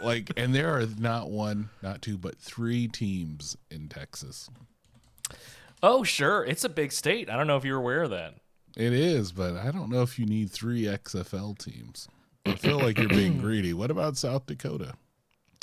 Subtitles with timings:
[0.00, 4.50] like, and there are not one, not two, but three teams in Texas.
[5.82, 6.44] Oh, sure.
[6.44, 7.30] It's a big state.
[7.30, 8.34] I don't know if you're aware of that.
[8.76, 12.08] It is, but I don't know if you need three XFL teams.
[12.44, 13.72] I feel like you're being greedy.
[13.72, 14.94] What about South Dakota?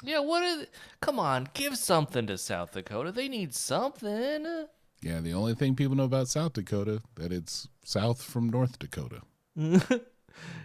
[0.04, 0.68] Yeah, what is
[1.00, 3.12] Come on, give something to South Dakota.
[3.12, 4.68] They need something.
[5.02, 9.22] Yeah, the only thing people know about South Dakota that it's south from North Dakota.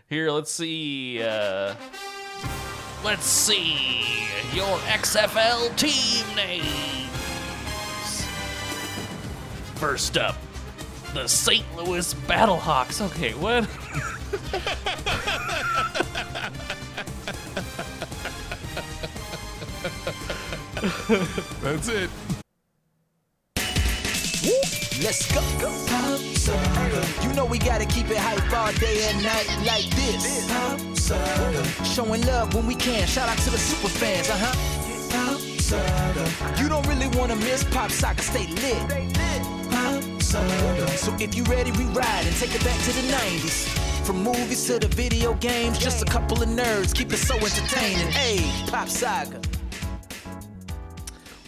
[0.09, 1.23] Here, let's see.
[1.23, 1.75] Uh,
[3.05, 8.25] let's see your XFL team names.
[9.75, 10.37] First up,
[11.15, 11.65] the St.
[11.77, 13.01] Louis Battlehawks.
[13.01, 13.67] Okay, what?
[21.63, 22.11] That's it.
[25.01, 25.41] Let's go.
[25.87, 26.21] pop
[27.23, 30.47] You know we gotta keep it hype all day and night like this.
[30.51, 33.07] pop Showing love when we can.
[33.07, 34.79] Shout out to the super fans, uh huh.
[36.61, 38.83] You don't really wanna miss Pop Saga, stay lit.
[40.99, 43.69] So if you ready, we ride and take it back to the 90s.
[44.05, 48.11] From movies to the video games, just a couple of nerds keep it so entertaining.
[48.11, 49.41] Hey, Pop Saga.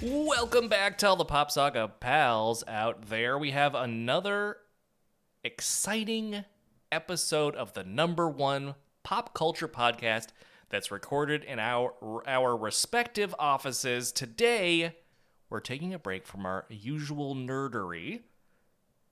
[0.02, 3.36] Welcome back to all the Pop Saga pals out there.
[3.36, 4.56] We have another
[5.44, 6.46] exciting
[6.90, 10.28] episode of the number one pop culture podcast
[10.70, 11.92] that's recorded in our
[12.26, 14.10] our respective offices.
[14.10, 14.96] Today,
[15.50, 18.20] we're taking a break from our usual nerdery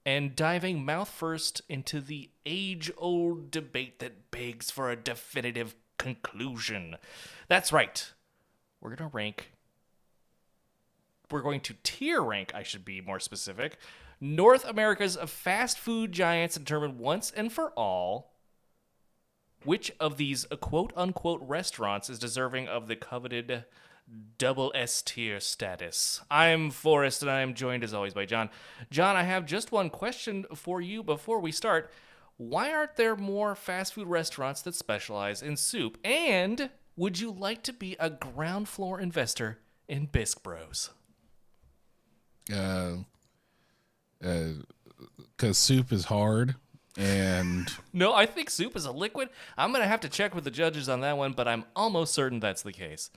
[0.07, 6.95] and diving mouth first into the age-old debate that begs for a definitive conclusion.
[7.47, 8.11] That's right.
[8.81, 9.51] We're going to rank
[11.31, 13.77] we're going to tier rank, I should be more specific,
[14.21, 18.33] North America's fast food giants and determine once and for all
[19.65, 23.65] which of these quote unquote restaurants is deserving of the coveted
[24.37, 26.21] double S tier status.
[26.31, 28.49] I'm Forrest and I am joined as always by John.
[28.89, 31.91] John, I have just one question for you before we start.
[32.37, 35.97] Why aren't there more fast food restaurants that specialize in soup?
[36.03, 40.89] And would you like to be a ground floor investor in Bisque Bros?
[42.53, 42.95] Uh,
[44.19, 46.55] because soup is hard
[46.97, 49.29] and No, I think soup is a liquid.
[49.57, 52.13] I'm going to have to check with the judges on that one, but I'm almost
[52.13, 53.09] certain that's the case.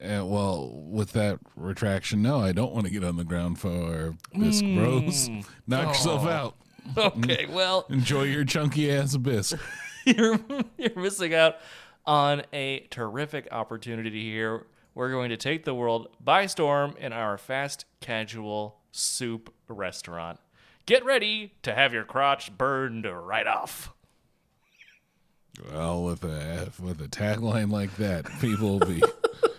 [0.00, 4.16] Uh, well, with that retraction, no, I don't want to get on the ground floor.
[4.38, 5.30] Bisque Bros.
[5.66, 6.54] Knock yourself out.
[6.96, 9.58] Okay, well, Enjoy your chunky ass bisque.
[10.04, 10.38] you're,
[10.76, 11.56] you're missing out
[12.04, 14.66] on a terrific opportunity here.
[14.96, 20.40] We're going to take the world by storm in our fast casual soup restaurant.
[20.86, 23.92] Get ready to have your crotch burned right off.
[25.70, 29.02] Well, with a with a tagline like that, people will be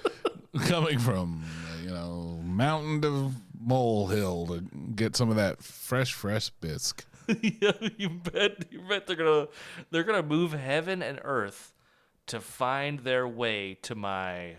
[0.65, 1.43] coming from
[1.83, 3.31] you know mountain to
[3.61, 4.61] molehill to
[4.95, 7.05] get some of that fresh, fresh bisque.
[7.43, 8.65] yeah, you bet.
[8.71, 9.49] You bet they're gonna
[9.91, 11.75] they're gonna move heaven and earth
[12.25, 14.55] to find their way to my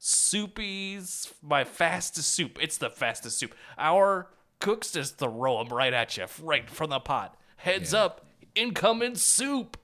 [0.00, 2.58] soupies, my fastest soup.
[2.60, 3.54] It's the fastest soup.
[3.78, 4.28] Our
[4.60, 7.36] cooks just throw them right at you, right from the pot.
[7.56, 9.76] Heads up, incoming soup.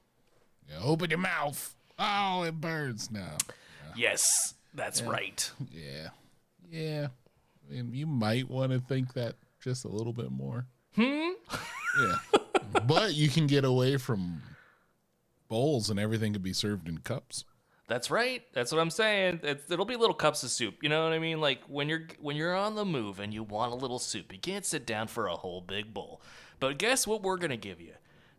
[0.68, 1.74] Yeah, open your mouth.
[1.98, 3.36] Oh, it burns now.
[3.96, 5.50] Yes, that's right.
[5.70, 6.08] Yeah,
[6.70, 7.08] yeah.
[7.68, 10.66] I mean, you might want to think that just a little bit more.
[10.94, 11.30] Hmm.
[12.00, 12.38] Yeah,
[12.86, 14.42] but you can get away from
[15.48, 17.44] bowls and everything could be served in cups.
[17.92, 18.42] That's right.
[18.54, 19.40] That's what I'm saying.
[19.42, 20.82] It's, it'll be little cups of soup.
[20.82, 21.42] You know what I mean?
[21.42, 24.38] Like when you're when you're on the move and you want a little soup, you
[24.38, 26.22] can't sit down for a whole big bowl.
[26.58, 27.92] But guess what we're gonna give you?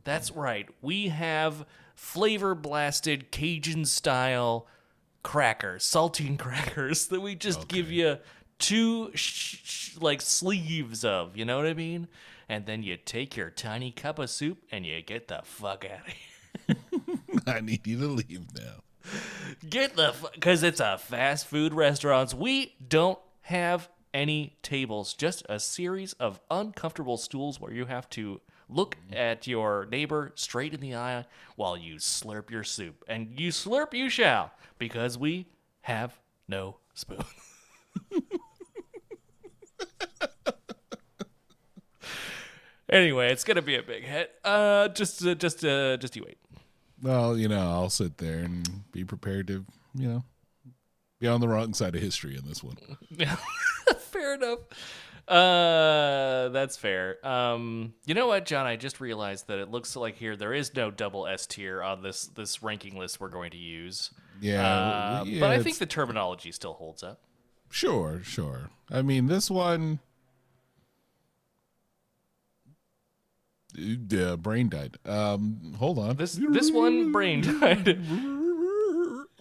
[0.06, 0.68] That's right.
[0.82, 4.66] We have flavor blasted Cajun style
[5.22, 8.18] crackers, saltine crackers that we just give you
[8.58, 11.38] two sh- sh- like sleeves of.
[11.38, 12.08] You know what I mean?
[12.50, 16.08] And then you take your tiny cup of soup and you get the fuck out
[16.08, 16.76] of here.
[17.46, 18.82] I need you to leave now.
[19.70, 22.34] Get the because it's a fast food restaurants.
[22.34, 28.40] We don't have any tables, just a series of uncomfortable stools where you have to
[28.70, 33.04] look at your neighbor straight in the eye while you slurp your soup.
[33.08, 35.48] And you slurp you shall, because we
[35.82, 36.18] have
[36.48, 37.24] no spoon.
[42.90, 44.32] anyway, it's gonna be a big hit.
[44.44, 46.38] Uh, just, uh, just, uh, just you wait.
[47.04, 50.24] Well, you know, I'll sit there and be prepared to, you know,
[51.20, 52.78] be on the wrong side of history in this one.
[53.12, 53.36] Yeah,
[54.00, 54.60] fair enough.
[55.28, 57.26] Uh, that's fair.
[57.26, 58.66] Um, you know what, John?
[58.66, 62.02] I just realized that it looks like here there is no double S tier on
[62.04, 64.12] this this ranking list we're going to use.
[64.42, 67.22] Yeah, Uh, yeah, but I think the terminology still holds up.
[67.70, 68.70] Sure, sure.
[68.90, 70.00] I mean, this one.
[73.74, 74.98] The brain died.
[75.06, 76.16] Um, hold on.
[76.16, 78.00] This this one brain died.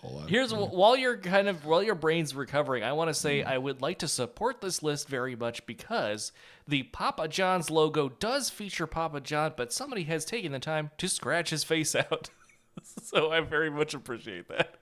[0.02, 0.28] Hold on.
[0.28, 3.80] Here's while you're kind of while your brain's recovering, I want to say I would
[3.80, 6.32] like to support this list very much because
[6.66, 11.08] the Papa John's logo does feature Papa John, but somebody has taken the time to
[11.08, 12.30] scratch his face out.
[12.82, 14.76] so I very much appreciate that.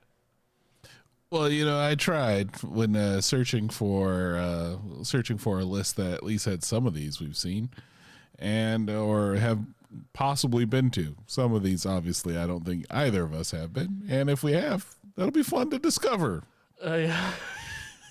[1.31, 6.12] Well, you know, I tried when uh, searching for uh, searching for a list that
[6.12, 7.70] at least had some of these we've seen,
[8.41, 9.61] and or have
[10.13, 11.17] possibly been to.
[11.27, 14.53] Some of these, obviously, I don't think either of us have been, and if we
[14.53, 16.45] have, that'll be fun to discover.
[16.85, 17.33] Uh, yeah.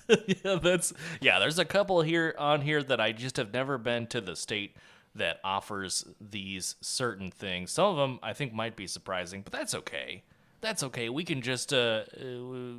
[0.44, 1.38] yeah, that's yeah.
[1.38, 4.76] There's a couple here on here that I just have never been to the state
[5.14, 7.70] that offers these certain things.
[7.70, 10.22] Some of them I think might be surprising, but that's okay.
[10.60, 11.08] That's okay.
[11.08, 12.74] We can just uh, uh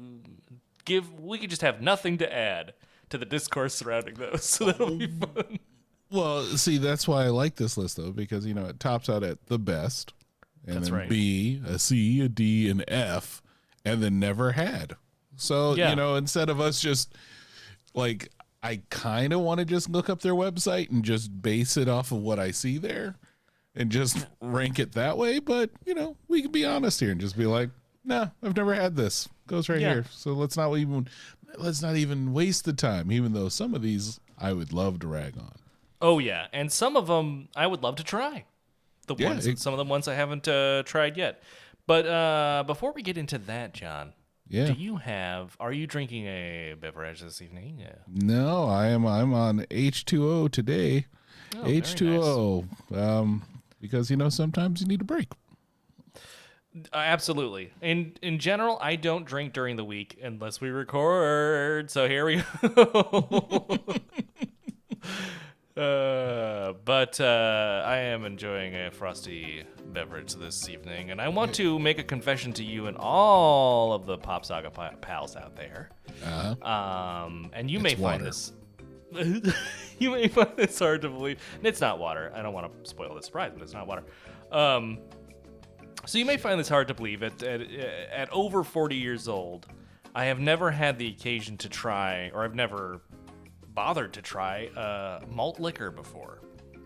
[0.86, 1.20] give.
[1.20, 2.74] We can just have nothing to add
[3.10, 4.44] to the discourse surrounding those.
[4.44, 5.60] So that'll be fun.
[6.12, 9.24] Well, see, that's why I like this list though, because you know it tops out
[9.24, 10.14] at the best,
[10.66, 11.10] and That's then right.
[11.10, 13.42] B, a C, a D, an F,
[13.86, 14.96] and then never had.
[15.38, 15.90] So Yeah.
[15.92, 17.14] you know, instead of us just
[17.94, 18.30] like,
[18.62, 22.12] I kind of want to just look up their website and just base it off
[22.12, 23.16] of what I see there,
[23.74, 25.40] and just rank it that way.
[25.40, 27.70] But you know, we can be honest here and just be like,
[28.04, 29.30] Nah, I've never had this.
[29.48, 29.94] Goes right Yeah.
[29.94, 30.06] here.
[30.12, 31.08] So let's not even
[31.58, 33.12] let's not even waste the time.
[33.12, 35.54] Even though some of these I would love to rag on.
[36.02, 38.46] Oh yeah, and some of them I would love to try.
[39.08, 41.42] The Yeah, ones, it- some of the ones I haven't uh, tried yet.
[41.88, 44.14] But uh, before we get into that, John,
[44.48, 44.68] Yeah.
[44.68, 45.58] do you have?
[45.60, 47.80] Are you drinking a beverage this evening?
[47.80, 47.96] Yeah.
[48.08, 49.06] No, I am.
[49.06, 51.08] I'm on H2O today.
[51.56, 52.96] Oh, H2O.
[52.98, 53.44] Um,
[53.82, 55.30] because you know sometimes you need a break.
[56.94, 57.74] Uh, absolutely.
[57.82, 61.92] In in general, I don't drink during the week unless we record.
[61.92, 63.78] So here we go.
[65.78, 69.64] uh, but uh, I am enjoying a frosty
[69.94, 74.06] beverage this evening, and I want to make a confession to you and all of
[74.06, 75.90] the Pop Saga pa- pals out there.
[76.26, 78.24] Uh, Um, and you may find water.
[78.26, 78.54] this.
[80.00, 81.40] you may find this hard to believe.
[81.58, 82.32] And It's not water.
[82.36, 84.04] I don't want to spoil the surprise, but it's not water.
[84.52, 85.00] Um,
[86.06, 87.22] so you may find this hard to believe.
[87.24, 89.68] At, at at over 40 years old,
[90.16, 93.02] I have never had the occasion to try, or I've never
[93.74, 96.42] bothered to try uh, malt liquor before.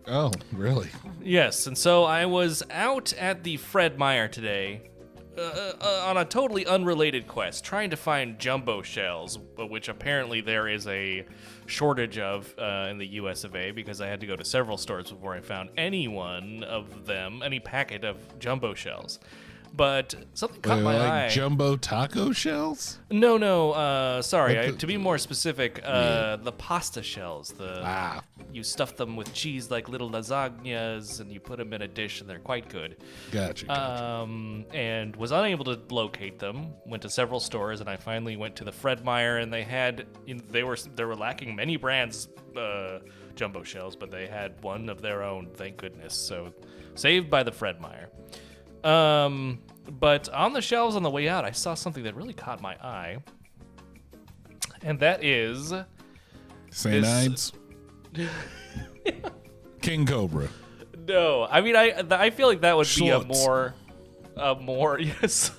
[0.07, 0.89] oh, really?
[1.21, 4.89] Yes, and so I was out at the Fred Meyer today
[5.37, 10.67] uh, uh, on a totally unrelated quest, trying to find jumbo shells, which apparently there
[10.67, 11.25] is a
[11.65, 13.43] shortage of uh, in the U.S.
[13.43, 13.71] of A.
[13.71, 17.41] Because I had to go to several stores before I found any one of them,
[17.43, 19.19] any packet of jumbo shells.
[19.75, 21.27] But something caught Wait, my like eye.
[21.29, 22.99] jumbo taco shells?
[23.11, 23.71] no, no.
[23.71, 24.55] Uh, sorry.
[24.55, 27.49] Like I, to be more specific, uh, the pasta shells.
[27.49, 28.23] The Ah,
[28.53, 32.21] you stuff them with cheese like little lasagnas, and you put them in a dish,
[32.21, 32.97] and they're quite good.
[33.31, 33.65] gotcha.
[33.65, 34.03] gotcha.
[34.03, 36.73] Um, and was unable to locate them.
[36.85, 40.05] Went to several stores, and I finally went to the Fred Meyer, and they had
[40.51, 42.99] they were they were lacking many brands uh,
[43.35, 45.49] jumbo shells, but they had one of their own.
[45.55, 46.13] Thank goodness.
[46.13, 46.53] So
[46.93, 48.09] saved by the Fred Meyer.
[48.85, 49.59] Um,
[49.99, 52.75] but on the shelves on the way out, I saw something that really caught my
[52.75, 53.17] eye,
[54.83, 55.73] and that is
[56.69, 57.03] St.
[57.03, 57.51] this-
[58.15, 58.31] Ides?
[59.81, 60.49] King Cobra.
[61.07, 63.75] No, I mean, I I feel like that would be a more,
[64.35, 65.51] a more yes,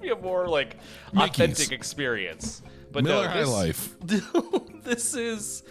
[0.00, 0.76] be a more like
[1.12, 1.30] Mickey's.
[1.30, 2.62] authentic experience.
[2.92, 3.96] But Miller no, High this, Life.
[4.82, 5.62] this is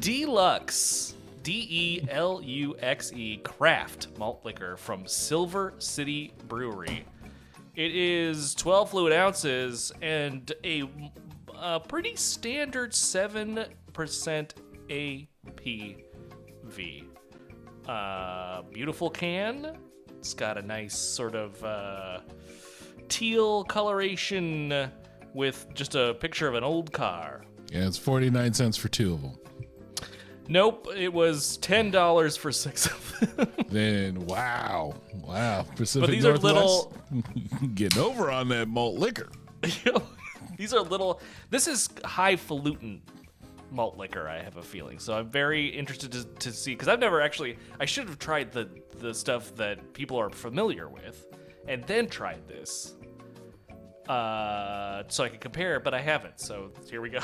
[0.00, 1.13] deluxe,
[1.44, 7.04] D E L U X E craft malt liquor from Silver City Brewery.
[7.76, 10.84] It is 12 fluid ounces and a,
[11.60, 13.68] a pretty standard 7%
[14.88, 17.04] ABV.
[17.86, 19.76] Uh, beautiful can.
[20.18, 22.20] It's got a nice sort of uh,
[23.08, 24.90] teal coloration
[25.34, 27.44] with just a picture of an old car.
[27.70, 29.36] Yeah, it's 49 cents for two of them.
[30.48, 33.48] Nope, it was ten dollars for six of them.
[33.68, 34.94] Then, wow.
[35.14, 35.66] Wow.
[35.74, 36.92] Pacific these are little
[37.74, 39.30] Getting over on that malt liquor.
[40.56, 41.20] These are little.
[41.50, 43.02] This is highfalutin
[43.70, 44.28] malt liquor.
[44.28, 47.58] I have a feeling, so I'm very interested to, to see because I've never actually.
[47.80, 51.26] I should have tried the the stuff that people are familiar with,
[51.66, 52.94] and then tried this,
[54.08, 55.80] uh, so I could compare.
[55.80, 56.38] But I haven't.
[56.40, 57.20] So here we go.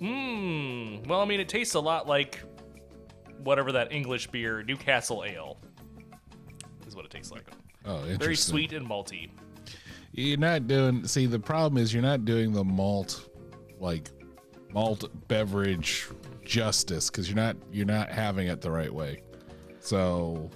[0.00, 1.06] Mmm.
[1.06, 2.40] Well, I mean, it tastes a lot like
[3.42, 5.58] whatever that English beer, Newcastle Ale,
[6.86, 7.44] is what it tastes like.
[7.84, 8.18] Oh, interesting.
[8.18, 9.30] Very sweet and malty.
[10.12, 11.06] You're not doing.
[11.06, 13.28] See, the problem is you're not doing the malt,
[13.80, 14.10] like
[14.72, 16.06] malt beverage
[16.44, 19.22] justice because you're not you're not having it the right way.
[19.80, 20.50] So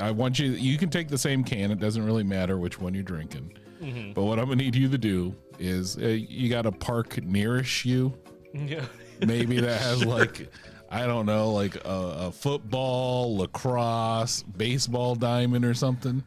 [0.00, 0.50] I want you.
[0.50, 1.70] You can take the same can.
[1.70, 3.58] It doesn't really matter which one you're drinking.
[3.82, 4.12] Mm-hmm.
[4.12, 7.84] But what I'm gonna need you to do is uh, you got a park nearest
[7.84, 8.12] you.
[8.52, 8.84] Yeah.
[9.20, 10.50] Maybe that has like.
[10.90, 16.22] I don't know, like a, a football, lacrosse, baseball diamond or something.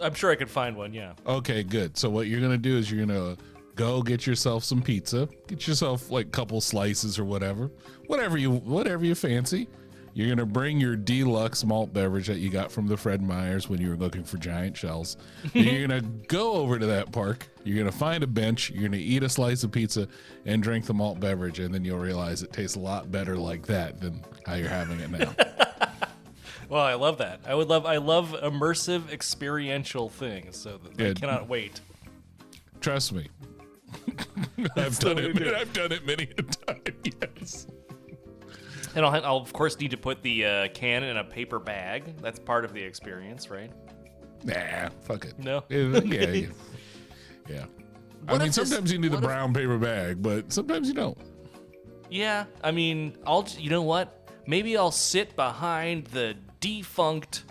[0.00, 1.14] I'm sure I could find one, yeah.
[1.26, 1.96] Okay, good.
[1.96, 3.36] So what you're gonna do is you're gonna
[3.74, 7.70] go get yourself some pizza, get yourself like a couple slices or whatever,
[8.06, 9.68] whatever you whatever you fancy.
[10.14, 13.80] You're gonna bring your deluxe malt beverage that you got from the Fred Meyers when
[13.80, 15.16] you were looking for giant shells.
[15.52, 17.48] You're gonna go over to that park.
[17.64, 18.70] You're gonna find a bench.
[18.70, 20.06] You're gonna eat a slice of pizza
[20.46, 23.66] and drink the malt beverage, and then you'll realize it tastes a lot better like
[23.66, 25.34] that than how you're having it now.
[26.68, 27.40] Well, I love that.
[27.46, 31.80] I would love I love immersive experiential things, so that I cannot wait.
[32.80, 33.28] Trust me.
[34.76, 35.34] I've done it.
[35.36, 35.54] do.
[35.54, 36.80] I've done it many a time.
[37.04, 37.66] Yes.
[38.94, 42.16] And I'll, I'll of course need to put the uh, can in a paper bag.
[42.20, 43.70] That's part of the experience, right?
[44.44, 45.38] Nah, fuck it.
[45.38, 45.64] No?
[45.68, 46.26] Yeah, yeah.
[46.32, 46.46] yeah.
[47.48, 47.64] Yeah.
[48.26, 50.88] I mean, if this- sometimes you need the what if- brown paper bag, but sometimes
[50.88, 51.18] you don't.
[52.10, 54.30] Yeah, I mean, I'll you know what?
[54.46, 57.44] Maybe I'll sit behind the defunct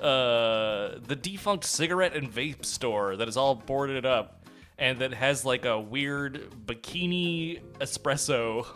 [0.00, 4.44] uh the defunct cigarette and vape store that is all boarded up
[4.78, 8.66] and that has like a weird bikini espresso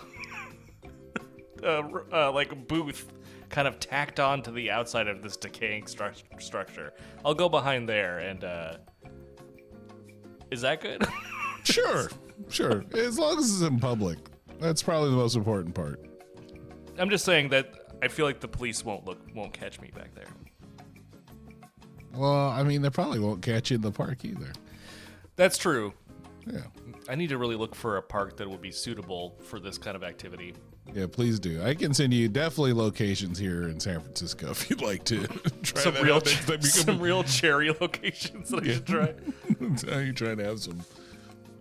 [1.65, 3.13] uh, uh, like booth
[3.49, 6.93] kind of tacked on to the outside of this decaying stru- structure.
[7.25, 8.77] I'll go behind there and uh
[10.51, 11.05] is that good?
[11.63, 12.09] Sure,
[12.49, 12.85] sure.
[12.95, 14.19] As long as it's in public,
[14.59, 16.01] that's probably the most important part.
[16.99, 20.15] I'm just saying that I feel like the police won't look won't catch me back
[20.15, 20.25] there.
[22.15, 24.53] Well, I mean, they probably won't catch you in the park either.
[25.37, 25.93] That's true.
[26.47, 26.63] Yeah.
[27.09, 29.97] I need to really look for a park that would be suitable for this kind
[29.97, 30.55] of activity.
[30.95, 31.63] Yeah, please do.
[31.63, 35.27] I can send you definitely locations here in San Francisco if you'd like to
[35.63, 39.15] try Some that real, time some real cherry locations that I should try.
[40.03, 40.81] You're trying to have some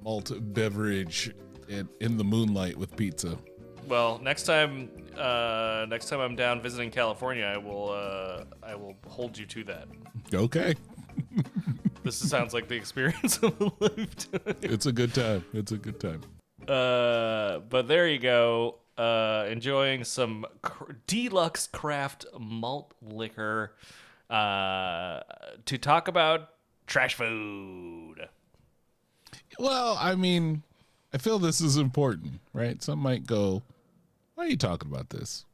[0.04, 1.34] malt beverage
[1.68, 3.38] in, in the moonlight with pizza.
[3.88, 8.96] Well, next time, uh, next time I'm down visiting California, I will, uh, I will
[9.08, 9.88] hold you to that.
[10.34, 10.76] Okay.
[12.04, 14.56] This sounds like the experience of a lifetime.
[14.62, 15.44] It's a good time.
[15.54, 16.22] It's a good time.
[16.68, 18.78] Uh, but there you go.
[19.00, 23.74] Uh, enjoying some cr- deluxe craft malt liquor.
[24.30, 25.22] Uh,
[25.66, 26.50] to talk about
[26.86, 28.28] trash food.
[29.58, 30.64] Well, I mean,
[31.14, 32.84] I feel this is important, right?
[32.84, 33.64] Some might go,
[34.36, 35.46] Why are you talking about this?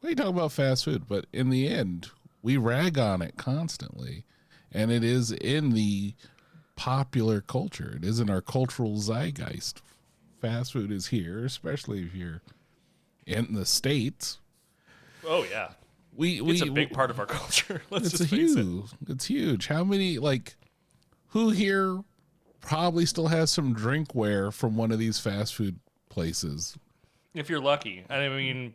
[0.00, 1.08] Why are you talking about fast food?
[1.08, 4.24] But in the end, we rag on it constantly.
[4.70, 6.14] And it is in the
[6.76, 9.82] popular culture, it is in our cultural zeitgeist.
[10.40, 12.42] Fast food is here, especially if you're
[13.26, 14.38] in the States.
[15.26, 15.70] Oh yeah,
[16.14, 17.82] We, we it's a big part of our culture.
[17.90, 18.64] Let's it's just face it.
[18.64, 18.84] huge.
[19.08, 19.66] It's huge.
[19.66, 20.56] How many like
[21.28, 22.02] who here
[22.60, 25.78] probably still has some drinkware from one of these fast food
[26.08, 26.76] places?
[27.34, 28.04] If you're lucky.
[28.08, 28.74] I mean,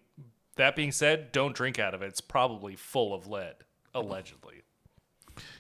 [0.58, 2.08] that being said, don't drink out of it.
[2.08, 3.56] It's probably full of lead,
[3.96, 4.62] allegedly.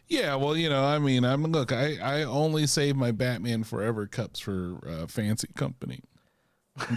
[0.08, 4.06] Yeah, well, you know, I mean, I'm look, I I only save my Batman Forever
[4.08, 6.02] cups for uh, fancy company.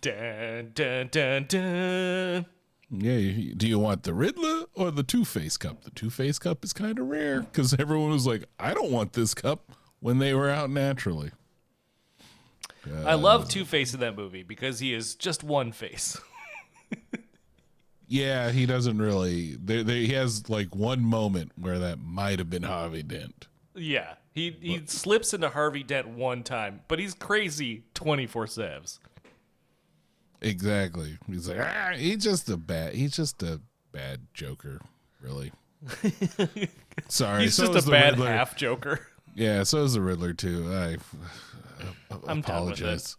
[0.00, 2.46] Dun, dun, dun, dun.
[2.90, 5.84] yeah, you- do you want the Riddler or the Two Face cup?
[5.84, 9.12] The Two Face cup is kind of rare because everyone was like, I don't want
[9.12, 11.30] this cup when they were out naturally.
[13.04, 16.18] I love uh, Two Face in that movie because he is just one face.
[18.08, 19.56] Yeah, he doesn't really.
[19.58, 23.46] There, he has like one moment where that might have been Harvey Dent.
[23.74, 28.98] yeah, he he slips into Harvey Dent one time, but he's crazy twenty four sevs.
[30.40, 31.18] Exactly.
[31.28, 32.94] He's like, ah, he's just a bad.
[32.94, 33.60] He's just a
[33.92, 34.80] bad Joker,
[35.20, 35.52] really.
[37.08, 38.26] Sorry, He's so just a bad Riddler.
[38.32, 39.06] half Joker.
[39.34, 40.68] Yeah, so is the Riddler too.
[40.72, 40.96] I
[42.26, 43.16] I'm done with apologize.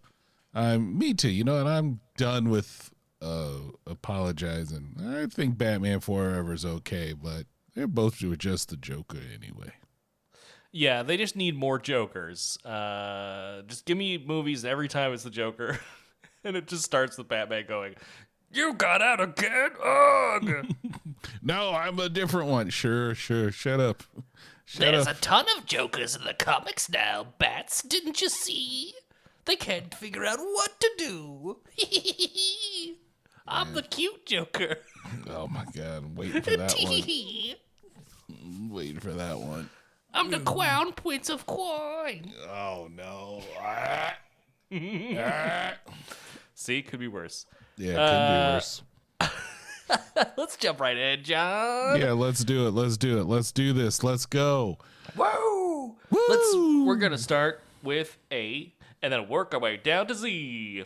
[0.54, 1.30] I'm me too.
[1.30, 2.92] You know, and I'm done with
[3.22, 3.54] uh
[3.88, 4.96] apologizing.
[5.02, 9.72] I think Batman Forever is okay, but they're both just the Joker anyway.
[10.76, 12.58] Yeah, they just need more Jokers.
[12.66, 15.80] Uh, just give me movies every time it's the Joker,
[16.44, 17.94] and it just starts with Batman going,
[18.52, 19.70] "You got out again?
[19.84, 20.66] Ugh!"
[21.42, 22.70] No, I'm a different one.
[22.70, 23.52] Sure, sure.
[23.52, 24.04] Shut up.
[24.78, 27.82] There's a ton of Jokers in the comics now, Bats.
[27.82, 28.94] Didn't you see?
[29.46, 31.58] They can't figure out what to do.
[33.48, 34.78] I'm the cute Joker.
[35.30, 37.56] Oh my god, I'm waiting for that one.
[38.42, 39.70] I'm waiting for that one.
[40.14, 42.32] I'm the Clown Prince of Coin.
[42.50, 43.42] Oh no.
[43.60, 44.16] Ah.
[44.72, 45.74] Ah.
[46.56, 47.46] See, could be worse.
[47.78, 48.82] Yeah, it could Uh, be worse.
[50.38, 52.00] Let's jump right in, John.
[52.00, 52.72] Yeah, let's do it.
[52.72, 53.26] Let's do it.
[53.26, 54.04] Let's do this.
[54.04, 54.78] Let's go.
[55.16, 55.96] Whoa!
[56.10, 56.56] Let's.
[56.56, 60.86] We're gonna start with A, and then work our way down to Z.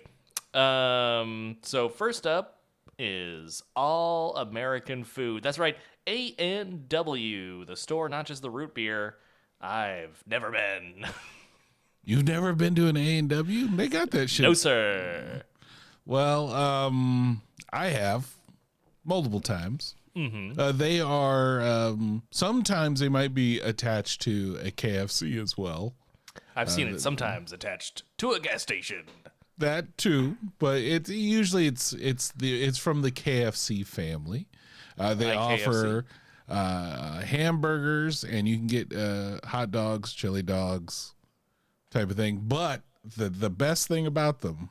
[0.54, 1.58] Um.
[1.62, 2.60] So first up
[3.00, 5.44] is All American Food.
[5.44, 9.16] That's right, A N W, the store, not just the root beer.
[9.62, 11.06] I've never been.
[12.04, 13.68] You've never been to an A and W?
[13.68, 14.44] They got that shit.
[14.44, 15.44] no, sir.
[16.06, 17.42] Well, um,
[17.74, 18.34] I have
[19.04, 19.96] multiple times.
[20.16, 20.60] Mm-hmm.
[20.60, 25.94] Uh, they are um, sometimes they might be attached to a KFC as well.
[26.56, 29.04] I've seen it sometimes attached to a gas station.
[29.60, 34.48] That too, but it's usually it's it's the it's from the KFC family.
[34.98, 36.06] Uh, they Like offer
[36.50, 41.14] uh, hamburgers and you can get uh, hot dogs, chili dogs,
[41.92, 42.42] type of thing.
[42.44, 42.82] But
[43.16, 44.70] the the best thing about them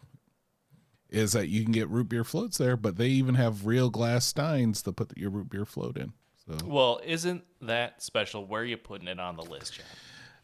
[1.08, 4.26] is that you can get root beer floats there, but they even have real glass
[4.26, 6.12] steins to put your root beer float in.
[6.46, 8.44] So Well, isn't that special?
[8.44, 9.86] Where are you putting it on the list, John?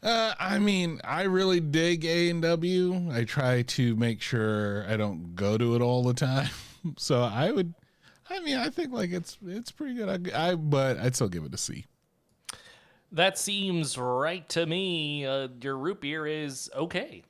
[0.01, 3.09] Uh, I mean, I really dig A and W.
[3.11, 6.49] I try to make sure I don't go to it all the time.
[6.97, 7.73] So I would,
[8.29, 10.31] I mean, I think like it's it's pretty good.
[10.33, 11.85] I, I but I'd still give it a C.
[13.11, 15.25] That seems right to me.
[15.25, 17.23] Uh, your root beer is okay.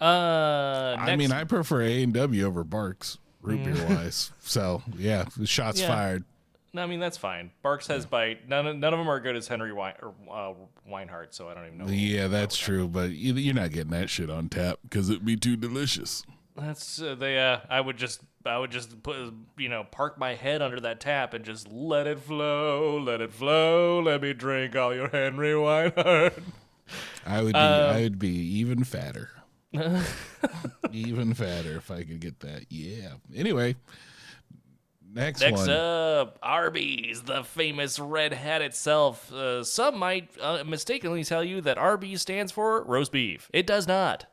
[0.00, 4.30] Uh, I next- mean, I prefer A and W over Barq's root beer wise.
[4.40, 5.88] So yeah, the shots Yeah.
[5.88, 6.24] fired.
[6.74, 7.50] No, I mean that's fine.
[7.62, 8.48] Barq's has bite.
[8.48, 10.54] None of, none of them are good as Henry Wein, or, uh,
[10.88, 11.86] Weinhard, so I don't even know.
[11.88, 12.88] Yeah, that's true.
[12.88, 16.24] But you- you're not getting that shit on tap because it'd be too delicious.
[16.56, 17.38] That's uh, they.
[17.38, 19.16] Uh, I would just, I would just put,
[19.56, 23.32] you know, park my head under that tap and just let it flow, let it
[23.32, 24.00] flow.
[24.00, 26.42] Let me drink all your Henry Weinhard.
[27.24, 29.30] I would be, Um, I would be even fatter.
[30.92, 32.66] even fatter if I could get that.
[32.68, 33.14] Yeah.
[33.34, 33.76] Anyway,
[35.14, 35.70] next, Next one.
[35.70, 39.32] up, Arby's, the famous red hat itself.
[39.32, 43.48] Uh, some might uh, mistakenly tell you that Arby's stands for roast beef.
[43.52, 44.26] It does not.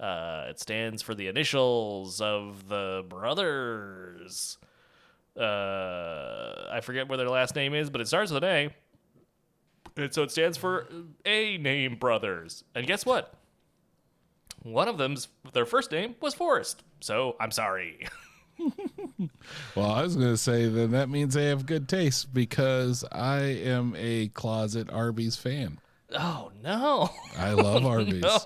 [0.00, 4.56] Uh, it stands for the initials of the brothers.
[5.38, 8.74] Uh, I forget what their last name is, but it starts with an A.
[10.02, 10.88] And so it stands for
[11.26, 12.64] A Name Brothers.
[12.74, 13.34] And guess what?
[14.62, 16.82] One of them's their first name was Forrest.
[17.00, 18.06] So I'm sorry.
[19.74, 23.40] Well, I was going to say then that means they have good taste because I
[23.40, 25.78] am a closet Arby's fan.
[26.18, 27.10] Oh no.
[27.38, 28.22] I love Arby's.
[28.22, 28.38] No.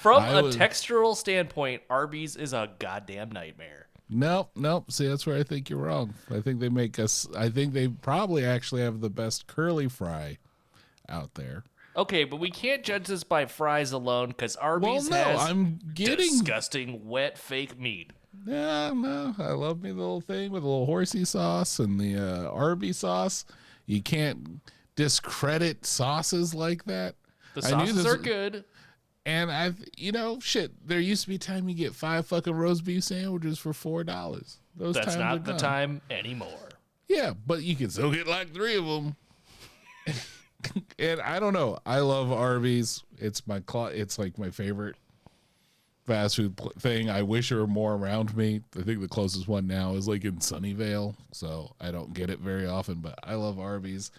[0.00, 3.86] From I a was- textural standpoint, Arby's is a goddamn nightmare.
[4.10, 4.90] Nope, nope.
[4.90, 6.14] See, that's where I think you're wrong.
[6.30, 7.26] I think they make us.
[7.36, 10.38] I think they probably actually have the best curly fry
[11.08, 11.64] out there.
[11.94, 15.78] Okay, but we can't judge this by fries alone because Well, Arby's no, has I'm
[15.94, 16.16] getting.
[16.30, 18.12] disgusting wet fake meat.
[18.46, 22.16] Yeah, no, I love me the little thing with a little horsey sauce and the
[22.16, 23.44] uh, Arby sauce.
[23.84, 24.60] You can't
[24.96, 27.14] discredit sauces like that.
[27.54, 28.64] The I knew sauces are good.
[29.28, 30.72] And I, you know, shit.
[30.88, 34.02] There used to be a time you get five fucking roast beef sandwiches for four
[34.02, 34.56] dollars.
[34.74, 36.70] Those That's not the time anymore.
[37.08, 39.16] Yeah, but you can still get like three of them.
[40.98, 41.78] and I don't know.
[41.84, 43.02] I love Arby's.
[43.18, 44.96] It's my cl- It's like my favorite
[46.06, 47.10] fast food pl- thing.
[47.10, 48.62] I wish there were more around me.
[48.78, 52.38] I think the closest one now is like in Sunnyvale, so I don't get it
[52.38, 53.00] very often.
[53.00, 54.10] But I love Arby's.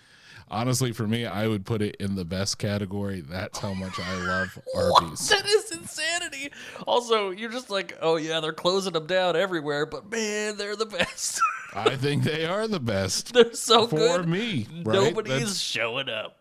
[0.51, 3.21] Honestly, for me, I would put it in the best category.
[3.21, 5.29] That's how much I love Arby's.
[5.29, 6.51] That is insanity.
[6.87, 10.85] Also, you're just like, oh yeah, they're closing them down everywhere, but man, they're the
[10.87, 11.39] best.
[11.75, 14.21] I think they are the best they're so for good.
[14.23, 14.65] For me.
[14.83, 14.93] Right?
[14.95, 16.35] Nobody's That's- showing up.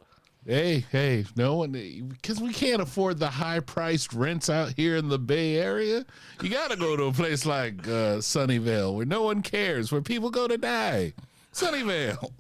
[0.47, 5.11] Hey, hey, no one, because we can't afford the high priced rents out here in
[5.11, 6.07] the Bay Area.
[6.41, 10.01] You got to go to a place like uh, Sunnyvale where no one cares, where
[10.01, 11.13] people go to die.
[11.53, 12.31] Sunnyvale.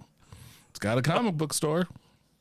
[0.78, 1.88] It's got a comic book store.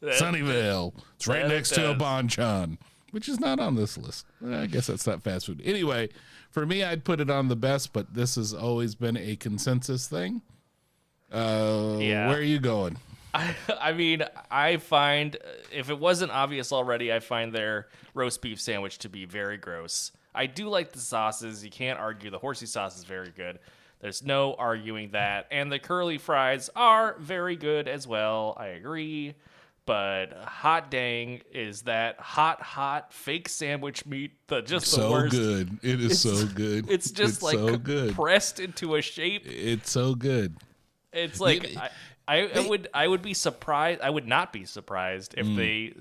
[0.03, 0.93] Sunnyvale.
[1.15, 1.95] It's right that next to a.
[1.95, 2.77] Bonchon,
[3.09, 4.27] which is not on this list.
[4.47, 5.59] I guess that's not fast food.
[5.65, 6.09] Anyway,
[6.51, 10.07] for me, I'd put it on the best, but this has always been a consensus
[10.07, 10.43] thing.
[11.33, 12.27] Uh, Yeah.
[12.27, 12.97] Where are you going?
[13.33, 14.21] I, I mean,
[14.51, 15.35] I find
[15.73, 20.11] if it wasn't obvious already, I find their roast beef sandwich to be very gross.
[20.35, 21.65] I do like the sauces.
[21.65, 23.57] You can't argue the horsey sauce is very good.
[23.99, 25.47] There's no arguing that.
[25.51, 28.53] And the curly fries are very good as well.
[28.57, 29.35] I agree.
[29.85, 34.31] but hot dang is that hot, hot fake sandwich meat.
[34.47, 35.31] The just the so worst.
[35.31, 35.79] good.
[35.81, 36.87] It is so good.
[36.89, 38.13] It's just like so good.
[38.13, 39.43] pressed into a shape.
[39.45, 40.57] It's so good.
[41.13, 41.87] It's like Yeah,
[42.27, 44.01] I, I, I would I would be surprised.
[44.01, 45.55] I would not be surprised if Mm.
[45.55, 45.93] they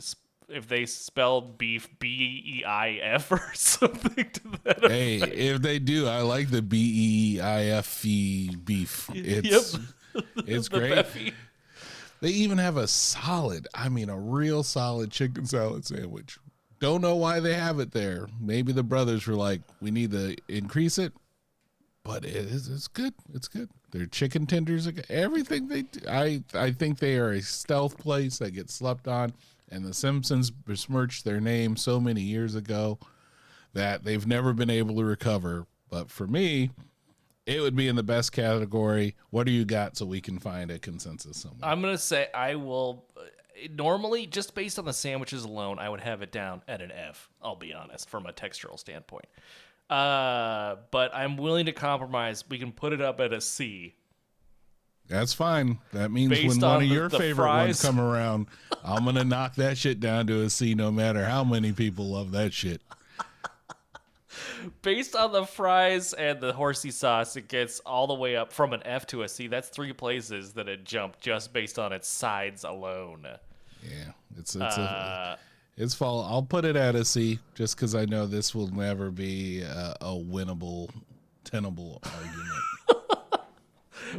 [0.48, 4.76] if they spelled beef B E I F or something to that.
[4.78, 4.92] effect.
[4.92, 9.10] Hey, if they do, I like the B E I F E beef.
[9.14, 9.78] It's
[10.36, 10.92] it's great.
[10.92, 11.32] Beffy.
[12.20, 16.38] They even have a solid, I mean a real solid chicken salad sandwich.
[16.78, 18.26] Don't know why they have it there.
[18.40, 21.12] Maybe the brothers were like, we need to increase it.
[22.04, 23.14] But it is it's good.
[23.34, 23.68] It's good.
[23.90, 26.00] Their chicken tenders, everything they do.
[26.08, 29.32] I I think they are a stealth place that gets slept on.
[29.70, 32.98] And the Simpsons besmirched their name so many years ago
[33.72, 35.66] that they've never been able to recover.
[35.90, 36.70] But for me,
[37.46, 39.14] it would be in the best category.
[39.30, 41.70] What do you got so we can find a consensus somewhere?
[41.70, 43.04] I'm gonna say I will.
[43.70, 47.30] Normally, just based on the sandwiches alone, I would have it down at an F.
[47.40, 49.26] I'll be honest, from a textural standpoint.
[49.88, 52.44] Uh, but I'm willing to compromise.
[52.48, 53.94] We can put it up at a C.
[55.08, 55.78] That's fine.
[55.92, 58.46] That means Based when one on of the- your the favorite ones come around,
[58.84, 62.32] I'm gonna knock that shit down to a C, no matter how many people love
[62.32, 62.80] that shit.
[64.82, 68.72] Based on the fries and the horsey sauce, it gets all the way up from
[68.72, 69.46] an F to a C.
[69.46, 73.26] That's three places that it jumped just based on its sides alone.
[73.82, 75.36] Yeah, it's it's a, Uh,
[75.76, 76.24] it's fall.
[76.24, 79.96] I'll put it at a C, just because I know this will never be a,
[80.00, 80.90] a winnable,
[81.44, 82.50] tenable argument.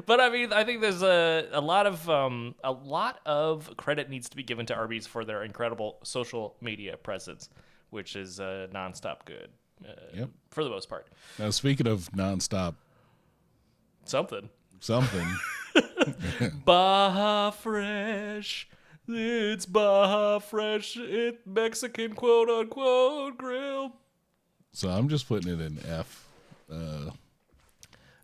[0.06, 4.10] but I mean, I think there's a, a lot of um, a lot of credit
[4.10, 7.50] needs to be given to Arby's for their incredible social media presence,
[7.90, 9.50] which is uh, nonstop good
[9.88, 10.30] uh, Yep.
[10.52, 11.08] for the most part.
[11.40, 12.76] Now, speaking of nonstop
[14.06, 14.50] Something.
[14.80, 15.28] something,
[16.66, 18.70] Baja Fresh.
[19.10, 20.98] It's Baja Fresh.
[20.98, 23.94] It Mexican quote unquote grill.
[24.72, 26.26] so I'm just putting it in F.
[26.72, 27.12] Uh,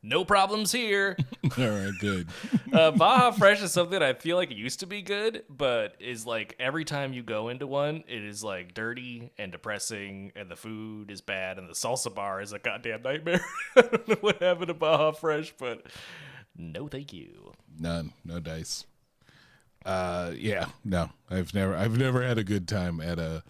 [0.05, 1.15] No problems here.
[1.57, 2.27] all right, good.
[2.73, 6.25] uh, Baja Fresh is something I feel like it used to be good, but is
[6.25, 10.57] like every time you go into one, it is like dirty and depressing, and the
[10.57, 13.45] food is bad, and the salsa bar is a goddamn nightmare.
[13.77, 15.85] I don't know what happened to Baja Fresh, but
[16.57, 17.53] no, thank you.
[17.79, 18.85] None, no dice.
[19.85, 23.43] Uh, yeah, no, I've never, I've never had a good time at a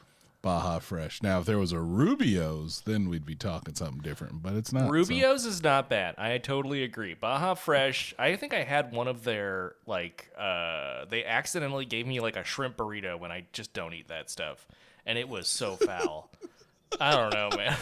[0.43, 1.23] Baja Fresh.
[1.23, 4.43] Now, if there was a Rubio's, then we'd be talking something different.
[4.43, 4.83] But it's not.
[4.87, 6.15] so- Rubio's is not bad.
[6.19, 7.13] I totally agree.
[7.15, 8.13] Baja Fresh.
[8.19, 10.29] I think I had one of their like.
[10.37, 14.29] uh They accidentally gave me like a shrimp burrito when I just don't eat that
[14.29, 14.67] stuff,
[15.05, 16.29] and it was so foul.
[16.99, 17.77] I don't know, man.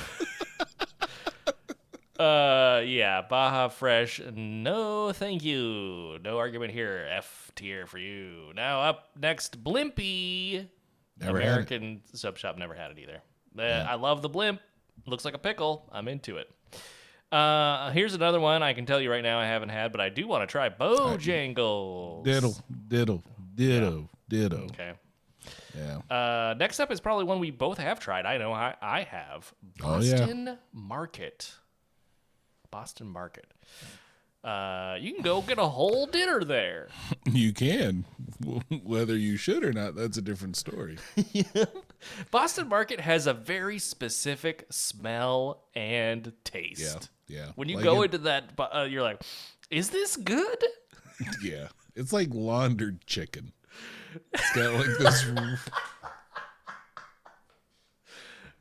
[2.19, 4.21] uh, yeah, Baja Fresh.
[4.33, 6.19] No, thank you.
[6.23, 7.07] No argument here.
[7.11, 8.51] F tier for you.
[8.55, 10.67] Now up next, Blimpie.
[11.21, 11.39] Never.
[11.39, 13.21] American sub shop never had it either.
[13.57, 14.59] Uh, I love the blimp.
[15.05, 15.89] Looks like a pickle.
[15.91, 16.49] I'm into it.
[17.31, 20.09] Uh, here's another one I can tell you right now I haven't had, but I
[20.09, 22.23] do want to try Bojangles.
[22.25, 22.55] Diddle,
[22.87, 23.23] diddle,
[23.55, 24.63] ditto, ditto.
[24.65, 24.93] Okay.
[25.77, 26.15] Yeah.
[26.15, 28.25] Uh, next up is probably one we both have tried.
[28.25, 29.53] I know I, I have.
[29.81, 30.17] Oh, yeah.
[30.17, 31.53] Boston Market.
[32.69, 33.53] Boston Market.
[34.43, 36.87] Uh, you can go get a whole dinner there.
[37.31, 38.05] You can.
[38.83, 40.97] Whether you should or not, that's a different story.
[41.31, 41.65] yeah.
[42.31, 47.09] Boston Market has a very specific smell and taste.
[47.27, 47.37] Yeah.
[47.37, 47.51] Yeah.
[47.55, 49.21] When you Like go it- into that, uh, you're like,
[49.69, 50.63] is this good?
[51.41, 51.67] Yeah.
[51.95, 53.53] It's like laundered chicken.
[54.33, 55.25] It's got like this.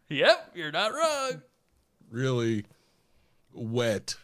[0.09, 1.43] Yep, you're not wrong.
[2.11, 2.65] really
[3.53, 4.17] wet.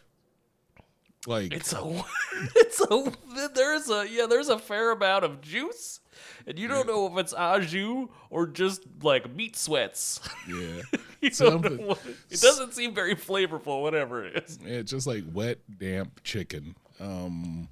[1.27, 2.03] Like It's a,
[2.55, 3.11] it's a,
[3.53, 5.99] there's a, yeah, there's a fair amount of juice,
[6.47, 10.21] and you don't know if it's au jus or just like meat sweats.
[10.47, 10.81] yeah,
[11.21, 14.57] you don't know what, it doesn't seem very flavorful, whatever it is.
[14.63, 16.75] yeah, it's just like wet, damp chicken.
[17.01, 17.67] Um,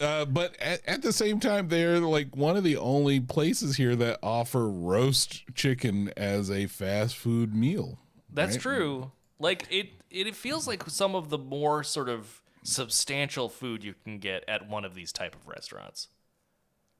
[0.00, 3.94] uh, but at, at the same time, they're like one of the only places here
[3.96, 7.98] that offer roast chicken as a fast food meal.
[8.32, 8.62] That's right?
[8.62, 9.12] true.
[9.38, 14.18] Like it, it, feels like some of the more sort of substantial food you can
[14.18, 16.08] get at one of these type of restaurants.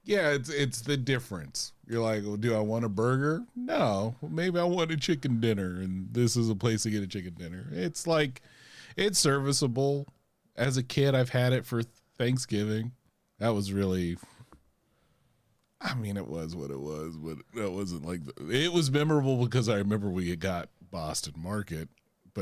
[0.03, 1.73] Yeah, it's it's the difference.
[1.87, 3.45] You're like, well, do I want a burger?
[3.55, 7.07] No, maybe I want a chicken dinner, and this is a place to get a
[7.07, 7.67] chicken dinner.
[7.71, 8.41] It's like,
[8.97, 10.07] it's serviceable.
[10.57, 11.83] As a kid, I've had it for
[12.17, 12.93] Thanksgiving.
[13.39, 14.17] That was really,
[15.81, 18.21] I mean, it was what it was, but that wasn't like
[18.51, 21.89] it was memorable because I remember we got Boston Market,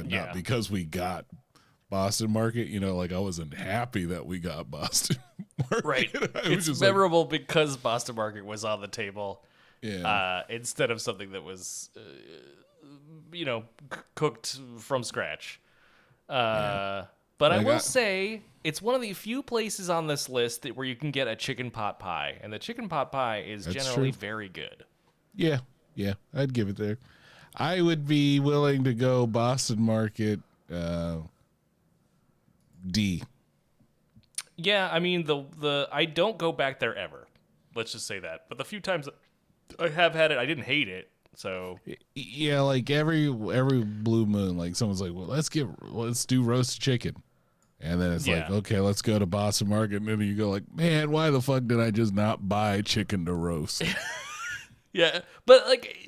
[0.03, 0.27] but Yeah.
[0.27, 1.27] not because we got
[1.91, 2.69] Boston Market.
[2.69, 5.17] You know, like I wasn't happy that we got Boston
[5.71, 5.85] Market.
[5.85, 6.11] Right.
[6.37, 9.45] I was it's just like, memorable because Boston Market was on the table
[9.83, 10.07] yeah.
[10.09, 12.01] uh, instead of something that was, uh,
[13.33, 15.61] you know, c- cooked from scratch.
[16.29, 17.05] Uh,
[17.39, 20.63] But I Like, will I- say it's one of the few places on this list
[20.63, 23.65] that where you can get a chicken pot pie, and the chicken pot pie is
[23.65, 24.19] That's generally true.
[24.21, 24.85] very good.
[25.35, 25.61] yeah,
[25.95, 26.99] yeah, I'd give it there.
[27.59, 30.41] I would be willing to go Boston Market
[30.73, 31.19] uh,
[32.87, 33.23] D.
[34.57, 37.27] Yeah, I mean the the I don't go back there ever.
[37.75, 38.47] Let's just say that.
[38.49, 39.09] But the few times
[39.79, 41.11] I have had it, I didn't hate it.
[41.37, 41.79] So
[42.15, 46.81] Yeah, like every every blue moon, like someone's like, "Well, let's get let's do roast
[46.81, 47.23] chicken,"
[47.81, 50.65] and then it's like, "Okay, let's go to Boston Market," and then you go like,
[50.75, 53.85] "Man, why the fuck did I just not buy chicken to roast?"
[54.93, 56.08] yeah, but like,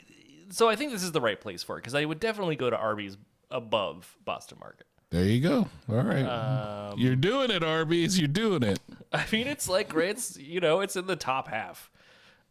[0.50, 2.68] so I think this is the right place for it because I would definitely go
[2.70, 3.16] to Arby's
[3.50, 4.86] above Boston Market.
[5.10, 5.68] there you go.
[5.88, 8.18] All right, Um, you're doing it, Arby's.
[8.18, 8.78] You're doing it.
[9.12, 11.90] I mean, it's like it's you know it's in the top half.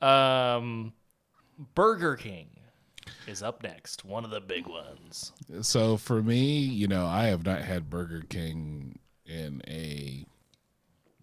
[0.01, 0.93] Um,
[1.75, 2.47] Burger King
[3.27, 5.31] is up next, one of the big ones.
[5.61, 10.25] So for me, you know, I have not had Burger King in a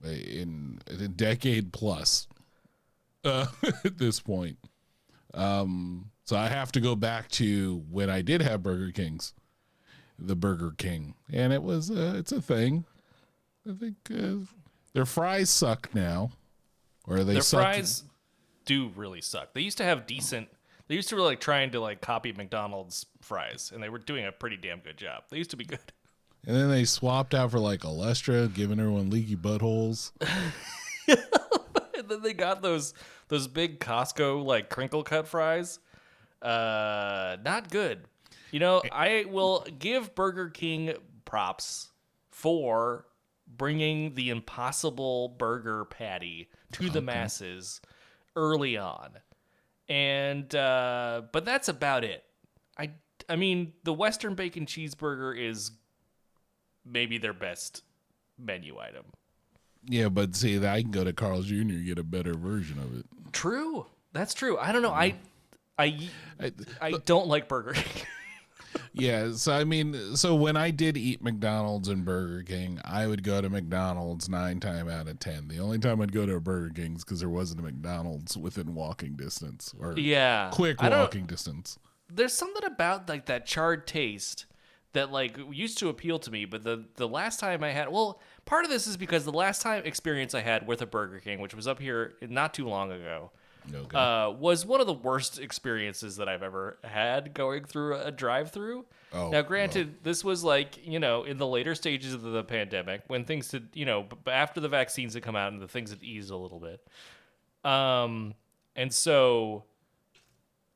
[0.05, 2.29] in a decade plus
[3.25, 3.47] uh,
[3.85, 4.59] at this point.
[5.35, 9.33] Um, so I have to go back to when I did have Burger Kings,
[10.19, 12.85] the Burger King, and it was uh, it's a thing.
[13.69, 14.45] I think uh,
[14.93, 16.33] their fries suck now,
[17.07, 17.63] or they Their suck.
[17.63, 18.05] fries
[18.65, 19.55] do really suck.
[19.55, 20.49] They used to have decent.
[20.89, 24.27] They used to really like trying to like copy McDonald's fries, and they were doing
[24.27, 25.25] a pretty damn good job.
[25.31, 25.81] They used to be good.
[26.47, 30.13] and then they swapped out for like Olestra, giving everyone leaky buttholes.
[31.09, 32.95] and then they got those
[33.29, 35.79] those big Costco like crinkle cut fries.
[36.43, 38.05] Uh, not good.
[38.51, 40.95] You know, I will give Burger King
[41.25, 41.89] props
[42.31, 43.07] for
[43.47, 47.81] bringing the impossible burger patty to the masses
[48.35, 49.11] early on.
[49.89, 52.25] And uh but that's about it.
[52.77, 52.91] I
[53.29, 55.71] I mean, the western bacon cheeseburger is
[56.85, 57.83] maybe their best
[58.39, 59.05] menu item.
[59.89, 61.55] Yeah, but see, I can go to Carl's Jr.
[61.55, 63.07] and get a better version of it.
[63.33, 63.87] True.
[64.13, 64.59] That's true.
[64.59, 64.91] I don't know.
[64.91, 65.15] I
[65.79, 66.09] I
[66.41, 68.07] uh, I, I don't like Burger King.
[68.93, 73.23] yeah, so I mean, so when I did eat McDonald's and Burger King, I would
[73.23, 75.49] go to McDonald's nine time out of ten.
[75.49, 78.75] The only time I'd go to a Burger King's because there wasn't a McDonald's within
[78.75, 80.51] walking distance or yeah.
[80.53, 81.79] quick walking distance.
[82.13, 84.47] There's something about like that charred taste
[84.93, 88.21] that like used to appeal to me, but the the last time I had well,
[88.47, 91.41] part of this is because the last time experience I had with a Burger King,
[91.41, 93.31] which was up here not too long ago,
[93.75, 93.97] Okay.
[93.99, 98.85] uh, was one of the worst experiences that I've ever had going through a drive-through.
[99.13, 103.03] Oh, now, granted, this was like you know in the later stages of the pandemic
[103.09, 106.03] when things had you know after the vaccines had come out and the things had
[106.03, 106.87] eased a little bit.
[107.65, 108.35] Um,
[108.77, 109.65] and so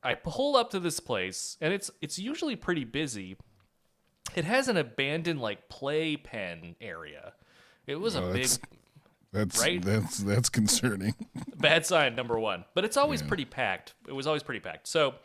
[0.03, 3.37] I pull up to this place, and it's it's usually pretty busy.
[4.35, 7.33] It has an abandoned like play pen area.
[7.87, 8.47] It was a Oh, big
[9.33, 9.81] that's- That's right?
[9.81, 11.15] that's that's concerning.
[11.57, 12.65] bad sign number one.
[12.73, 13.93] But it's always pretty packed.
[14.07, 14.87] It was always pretty packed.
[14.87, 15.15] So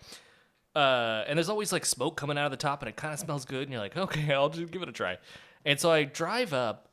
[0.75, 3.19] uh and there's always like smoke coming out of the top and it kind of
[3.19, 5.17] smells good and you're like okay i'll just give it a try.
[5.65, 6.89] And so i drive up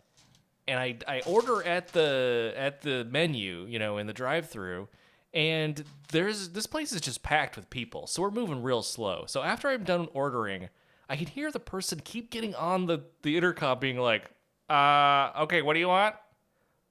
[0.67, 4.87] and i i order at the at the menu you know in the drive through
[5.33, 9.25] and there's this place is just packed with people so we're moving real slow.
[9.27, 10.69] So after i'm done ordering
[11.09, 14.31] i can hear the person keep getting on the the intercom being like
[14.69, 16.15] uh okay what do you want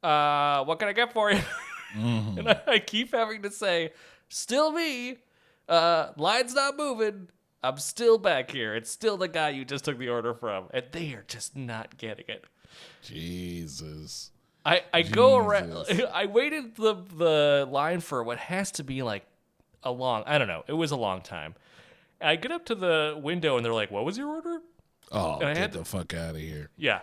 [0.03, 1.41] uh, what can I get for you?
[1.95, 3.93] and I, I keep having to say,
[4.29, 5.19] still me.
[5.69, 7.29] Uh, line's not moving.
[7.63, 8.75] I'm still back here.
[8.75, 10.65] It's still the guy you just took the order from.
[10.75, 12.45] And they are just not getting it.
[13.03, 14.31] Jesus.
[14.65, 15.87] I, I go around.
[16.15, 19.25] I waited the the line for what has to be like
[19.83, 20.23] a long.
[20.27, 20.65] I don't know.
[20.67, 21.55] It was a long time.
[22.21, 24.61] I get up to the window and they're like, "What was your order?"
[25.11, 26.71] Oh, And I get had the fuck out of here.
[26.77, 27.01] Yeah.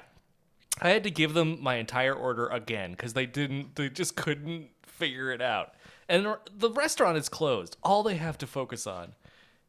[0.82, 4.70] I had to give them my entire order again because they didn't, they just couldn't
[4.84, 5.74] figure it out.
[6.08, 7.78] And the restaurant is closed.
[7.84, 9.14] All they have to focus on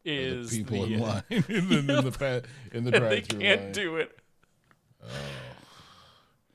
[0.05, 3.21] is People the, in uh, line in the in the, pa- in the and they
[3.21, 3.73] can't line.
[3.73, 4.19] do it.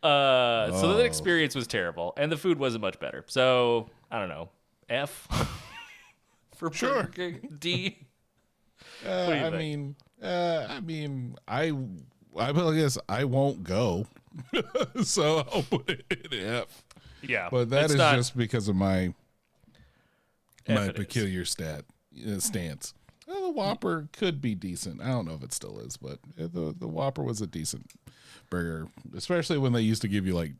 [0.03, 0.97] Uh, so Oh.
[0.97, 3.23] that experience was terrible, and the food wasn't much better.
[3.27, 4.49] So I don't know,
[4.89, 5.27] F
[6.55, 7.03] for Sure.
[7.03, 7.97] Burger King, D.
[9.05, 9.55] Uh, I think?
[9.55, 11.71] mean, uh, I mean, I,
[12.37, 14.05] I guess I won't go,
[15.03, 16.83] so I'll put it in F.
[17.21, 19.13] Yeah, But that is not- just because of my
[20.67, 20.93] my it is.
[20.93, 21.85] peculiar stat
[22.27, 22.93] uh, stance.
[23.27, 25.01] Uh, the Whopper could be decent.
[25.01, 27.89] I don't know if it still is, but uh, the the Whopper was a decent
[28.49, 30.51] burger, especially when they used to give you like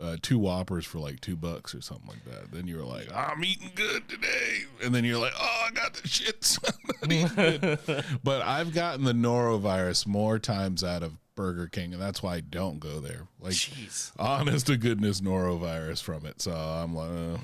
[0.00, 2.52] uh, two Whoppers for like two bucks or something like that.
[2.52, 6.06] Then you're like, I'm eating good today, and then you're like, oh, I got the
[6.08, 6.58] shits.
[6.66, 8.04] I'm not eating good.
[8.22, 12.40] but I've gotten the norovirus more times out of Burger King, and that's why I
[12.40, 13.26] don't go there.
[13.40, 14.12] Like, Jeez.
[14.18, 16.40] honest to goodness, norovirus from it.
[16.42, 17.38] So I'm like, uh,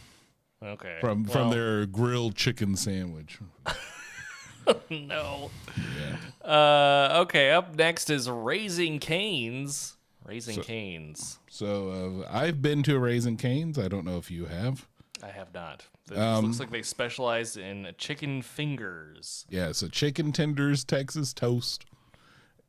[0.66, 0.96] Okay.
[1.00, 3.38] from from Well, their grilled chicken sandwich.
[4.90, 5.50] no.
[5.76, 6.48] Yeah.
[6.48, 7.50] Uh, okay.
[7.50, 9.96] Up next is Raising Canes.
[10.26, 11.38] Raising Cane's.
[11.48, 13.78] So uh, I've been to Raising Cane's.
[13.78, 14.86] I don't know if you have.
[15.22, 15.84] I have not.
[16.06, 19.46] This Um, looks like they specialize in chicken fingers.
[19.48, 21.84] Yeah, so chicken tenders, Texas toast,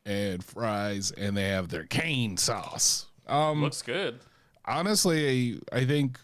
[0.06, 3.08] and fries, and they have their cane sauce.
[3.28, 4.20] Um, Looks good.
[4.66, 6.20] honestly, I, I think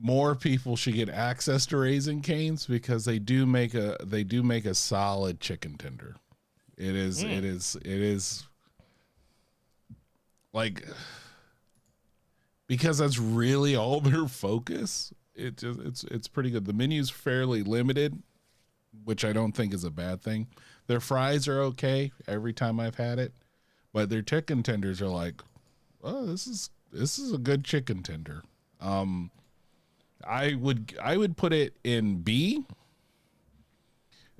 [0.00, 4.42] more people should get access to Raising Cane's because they do make a they do
[4.42, 6.16] make a solid chicken tender.
[6.76, 8.44] It is it is it is
[10.52, 10.84] like
[12.66, 15.12] because that's really all their focus.
[15.34, 16.64] It just it's it's pretty good.
[16.64, 18.22] The menu's fairly limited,
[19.04, 20.48] which I don't think is a bad thing.
[20.86, 23.32] Their fries are okay every time I've had it,
[23.92, 25.42] but their chicken tenders are like,
[26.02, 28.42] oh, this is this is a good chicken tender.
[28.80, 29.30] Um,
[30.26, 32.64] I would I would put it in B.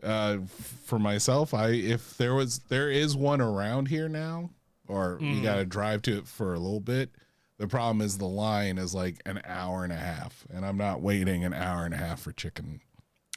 [0.00, 0.38] Uh,
[0.84, 4.50] for myself, I if there was there is one around here now,
[4.88, 7.10] or you got to drive to it for a little bit.
[7.58, 11.02] The problem is the line is like an hour and a half, and I'm not
[11.02, 12.80] waiting an hour and a half for chicken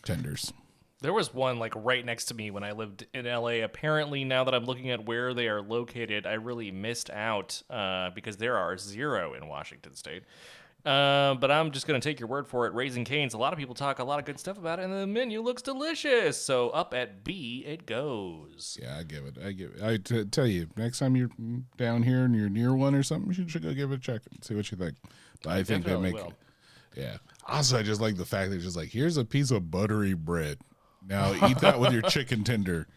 [0.03, 0.53] tenders.
[1.01, 3.63] There was one like right next to me when I lived in LA.
[3.63, 8.11] Apparently, now that I'm looking at where they are located, I really missed out uh,
[8.11, 10.23] because there are zero in Washington State.
[10.85, 12.73] Uh, but I'm just gonna take your word for it.
[12.73, 13.35] Raising Cane's.
[13.35, 15.41] A lot of people talk a lot of good stuff about it, and the menu
[15.41, 16.41] looks delicious.
[16.41, 18.79] So up at B it goes.
[18.81, 19.37] Yeah, I give it.
[19.43, 19.83] I give it.
[19.83, 21.29] I t- tell you, next time you're
[21.77, 24.21] down here and you're near one or something, you should go give it a check
[24.31, 24.95] and see what you think.
[25.43, 26.23] But I, think they definitely make.
[26.23, 26.33] will.
[26.95, 27.17] Yeah.
[27.47, 30.13] Also, I just like the fact that it's just like here's a piece of buttery
[30.13, 30.57] bread.
[31.07, 32.87] Now eat that with your chicken tender.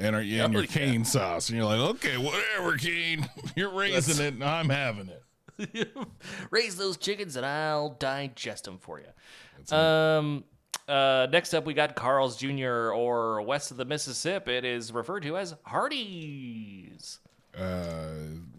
[0.00, 0.66] And, our, and your Hell yeah.
[0.66, 3.28] cane sauce, and you're like, okay, whatever, Kane.
[3.56, 5.24] You're raising it, and I'm having it.
[6.50, 9.76] Raise those chickens, and I'll digest them for you.
[9.76, 10.44] Um.
[10.86, 12.92] Uh, next up, we got Carl's Jr.
[12.92, 14.54] or west of the Mississippi.
[14.54, 17.18] It is referred to as Hardee's.
[17.54, 18.14] Uh,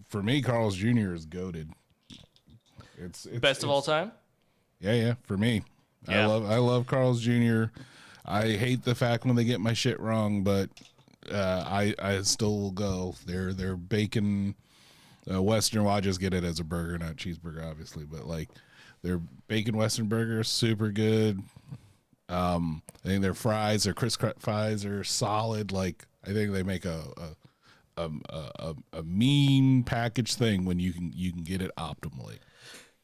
[0.08, 1.12] for me, Carl's Jr.
[1.12, 1.72] is goaded.
[2.98, 4.12] It's, it's Best of all time.
[4.78, 5.14] Yeah, yeah.
[5.24, 5.64] For me,
[6.08, 6.22] Yeah.
[6.22, 7.64] I love I love Carl's Jr.
[8.24, 10.70] I hate the fact when they get my shit wrong, but
[11.32, 13.14] uh, I I still will go.
[13.26, 14.54] They're they're bacon.
[15.30, 15.84] Uh, Western.
[15.84, 18.04] Well, I just get it as a burger, not cheeseburger, obviously.
[18.04, 18.48] But like,
[19.02, 21.42] their bacon Western burger super good.
[22.28, 25.72] Um, I think their fries, their crisp fries, are solid.
[25.72, 27.34] Like, I think they make a
[27.96, 32.38] a, a, a, a mean package thing when you can you can get it optimally.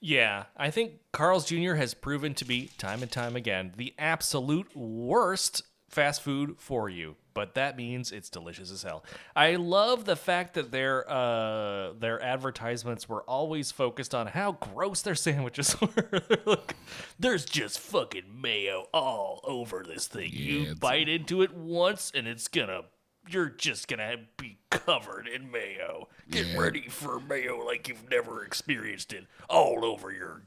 [0.00, 1.74] Yeah, I think Carl's Jr.
[1.74, 5.62] has proven to be time and time again the absolute worst
[5.96, 7.16] fast food for you.
[7.34, 9.04] But that means it's delicious as hell.
[9.34, 15.02] I love the fact that their uh, their advertisements were always focused on how gross
[15.02, 16.22] their sandwiches were.
[16.46, 16.76] Like,
[17.18, 20.30] There's just fucking mayo all over this thing.
[20.32, 22.82] you it's- bite into it once, and it's gonna.
[23.28, 26.08] You're just gonna be covered in mayo.
[26.30, 26.58] Get Yeah.
[26.60, 30.42] ready for mayo like you've never experienced it all over your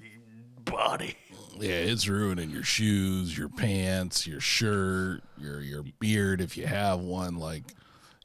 [0.64, 1.18] body.
[1.58, 7.00] Yeah, it's ruining your shoes, your pants, your shirt, your your beard if you have
[7.00, 7.38] one.
[7.38, 7.64] Like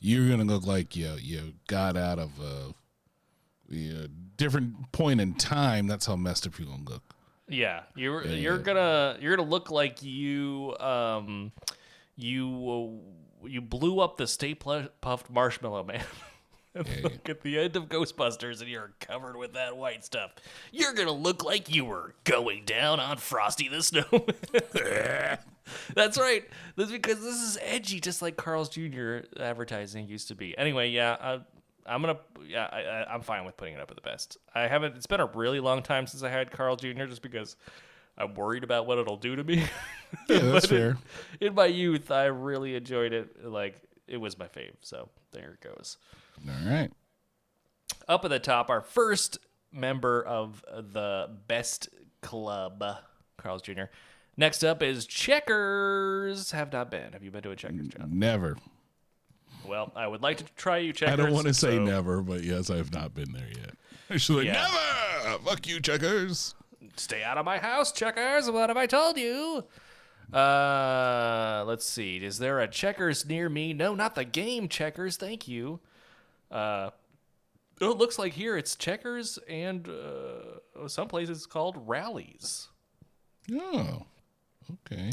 [0.01, 2.75] you're gonna look like you you got out of a,
[3.75, 5.87] a different point in time.
[5.87, 7.03] That's how messed up you're gonna look.
[7.49, 11.53] Yeah, you're Yeah, you're gonna you're gonna look like you um
[12.17, 13.03] you
[13.43, 16.03] uh, you blew up the Stay Pu- Puft Marshmallow Man.
[16.75, 20.33] Yeah, at the end of Ghostbusters, and you're covered with that white stuff.
[20.73, 24.25] You're gonna look like you were going down on Frosty the Snowman.
[25.95, 26.45] That's right.
[26.77, 29.19] That's because this is edgy, just like Carl's Jr.
[29.39, 30.57] advertising used to be.
[30.59, 31.39] Anyway, yeah, uh,
[31.87, 32.19] I'm gonna.
[32.47, 34.37] Yeah, I, I, I'm fine with putting it up at the best.
[34.55, 34.97] I haven't.
[34.97, 37.05] It's been a really long time since I had Carl Jr.
[37.07, 37.57] Just because
[38.19, 39.65] I'm worried about what it'll do to me.
[40.29, 40.97] Yeah, that's But in- fair.
[41.41, 43.45] In, my youth, I really enjoyed it.
[43.45, 44.75] Like it was my fave.
[44.81, 45.97] So there it goes.
[46.49, 46.91] All right.
[48.09, 49.39] Up at the top, our first
[49.73, 50.63] member of
[50.93, 51.89] the best
[52.23, 52.83] club,
[53.39, 53.85] Carl's Jr.
[54.37, 56.51] Next up is Checkers.
[56.51, 57.13] Have not been.
[57.13, 58.19] Have you been to a Checkers, John?
[58.19, 58.57] Never.
[59.67, 61.13] Well, I would like to try you, Checkers.
[61.13, 63.75] I don't want to say so never, but yes, I have not been there yet.
[64.29, 64.69] Like Yeah.
[65.25, 65.39] never.
[65.45, 66.55] Fuck you, checkers.
[66.97, 68.51] Stay out of my house, Checkers.
[68.51, 69.65] What have I told you?
[70.33, 72.19] Uh, let's see.
[72.19, 73.73] Is there a Checkers near me?
[73.73, 75.17] No, not the game Checkers.
[75.17, 75.81] Thank you.
[76.55, 76.91] Uh,
[77.81, 82.69] it looks like here it's checkers and uh, some places it's called Rally's.
[83.53, 84.07] Oh,
[84.73, 85.11] okay.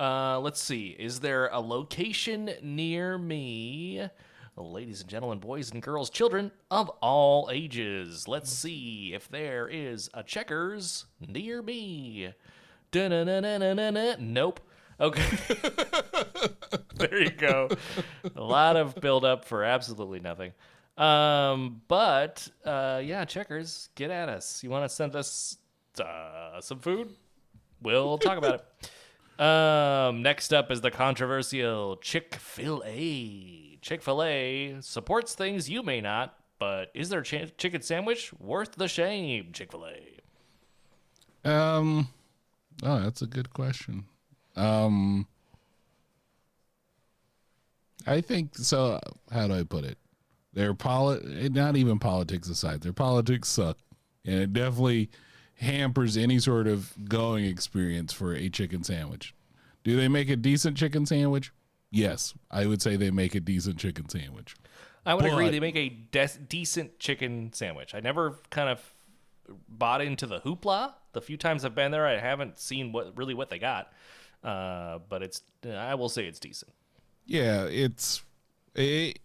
[0.00, 0.96] Uh, let's see.
[0.98, 4.08] Is there a location near me?
[4.56, 8.26] Ladies and gentlemen, boys and girls, children of all ages.
[8.26, 12.32] Let's see if there is a checkers near me.
[14.18, 14.60] Nope.
[15.00, 15.22] Okay.
[16.96, 17.68] there you go.
[18.34, 20.52] A lot of build up for absolutely nothing.
[20.96, 24.62] Um, but uh, yeah, checkers, get at us.
[24.62, 25.58] You want to send us
[26.02, 27.10] uh, some food?
[27.82, 28.90] We'll talk about it.
[29.38, 33.78] Um, next up is the controversial Chick Fil A.
[33.82, 38.76] Chick Fil A supports things you may not, but is their ch- chicken sandwich worth
[38.76, 39.50] the shame?
[39.52, 39.88] Chick Fil
[41.44, 41.50] A.
[41.50, 42.08] Um,
[42.82, 44.06] oh, that's a good question.
[44.56, 45.26] Um,
[48.06, 49.00] I think so.
[49.32, 49.98] How do I put it?
[50.52, 53.78] Their poli- not even politics aside, their politics suck,
[54.24, 55.10] and it definitely
[55.56, 59.34] hampers any sort of going experience for a chicken sandwich.
[59.84, 61.52] Do they make a decent chicken sandwich?
[61.90, 64.56] Yes, I would say they make a decent chicken sandwich.
[65.04, 65.50] I would agree.
[65.50, 67.94] They make a de- decent chicken sandwich.
[67.94, 68.94] I never kind of
[69.68, 70.94] bought into the hoopla.
[71.12, 73.92] The few times I've been there, I haven't seen what really what they got.
[74.42, 76.72] Uh, but it's I will say it's decent.
[77.24, 78.22] Yeah, it's
[78.74, 79.18] it,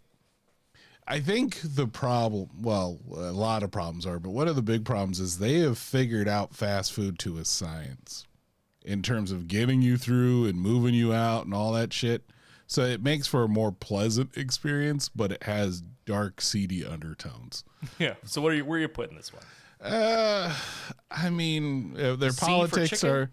[1.08, 4.86] I think the problem, well, a lot of problems are, but one of the big
[4.86, 8.28] problems is they have figured out fast food to a science
[8.84, 12.24] in terms of getting you through and moving you out and all that shit.
[12.66, 17.64] So it makes for a more pleasant experience, but it has dark, seedy undertones.
[18.00, 18.14] Yeah.
[18.26, 19.44] So what are you where are you putting this one?
[19.82, 20.56] Uh,
[21.10, 23.32] I mean, uh, their for politics are.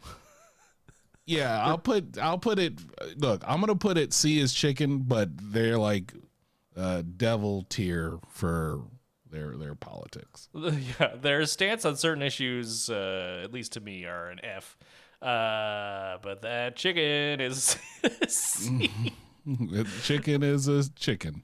[1.28, 2.78] Yeah, I'll put I'll put it.
[3.18, 6.14] Look, I'm gonna put it C as chicken, but they're like
[6.74, 8.80] uh, devil tier for
[9.30, 10.48] their their politics.
[10.54, 14.78] Yeah, their stance on certain issues, uh, at least to me, are an F.
[15.20, 17.76] Uh, but that chicken is
[18.26, 18.90] C.
[20.02, 21.42] chicken is a chicken.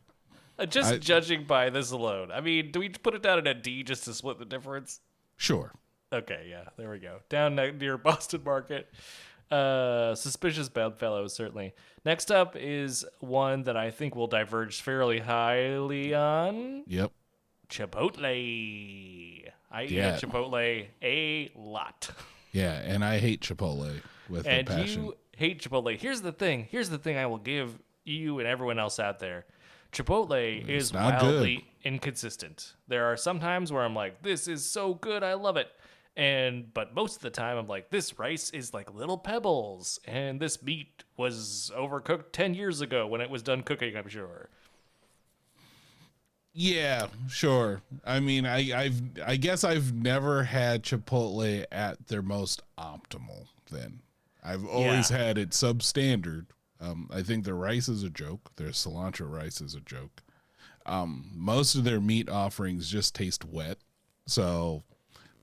[0.68, 2.30] just I- judging by this alone.
[2.32, 5.00] I mean, do we put it down in a D just to split the difference?
[5.36, 5.72] Sure.
[6.12, 7.18] Okay, yeah, there we go.
[7.28, 8.88] Down ne- near Boston Market.
[9.50, 11.74] Uh, suspicious bedfellow, certainly.
[12.04, 17.12] Next up is one that I think will diverge fairly highly on Yep.
[17.68, 19.50] Chipotle.
[19.70, 20.08] I eat Yeah.
[20.14, 22.10] at Chipotle a lot.
[22.52, 25.04] Yeah, and I hate Chipotle with and a passion.
[25.06, 25.96] you hate Chipotle.
[25.98, 26.68] Here's the thing.
[26.70, 29.44] Here's the thing I will give you and everyone else out there.
[29.92, 32.74] Chipotle is not wildly inconsistent.
[32.88, 35.68] There are some times where I'm like, this is so good, I love it.
[36.16, 40.38] And but most of the time I'm like, this rice is like little pebbles, and
[40.40, 44.48] this meat was overcooked ten years ago when it was done cooking, I'm sure.
[46.52, 47.82] Yeah, sure.
[48.04, 53.48] I mean, I, I've I guess I've never had Chipotle at their most optimal.
[53.72, 54.00] Then
[54.42, 55.16] I've always Yeah.
[55.18, 56.46] had it substandard.
[56.80, 58.52] Um, I think their rice is a joke.
[58.56, 60.22] Their cilantro rice is a joke.
[60.86, 63.78] Um, most of their meat offerings just taste wet.
[64.26, 64.84] So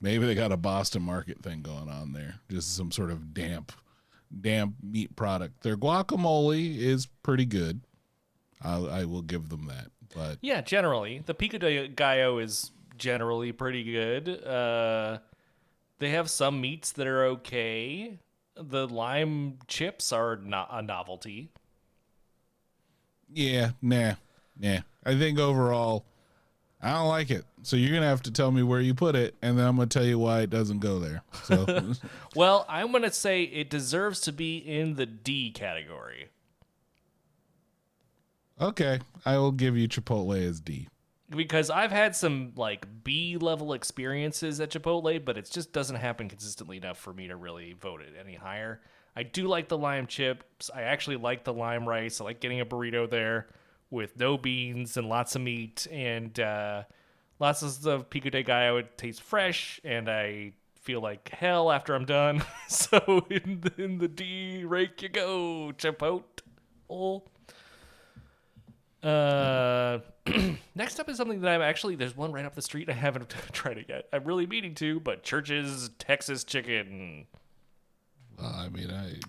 [0.02, 2.34] maybe they got a Boston market thing going on there.
[2.50, 3.72] Just some sort of damp,
[4.38, 5.62] damp meat product.
[5.62, 7.80] Their guacamole is pretty good.
[8.60, 9.86] I, I will give them that.
[10.14, 11.22] But Yeah, generally.
[11.24, 14.44] The pico de gallo is generally pretty good.
[14.44, 15.18] Uh,
[15.98, 18.18] they have some meats that are okay.
[18.56, 21.50] The lime chips are not a novelty.
[23.32, 24.14] Yeah, nah,
[24.58, 24.80] nah.
[25.04, 26.04] I think overall,
[26.82, 27.44] I don't like it.
[27.62, 29.86] So you're gonna have to tell me where you put it, and then I'm gonna
[29.86, 31.22] tell you why it doesn't go there.
[31.44, 31.94] So
[32.34, 36.30] Well, I'm going to say it deserves to be in the D category.
[38.60, 40.88] okay, I will give you Chipotle as D.
[41.30, 46.28] Because I've had some like B level experiences at Chipotle, but it just doesn't happen
[46.28, 48.80] consistently enough for me to really vote it any higher.
[49.16, 50.70] I do like the lime chips.
[50.74, 52.20] I actually like the lime rice.
[52.20, 53.46] I like getting a burrito there
[53.92, 56.82] with no beans and lots of meat and uh,
[57.38, 58.78] lots of the pico de gallo.
[58.78, 62.42] It tastes fresh, and I feel like hell after I'm done.
[62.68, 67.22] so in the, in the D rake you go, Chipotle.
[69.02, 69.98] Uh,
[70.74, 73.28] next up is something that I'm actually there's one right up the street I haven't
[73.52, 74.08] tried it yet.
[74.12, 77.26] I'm really meaning to, but Church's Texas chicken.
[78.38, 79.20] Well, I mean, I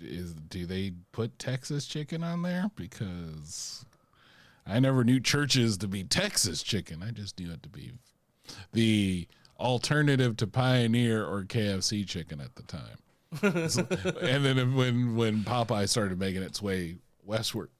[0.00, 2.70] is do they put Texas chicken on there?
[2.76, 3.84] Because
[4.66, 7.02] I never knew Church's to be Texas chicken.
[7.02, 7.92] I just knew it to be
[8.72, 12.98] the alternative to Pioneer or KFC chicken at the time.
[14.22, 17.70] And then when when Popeye started making its way westward,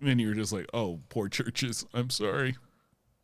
[0.00, 1.84] then you were just like, "Oh, poor Church's.
[1.92, 2.56] I'm sorry."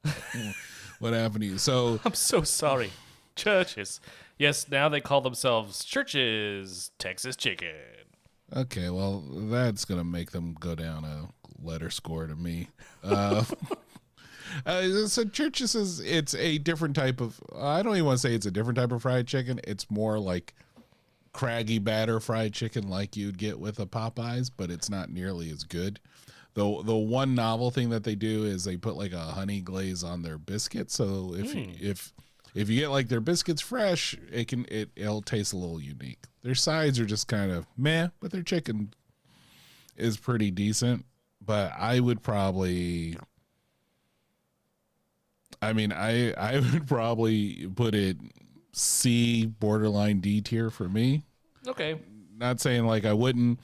[0.98, 1.58] what happened to you?
[1.58, 2.90] So I'm so sorry.
[3.36, 4.00] Church's.
[4.36, 7.74] Yes, now they call themselves Church's Texas Chicken.
[8.54, 11.28] okay, well that's gonna make them go down a
[11.62, 12.68] letter score to me.
[13.02, 13.44] Uh,
[14.66, 17.40] uh, so Church's is it's a different type of.
[17.56, 19.60] I don't even want to say it's a different type of fried chicken.
[19.64, 20.54] It's more like
[21.32, 25.64] craggy batter fried chicken like you'd get with a Popeyes, but it's not nearly as
[25.64, 26.00] good.
[26.54, 30.02] The the one novel thing that they do is they put like a honey glaze
[30.02, 30.90] on their biscuit.
[30.90, 32.12] So if you, if
[32.54, 36.24] if you get like their biscuits fresh, it can it it'll taste a little unique.
[36.42, 38.92] Their sides are just kind of meh, but their chicken
[39.96, 41.04] is pretty decent.
[41.48, 43.16] But I would probably
[45.62, 48.18] I mean, I I would probably put it
[48.72, 51.24] C borderline D tier for me
[51.66, 51.98] Okay.
[52.36, 53.60] not saying like I wouldn't.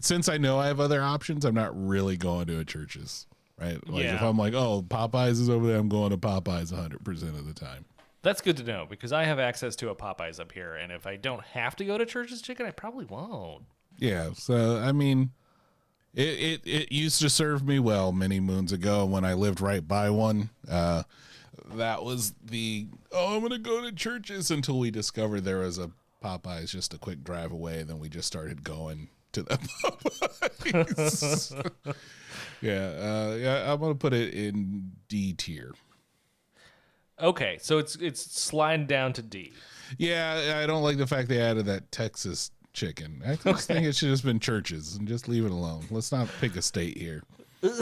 [0.00, 3.26] Since I know I have other options, I'm not really going to a Church's,
[3.60, 3.86] right?
[3.86, 7.36] Like if I'm like, oh, Popeyes is over there, I'm going to Popeyes 100 percent
[7.36, 7.84] of the time.
[8.22, 11.06] That's good to know because I have access to a Popeyes up here, and if
[11.06, 13.64] I don't have to go to Church's Chicken, I probably won't.
[13.98, 15.30] Yeah, so I mean,
[16.14, 19.86] it it it used to serve me well many moons ago when I lived right
[19.86, 20.50] by one.
[20.68, 21.04] Uh,
[21.74, 25.90] that was the oh, I'm gonna go to Church's until we discovered there was a
[26.22, 27.82] Popeyes just a quick drive away.
[27.82, 29.56] Then we just started going to the
[30.62, 31.52] Popeyes.
[32.60, 35.74] yeah, uh, yeah, I'm gonna put it in D tier.
[37.20, 39.52] Okay, so it's it's sliding down to D.
[39.96, 43.22] Yeah, I don't like the fact they added that Texas chicken.
[43.26, 45.84] I just think it should have been Church's and just leave it alone.
[45.90, 47.22] Let's not pick a state here.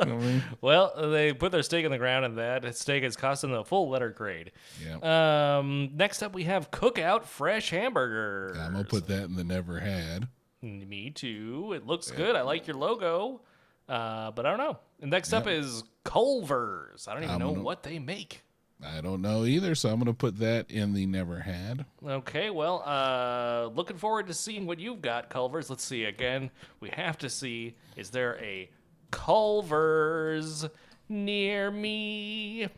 [0.00, 0.42] You know I mean?
[0.60, 3.64] Well, they put their stake in the ground, and that stake is costing them a
[3.64, 4.50] full letter grade.
[4.84, 5.58] Yeah.
[5.58, 8.56] Um, next up, we have Cookout Fresh Hamburger.
[8.58, 10.26] I'm gonna put that in the never had.
[10.62, 11.74] Me too.
[11.76, 12.34] It looks good.
[12.34, 13.42] I like your logo,
[13.88, 14.78] uh, but I don't know.
[15.00, 17.06] And next up is Culver's.
[17.06, 18.42] I don't even I'm know gonna- what they make.
[18.84, 21.84] I don't know either, so I'm gonna put that in the never had.
[22.04, 25.68] Okay, well, uh, looking forward to seeing what you've got, Culver's.
[25.68, 26.50] Let's see again.
[26.80, 28.70] We have to see is there a
[29.10, 30.66] Culver's
[31.08, 32.68] near me?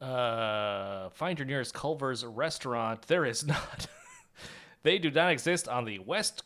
[0.00, 3.02] Uh, find your nearest Culver's restaurant.
[3.02, 3.86] There is not.
[4.82, 6.42] they do not exist on the west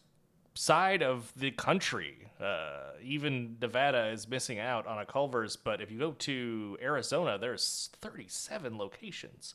[0.55, 2.29] side of the country.
[2.41, 7.39] Uh, even Nevada is missing out on a Culver's, but if you go to Arizona,
[7.39, 9.55] there's 37 locations.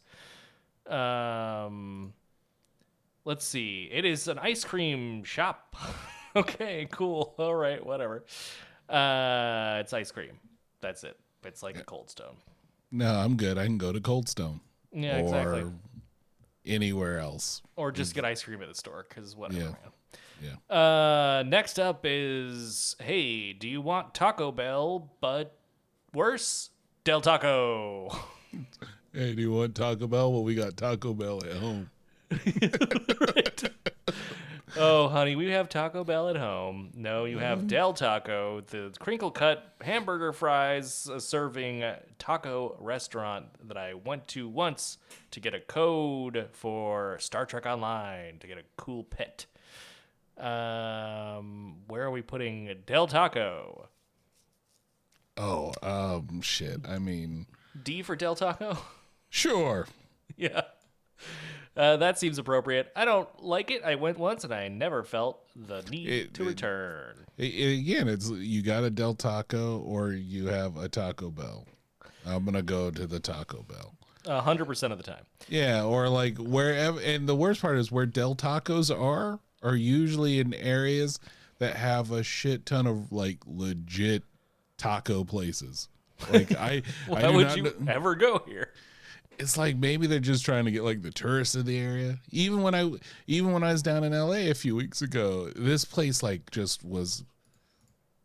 [0.88, 2.14] Um,
[3.26, 3.90] let's see.
[3.92, 5.76] It is an ice cream shop.
[6.36, 7.34] okay, cool.
[7.40, 8.24] All right, whatever.
[8.88, 10.40] Uh, it's ice cream.
[10.82, 11.18] That's it.
[11.46, 12.36] It's like a Cold Stone.
[12.92, 13.58] No, I'm good.
[13.58, 14.62] I can go to Cold Stone.
[14.92, 15.72] Yeah, or exactly.
[16.66, 17.62] anywhere else.
[17.76, 19.60] Or just get ice cream at the store, because whatever.
[19.60, 19.66] Yeah.
[19.68, 19.92] man.
[20.42, 20.76] Yeah.
[20.76, 25.58] Uh, next up is hey, do you want Taco Bell, but
[26.14, 26.70] worse?
[27.04, 28.10] Del Taco.
[29.12, 30.32] Hey, do you want Taco Bell?
[30.32, 31.90] Well, we got Taco Bell at home.
[34.78, 36.92] Oh, honey, we have Taco Bell at home.
[36.94, 41.84] No, you have Del Taco, the crinkle cut hamburger fries serving
[42.20, 45.00] taco restaurant that I went to once
[45.32, 49.48] to get a code for Star Trek Online to get a cool pet.
[50.40, 53.90] Um, where are we putting Del Taco?
[55.38, 56.82] Oh, um, shit.
[56.88, 57.46] I mean,
[57.82, 58.78] D for Del Taco?
[59.30, 59.88] sure.
[60.38, 60.62] yeah.
[61.78, 62.92] Uh, that seems appropriate.
[62.96, 63.84] I don't like it.
[63.84, 67.26] I went once and I never felt the need It- to it- return.
[67.38, 71.66] I- again, it's you got a Del Taco or you have a Taco Bell.
[72.26, 73.96] I'm gonna go to the Taco Bell.
[74.26, 75.24] A hundred percent of the time.
[75.48, 77.00] Yeah, or like wherever.
[77.00, 81.20] And the worst part is where Del Tacos are are usually in areas
[81.60, 84.24] that have a shit ton of like legit
[84.78, 85.90] taco places.
[86.32, 88.70] Like I, I Why do would you kn- ever go here?
[89.40, 92.20] it's like maybe they're just trying to get like the tourists of the area.
[92.32, 92.92] Even when I
[93.26, 96.84] even when I was down in LA a few weeks ago, this place like just
[96.84, 97.24] was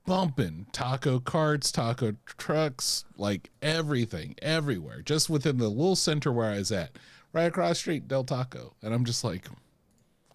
[0.06, 6.58] bumping taco carts, taco trucks, like everything, everywhere, just within the little center where I
[6.58, 6.90] was at,
[7.32, 9.48] right across the street, Del Taco, and I'm just like,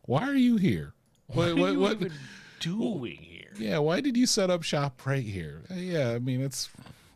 [0.10, 0.94] why are you here?
[1.28, 1.92] What What what are you what?
[1.94, 2.14] even
[2.60, 3.52] doing here?
[3.58, 5.62] Yeah, why did you set up shop right here?
[5.70, 6.68] Uh, yeah, I mean it's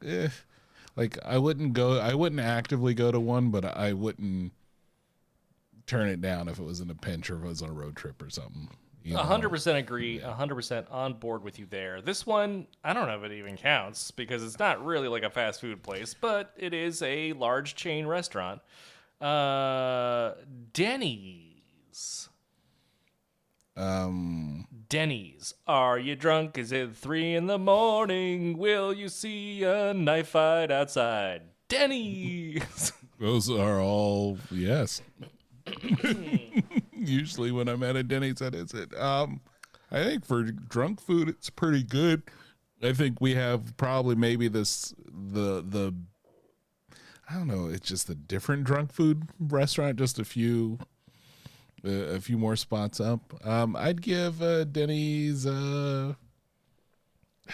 [0.05, 0.29] eh,
[0.95, 4.51] like I wouldn't go I wouldn't actively go to one, but I wouldn't
[5.87, 7.73] turn it down if it was in a pinch or if it was on a
[7.73, 8.69] road trip or something.
[9.03, 9.23] you A know?
[9.23, 10.19] hundred percent agree.
[10.21, 11.99] A hundred percent on board with you there.
[11.99, 15.31] This one, I don't know if it even counts because it's not really like a
[15.31, 18.61] fast food place, but it is a large chain restaurant.
[19.19, 20.33] Uh,
[20.73, 22.29] Denny's.
[23.75, 25.53] Um Denny's.
[25.65, 26.57] Are you drunk?
[26.57, 28.57] Is it three in the morning?
[28.57, 31.41] Will you see a knife fight outside?
[31.67, 32.93] Denny's.
[33.19, 35.01] Those are all yes.
[36.93, 38.95] Usually when I'm at a Denny's, that is it.
[38.99, 39.41] Um,
[39.91, 42.23] I think for drunk food, it's pretty good.
[42.83, 45.95] I think we have probably maybe this the the
[47.29, 47.67] I don't know.
[47.67, 49.97] It's just a different drunk food restaurant.
[49.97, 50.79] Just a few
[51.83, 53.33] a few more spots up.
[53.45, 55.45] Um, I'd give uh, Denny's.
[55.45, 56.13] Uh,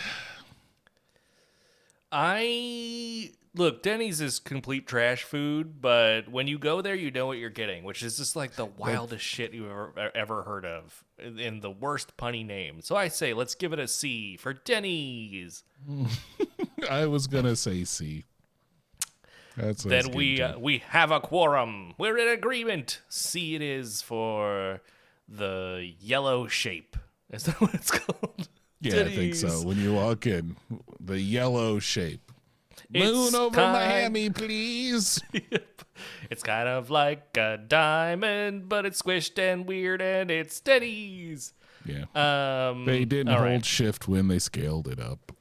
[2.11, 7.37] I look, Denny's is complete trash food, but when you go there, you know what
[7.37, 11.59] you're getting, which is just like the wildest shit you've ever, ever heard of in
[11.59, 12.81] the worst punny name.
[12.81, 15.63] So I say, let's give it a C for Denny's.
[16.89, 18.25] I was gonna say C.
[19.59, 21.93] That's Then we uh, we have a quorum.
[21.97, 23.01] We're in agreement.
[23.09, 24.81] C it is for
[25.27, 26.95] the yellow shape.
[27.31, 28.47] Is that what it's called?
[28.81, 29.61] yeah, I think so.
[29.67, 30.55] When you walk in,
[30.99, 32.31] the yellow shape.
[32.91, 35.21] It's Moon over kind- My Hammy, please.
[36.29, 41.53] It's kind of like a diamond, but it's squished and weird, and it's Denny's.
[41.85, 42.05] Yeah.
[42.15, 43.65] Um, They didn't hold right.
[43.65, 45.33] shift when they scaled it up.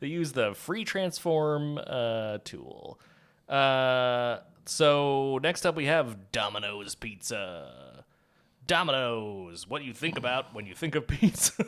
[0.00, 2.98] They use the free transform uh, tool.
[3.48, 8.04] Uh, so next up we have Domino's Pizza.
[8.66, 9.66] Domino's.
[9.66, 11.64] What do you think about when you think of pizza?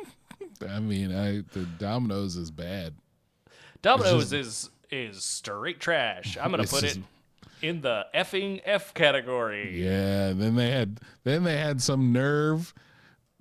[0.68, 2.94] I mean, I the Domino's is bad.
[3.82, 6.36] Domino's is is straight trash.
[6.40, 7.02] I'm gonna put just- it
[7.62, 9.82] in the effing F category.
[9.82, 10.32] Yeah.
[10.34, 12.74] Then they had then they had some nerve.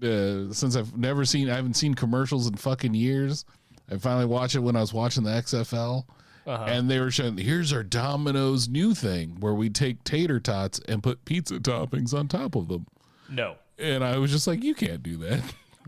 [0.04, 3.46] Uh, since I've never seen, I haven't seen commercials in fucking years.
[3.92, 6.06] I finally watched it when I was watching the XFL,
[6.46, 6.66] Uh-huh.
[6.68, 11.02] and they were showing here's our Domino's new thing where we take tater tots and
[11.04, 12.86] put pizza toppings on top of them.
[13.30, 13.56] No.
[13.80, 15.42] And I was just like, you can't do that.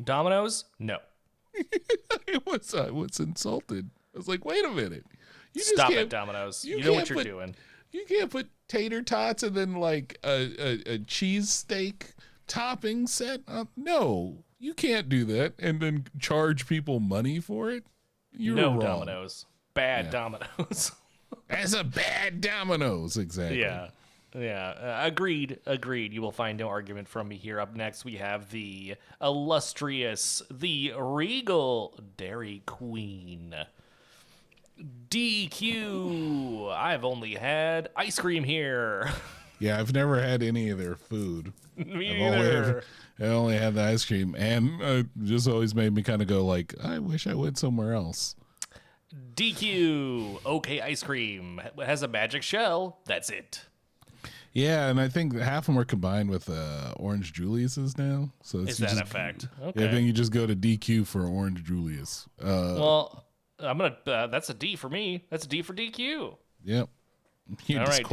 [0.03, 0.65] Domino's?
[0.79, 0.97] No.
[1.53, 3.89] it was I was insulted.
[4.13, 5.05] I was like, wait a minute.
[5.53, 6.65] You just Stop it, Domino's.
[6.65, 7.55] you You, know what you're put- doing.
[7.91, 12.13] You can't put tater tots and then like a, a, a cheese steak
[12.47, 13.69] topping set up.
[13.75, 17.85] No, you can't do that and then charge people money for it.
[18.31, 18.79] You're no wrong.
[18.79, 19.45] Domino's.
[19.73, 20.91] Bad Domino's.
[21.49, 23.59] As a bad Domino's, exactly.
[23.61, 23.89] yeah.
[24.37, 24.69] Yeah.
[24.69, 25.59] Uh, agreed.
[25.65, 26.13] Agreed.
[26.13, 27.59] You will find no argument from me here.
[27.59, 33.55] Up next, we have the illustrious, the regal Dairy Queen.
[35.09, 36.73] DQ.
[36.75, 39.09] I've only had ice cream here.
[39.57, 41.53] Yeah, I've never had any of their food.
[41.85, 42.57] me I've only, either.
[42.57, 42.83] ever,
[43.19, 46.45] I only had the ice cream, and it just always made me kind of go
[46.45, 48.35] like, I wish I went somewhere else.
[49.35, 50.45] DQ.
[50.45, 51.61] Okay, ice cream.
[51.83, 52.99] Has a magic shell.
[53.05, 53.61] That's it.
[54.53, 58.31] Yeah, and I think half of them are combined with uh, Orange Julius's now.
[58.41, 59.47] So it's Is that a just- fact?
[59.75, 62.27] Yeah, I think you just go to DQ for Orange Julius.
[62.41, 63.25] Uh, Well,
[63.59, 63.97] I'm gonna.
[64.07, 65.25] Uh, that's a D for me.
[65.29, 66.37] That's a D for DQ.
[66.63, 66.89] yep.
[67.67, 68.03] You're all right,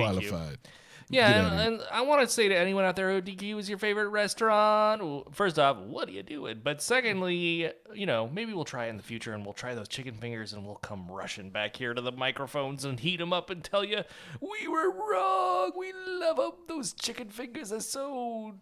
[1.12, 1.68] Yeah, and, here.
[1.68, 5.34] and I want to say to anyone out there who DQ is your favorite restaurant,
[5.34, 6.62] first off, what are you doing?
[6.64, 9.88] But secondly, you know, maybe we'll try it in the future and we'll try those
[9.88, 13.50] chicken fingers and we'll come rushing back here to the microphones and heat them up
[13.50, 14.02] and tell you
[14.40, 15.72] we were wrong.
[15.76, 16.52] We love them.
[16.66, 18.54] Those chicken fingers are so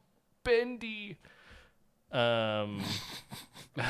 [0.42, 1.18] bendy.
[2.10, 2.82] Um.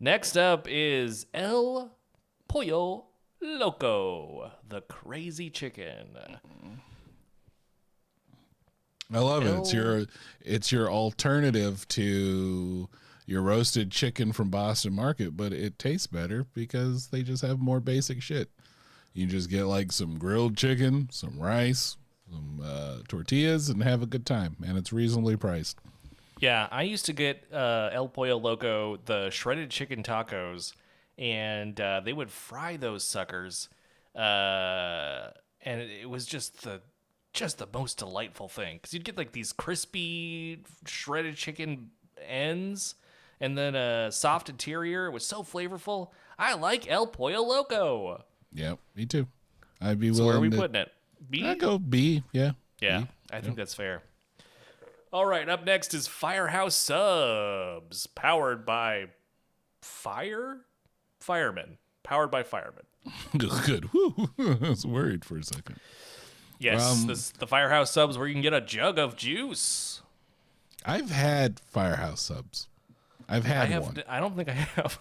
[0.00, 1.96] Next up is El
[2.46, 3.06] Pollo
[3.40, 6.16] Loco, the crazy chicken.
[9.12, 9.54] I love it.
[9.58, 10.06] It's your
[10.40, 12.88] it's your alternative to
[13.26, 17.80] your roasted chicken from Boston Market, but it tastes better because they just have more
[17.80, 18.50] basic shit.
[19.12, 21.96] You just get like some grilled chicken, some rice,
[22.30, 24.56] some uh, tortillas, and have a good time.
[24.66, 25.78] And it's reasonably priced.
[26.40, 30.74] Yeah, I used to get uh, El Pollo Loco, the shredded chicken tacos,
[31.16, 33.68] and uh, they would fry those suckers,
[34.16, 35.30] uh,
[35.62, 36.80] and it was just the
[37.34, 41.90] just the most delightful thing because you'd get like these crispy shredded chicken
[42.26, 42.94] ends,
[43.40, 45.06] and then a soft interior.
[45.06, 46.10] It was so flavorful.
[46.38, 48.24] I like El Pollo Loco.
[48.52, 49.26] Yep, me too.
[49.80, 50.56] I'd be So willing where are we to.
[50.56, 50.92] putting it?
[51.28, 51.44] B.
[51.46, 52.22] I go B.
[52.32, 52.52] Yeah.
[52.80, 53.06] Yeah, B.
[53.32, 54.02] I think that's fair.
[55.12, 59.06] All right, up next is Firehouse Subs, powered by
[59.82, 60.62] Fire
[61.20, 62.84] Firemen, powered by firemen.
[63.38, 63.84] Good.
[63.92, 64.30] Whew.
[64.38, 65.78] I was worried for a second.
[66.64, 70.00] Yes, Um, this the Firehouse Subs where you can get a jug of juice.
[70.86, 72.68] I've had Firehouse subs.
[73.28, 73.82] I've had I have.
[73.84, 74.98] one, I don't think I have.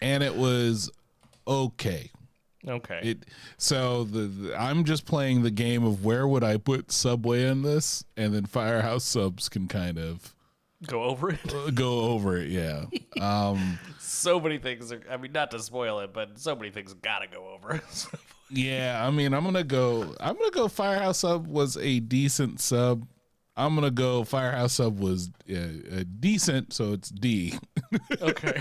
[0.00, 0.90] and it was
[1.46, 2.10] okay.
[2.66, 3.00] Okay.
[3.02, 3.18] It
[3.58, 7.62] so the, the I'm just playing the game of where would I put Subway in
[7.62, 10.34] this, and then Firehouse Subs can kind of
[10.86, 11.54] Go over it.
[11.54, 12.48] uh, go over it.
[12.50, 12.84] Yeah.
[13.20, 13.78] Um.
[14.00, 15.00] so many things are.
[15.10, 17.80] I mean, not to spoil it, but so many things gotta go over.
[18.54, 19.06] Yeah.
[19.06, 20.14] I mean, I'm gonna go.
[20.20, 20.68] I'm gonna go.
[20.68, 23.06] Firehouse Sub was a decent sub.
[23.56, 24.24] I'm gonna go.
[24.24, 27.56] Firehouse Sub was uh, decent, so it's D.
[28.20, 28.60] okay.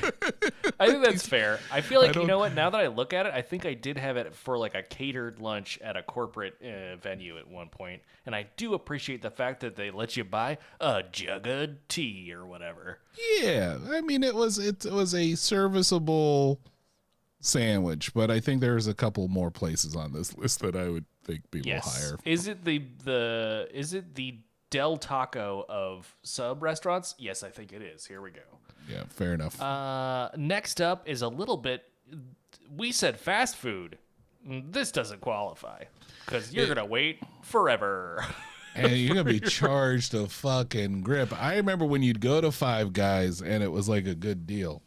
[0.80, 1.60] I think that's fair.
[1.72, 2.54] I feel like you know what.
[2.54, 4.84] Now that I look at it, I think I did have it for like a
[4.84, 9.32] catered lunch at a corporate uh, venue at one point, and I do appreciate the
[9.32, 13.00] fact that they let you buy a jug of tea or whatever.
[13.40, 16.60] Yeah, I mean it was it, was a serviceable
[17.44, 21.06] sandwich, but I think there's a couple more places on this list that I would
[21.24, 22.02] think people Yes.
[22.02, 22.18] hire.
[22.26, 24.40] Is it the the is it the
[24.70, 27.14] Del Taco of sub restaurants?
[27.20, 28.06] Yes, I think it is.
[28.06, 28.42] Here we go.
[28.90, 29.62] Yeah, fair enough.
[29.62, 31.84] Uh, next up is a little bit.
[32.76, 33.98] We said fast food.
[34.46, 35.84] This doesn't qualify
[36.26, 38.26] because you're gonna wait forever.
[38.76, 41.32] and you're gonna be charged a fucking grip.
[41.40, 44.82] I remember when you'd go to Five Guys and it was like a good deal.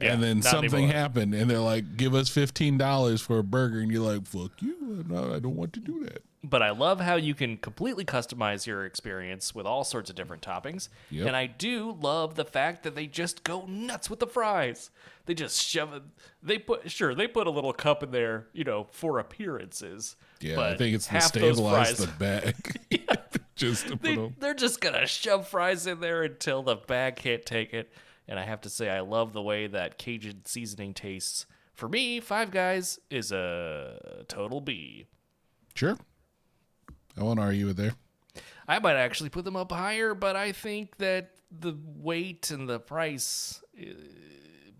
[0.00, 0.92] Yeah, and then something anymore.
[0.92, 4.60] happened, and they're like, "Give us fifteen dollars for a burger," and you're like, "Fuck
[4.60, 5.04] you!
[5.10, 8.84] I don't want to do that." but I love how you can completely customize your
[8.84, 10.90] experience with all sorts of different toppings.
[11.10, 11.26] Yep.
[11.28, 14.90] And I do love the fact that they just go nuts with the fries.
[15.24, 16.02] They just shove it.
[16.42, 20.16] They put sure they put a little cup in there, you know, for appearances.
[20.40, 22.78] Yeah, but I think it's to stabilize fries- the bag,
[23.56, 24.36] just to put they, them.
[24.38, 27.90] they're just gonna shove fries in there until the bag can't take it.
[28.26, 31.46] And I have to say, I love the way that Cajun seasoning tastes.
[31.74, 35.06] For me, Five Guys is a total B.
[35.74, 35.98] Sure,
[37.18, 37.94] I won't argue with there.
[38.66, 42.78] I might actually put them up higher, but I think that the weight and the
[42.78, 43.86] price uh,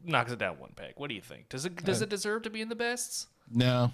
[0.05, 0.95] knocks it down one peg.
[0.97, 1.49] What do you think?
[1.49, 3.27] Does it does it deserve to be in the bests?
[3.53, 3.93] No,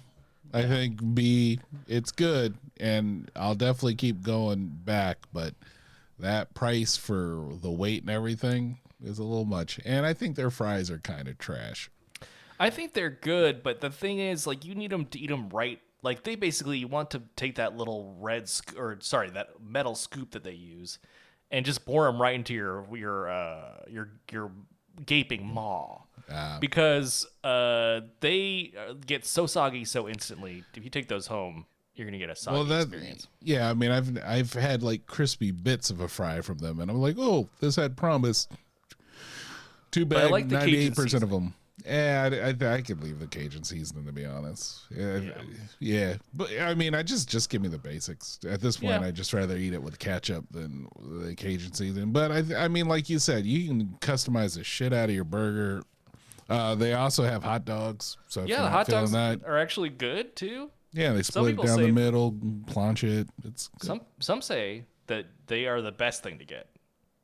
[0.53, 1.59] I think B.
[1.87, 5.17] It's good, and I'll definitely keep going back.
[5.33, 5.55] But
[6.19, 10.51] that price for the weight and everything is a little much, and I think their
[10.51, 11.89] fries are kind of trash.
[12.59, 15.49] I think they're good, but the thing is, like, you need them to eat them
[15.49, 15.79] right.
[16.03, 19.95] Like, they basically you want to take that little red sc- or sorry, that metal
[19.95, 20.99] scoop that they use,
[21.49, 24.51] and just bore them right into your your uh, your your
[25.05, 26.01] gaping maw.
[26.29, 26.59] Ah.
[26.61, 30.63] because uh, they uh, get so soggy so instantly.
[30.75, 33.27] If you take those home, you're gonna get a soggy Well, that experience.
[33.41, 36.89] yeah, I mean, I've I've had like crispy bits of a fry from them, and
[36.91, 38.47] I'm like, oh, this had promise.
[39.91, 41.53] Too I bad, like the ninety eight percent of them.
[41.85, 44.81] Yeah, I, I, I could leave the Cajun seasoning to be honest.
[44.95, 45.19] Yeah,
[45.79, 48.39] yeah, but I mean, I just just give me the basics.
[48.47, 49.07] At this point, Yeah.
[49.07, 52.11] I just rather eat it with ketchup than the Cajun seasoning.
[52.11, 55.23] But I, I mean, like you said, you can customize the shit out of your
[55.23, 55.81] burger.
[56.49, 58.17] Uh, they also have hot dogs.
[58.27, 60.69] So Yeah, hot dogs that, are actually good too.
[60.91, 63.27] yeah, they split it down the middle, planch it.
[63.43, 63.87] It's good.
[63.87, 66.67] Some some say that they are the best thing to get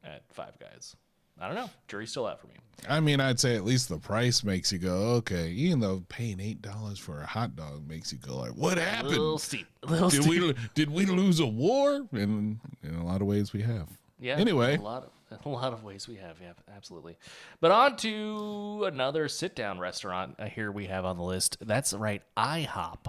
[0.03, 0.95] at Five Guys.
[1.39, 1.69] I don't know.
[1.87, 2.53] Jury's still out for me.
[2.87, 5.49] I mean, I'd say at least the price makes you go, okay.
[5.49, 8.81] Even though paying eight dollars for a hot dog makes you go like, what A
[9.03, 9.41] little happened?
[9.41, 9.67] steep.
[9.83, 10.41] A little Did steep.
[10.41, 12.05] we did we lose a war?
[12.11, 13.87] And in a lot of ways, we have.
[14.19, 14.35] Yeah.
[14.37, 17.17] Anyway, a lot of a lot of ways we have, yeah, absolutely.
[17.59, 21.57] But on to another sit-down restaurant here we have on the list.
[21.59, 23.07] That's right, IHOP.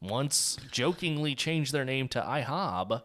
[0.00, 3.02] Once jokingly changed their name to IHOB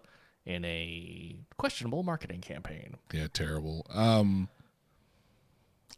[0.50, 2.96] in a questionable marketing campaign.
[3.14, 3.86] yeah, terrible.
[3.92, 4.50] Um,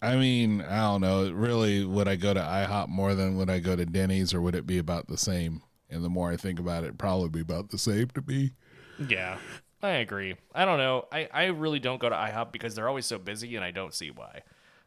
[0.02, 1.32] I mean, I don't know.
[1.32, 4.56] Really, would I go to IHOP more than would I go to Denny's, or would
[4.56, 5.62] it be about the same?
[5.90, 8.52] And the more I think about it, probably be about the same to me.
[9.08, 9.38] Yeah,
[9.82, 10.36] I agree.
[10.54, 11.06] I don't know.
[11.14, 13.94] I, I really don't go to IHOP because they're always so busy, and I don't
[13.94, 14.42] see why.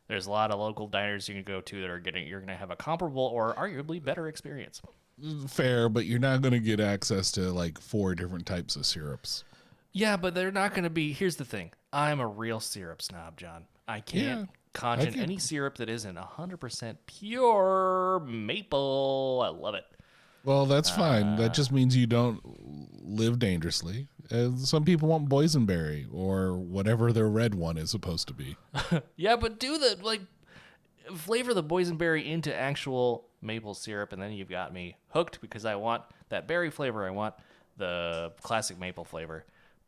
[0.08, 2.48] There's a lot of local diners you can go to that are getting you're going
[2.48, 4.82] to have a comparable or arguably better experience.
[5.48, 9.44] Fair, but you're not going to get access to like four different types of syrups.
[9.94, 11.12] Yeah, but they're not going to be.
[11.12, 11.70] Here's the thing.
[11.92, 13.64] I'm a real syrup snob, John.
[13.88, 19.42] I can't Yeah, conjure can- any syrup that isn't 100% pure maple.
[19.44, 19.84] I love it.
[20.44, 21.36] Well, that's fine.
[21.36, 22.40] That just means you don't
[23.02, 24.08] live dangerously.
[24.30, 28.56] Uh, some people want boysenberry or whatever their red one is supposed to be.
[29.16, 30.20] Yeah, but do the like
[31.14, 35.76] flavor the boysenberry into actual maple syrup, and then you've got me hooked because I
[35.76, 37.06] want that berry flavor.
[37.06, 37.34] I want
[37.76, 39.44] the classic maple flavor,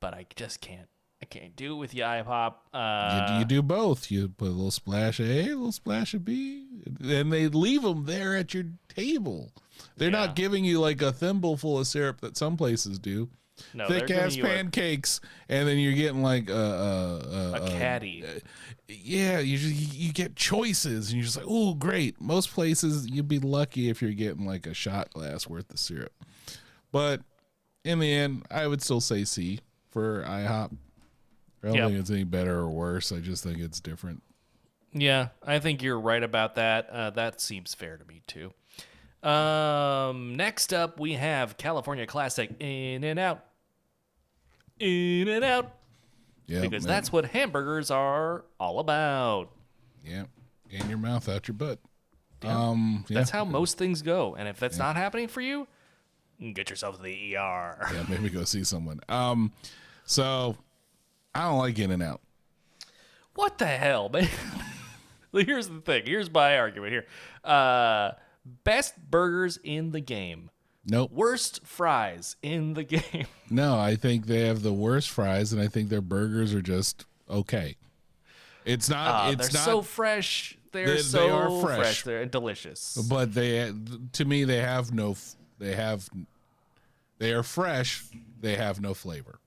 [0.07, 0.89] but I just can't
[1.21, 2.55] I can't do it with you, IHOP.
[2.75, 4.09] You, Uh, you do both.
[4.11, 6.67] You put a little splash of A, a little splash of B,
[7.03, 9.51] and they leave them there at your table.
[9.97, 10.27] They're Yeah.
[10.27, 13.31] not giving you like a thimble full of syrup that some places do.
[13.75, 17.19] no, Thick ass you a- pancakes, and then you're getting like a, a,
[17.63, 18.23] a, a caddy.
[18.87, 22.21] yeah, you just, you get choices, and you're just like, oh, great.
[22.21, 26.13] Most places you'd be lucky if you're getting like a shot glass worth of syrup,
[26.93, 27.23] but
[27.85, 29.61] in the end, I would still say C
[29.97, 30.77] for IHOP.
[31.63, 31.89] I don't Yep.
[31.89, 33.13] think it's any better or worse.
[33.13, 34.23] I just think it's different.
[34.93, 36.91] Yeah, I think you're right about that.
[36.91, 38.53] Uh, that seems fair to me too.
[39.27, 43.43] Um, next up, we have California Classic In and Out.
[44.79, 45.75] In and Out,
[46.47, 46.95] Yeah, because man.
[46.95, 49.51] that's what hamburgers are all about.
[50.05, 50.25] yeah,
[50.71, 51.79] in your mouth, out your butt.
[52.43, 54.35] Um, yeah, That's how most things go.
[54.37, 55.67] And if that's not happening for you,
[56.53, 57.89] get yourself to the ER.
[57.95, 59.01] yeah, maybe go see someone.
[59.09, 59.53] Um,
[60.07, 60.57] so
[61.35, 62.21] I don't like In and Out.
[63.35, 64.29] What the hell, man?
[65.33, 66.05] Here's the thing.
[66.07, 67.05] Here's my argument here.
[67.45, 68.13] Uh,
[68.65, 70.51] best burgers in the game.
[70.87, 71.11] Nope.
[71.13, 73.27] Worst fries in the game.
[73.51, 77.05] No, I think they have the worst fries, and I think their burgers are just
[77.29, 77.77] okay.
[78.65, 79.27] It's not.
[79.27, 79.65] Uh, it's they're not.
[79.65, 80.57] so fresh.
[80.73, 81.79] They're They- they so are fresh.
[81.79, 82.03] fresh.
[82.05, 82.97] They're delicious.
[83.11, 83.73] but they,
[84.13, 85.17] to me, they have no.
[85.59, 86.09] They have.
[87.19, 88.05] They are fresh.
[88.41, 89.39] They have no flavor.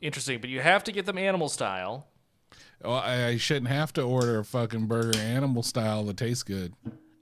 [0.00, 2.06] Interesting, but you have to get them animal style.
[2.84, 6.72] Oh, I, I shouldn't have to order a fucking burger animal style that tastes good.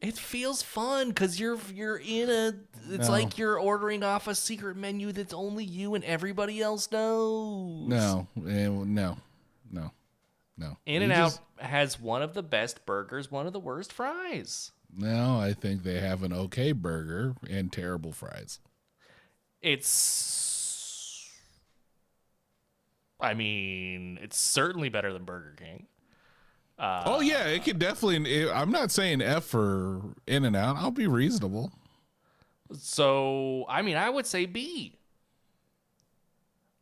[0.03, 2.53] It feels fun because you're you're in a.
[2.91, 3.11] It's No.
[3.11, 7.89] like you're ordering off a secret menu that's only you and everybody else knows.
[7.89, 9.17] No, eh, no,
[9.73, 9.91] no,
[10.59, 10.77] no.
[10.85, 13.91] In You and Out just- has one of the best burgers, one of the worst
[13.91, 14.73] fries.
[14.95, 18.61] No, I think they have an okay burger and terrible fries.
[19.63, 20.53] It's.
[23.21, 25.87] I mean, it's certainly better than Burger King.
[26.79, 28.43] Uh, oh yeah, it could definitely.
[28.43, 30.77] it- I'm not saying F for In and Out.
[30.77, 31.73] I'll be reasonable.
[32.79, 34.99] So, I mean, I would say B.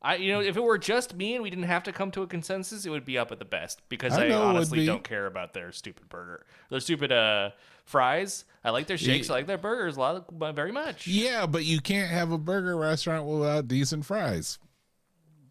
[0.02, 2.22] I, you know, if it were just me and we didn't have to come to
[2.22, 4.56] a consensus, it would be up at the best because I I, know it would
[4.56, 7.50] honestly don't care about their stupid burger, their stupid uh
[7.84, 8.44] fries.
[8.62, 9.30] I like their shakes.
[9.30, 11.06] I like their burgers a lot, very much.
[11.06, 14.58] Yeah, but you can't have a burger restaurant without decent fries.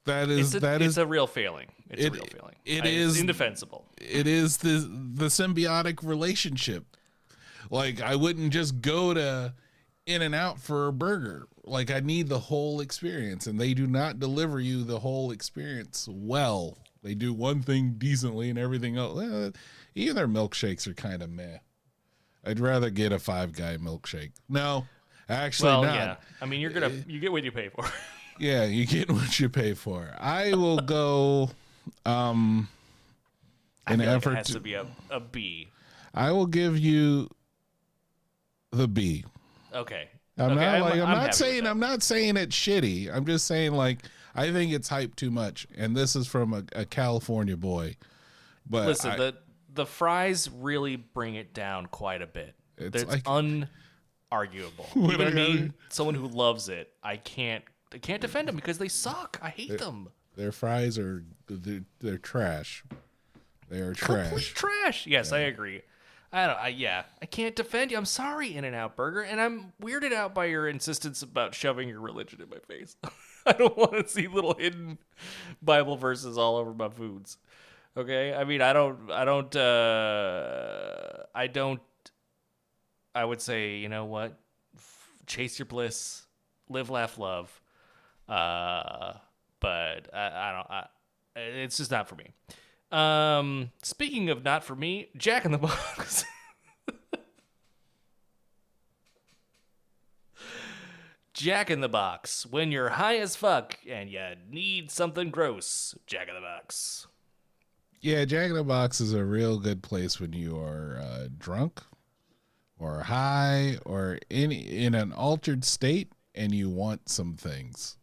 [0.05, 1.67] That is It's a, that it's is a real failing.
[1.89, 2.55] It's It- a real failing.
[2.65, 3.85] it I- it's is- indefensible.
[3.99, 4.79] it is the
[5.15, 6.85] the symbiotic relationship.
[7.69, 9.53] Like I wouldn't just go to
[10.05, 11.47] In and Out for a burger.
[11.63, 16.07] Like I need the whole experience, and they do not deliver you the whole experience
[16.11, 16.77] well.
[17.01, 19.21] They do one thing decently, and everything else.
[19.21, 19.51] eh,
[19.95, 21.59] even their milkshakes are kind of meh.
[22.45, 24.31] I'd rather get a Five Guy milkshake.
[24.49, 24.85] No,
[25.29, 25.95] actually Well, not.
[25.95, 26.15] yeah.
[26.41, 27.85] I mean, you're gonna you get what you pay for.
[28.39, 30.13] Yeah, you get what you pay for.
[30.19, 31.51] I will go
[32.05, 32.67] um
[33.85, 35.67] I in feel an like it effort has to, to be a, a B.
[36.13, 37.29] I will give you
[38.71, 39.25] the B.
[39.73, 40.07] Okay.
[40.37, 41.67] I'm Okay, not like I'm, happy not saying.
[41.67, 43.13] I'm not saying it's shitty.
[43.13, 43.99] I'm just saying like
[44.35, 45.67] I think it's hyped too much.
[45.77, 47.95] And this is from a, a California boy.
[48.69, 49.35] But Listen, I- the
[49.75, 52.55] the fries really bring it down quite a bit.
[52.77, 54.95] It's It's, like- unarguable.
[55.13, 57.63] Even me, someone who loves it, I can't
[57.93, 59.39] I can't defend them because they suck.
[59.41, 60.09] I hate them.
[60.35, 62.83] their fries are they're, they're trash.
[63.69, 64.53] They are Complete trash.
[64.53, 65.07] trash.
[65.07, 65.81] Yes, I agree.
[66.31, 66.57] I don't.
[66.57, 67.97] I, yeah, I can't defend you.
[67.97, 71.87] I'm sorry, In and Out Burger, and I'm weirded out by your insistence about shoving
[71.87, 72.95] your religion in my face.
[73.45, 74.97] I don't want to see little hidden
[75.61, 77.37] Bible verses all over my foods.
[77.95, 79.11] Okay, I mean, I don't.
[79.11, 79.55] I don't.
[79.55, 81.81] uh I don't.
[83.13, 84.37] I would say, you know what?
[84.75, 86.25] F- chase your bliss,
[86.69, 87.61] live, laugh, love.
[88.27, 89.13] Uh,
[89.59, 90.71] but I, I don't.
[90.71, 90.87] I,
[91.35, 92.31] it's just not for me.
[92.91, 96.25] Um, speaking of not for me, Jack in the Box.
[101.33, 102.45] Jack in the Box.
[102.45, 107.07] When you're high as fuck and you need something gross, Jack in the Box.
[108.01, 111.81] Yeah, Jack in the Box is a real good place when you are uh, drunk
[112.77, 117.97] or high or in in an altered state and you want some things.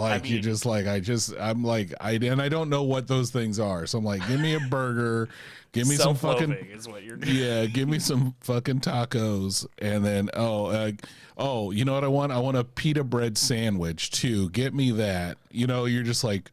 [0.00, 3.06] Like you mean- just like I just I'm like I and I don't know what
[3.08, 3.86] those things are.
[3.86, 5.28] So I'm like, give me a burger,
[5.72, 7.36] give me some fucking is what you're doing.
[7.36, 10.92] yeah, give me some fucking tacos, and then oh, uh,
[11.36, 12.32] oh, you know what I want?
[12.32, 14.50] I want a pita bread sandwich too.
[14.50, 15.38] Get me that.
[15.50, 16.50] You know, you're just like,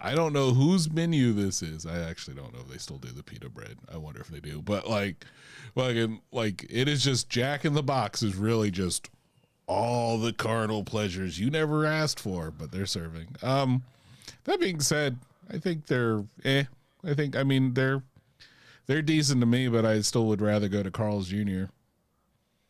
[0.00, 1.86] I don't know whose menu this is.
[1.86, 3.76] I actually don't know if they still do the pita bread.
[3.92, 4.62] I wonder if they do.
[4.62, 5.24] But like,
[5.74, 9.10] fucking, like it is just Jack in the Box is really just
[9.70, 13.36] all the carnal pleasures you never asked for, but they're serving.
[13.40, 13.84] Um,
[14.44, 15.18] That being said,
[15.48, 16.64] I think they're eh.
[17.04, 18.02] I think I mean they're
[18.86, 21.64] they're decent to me, but I still would rather go to Carl's Jr.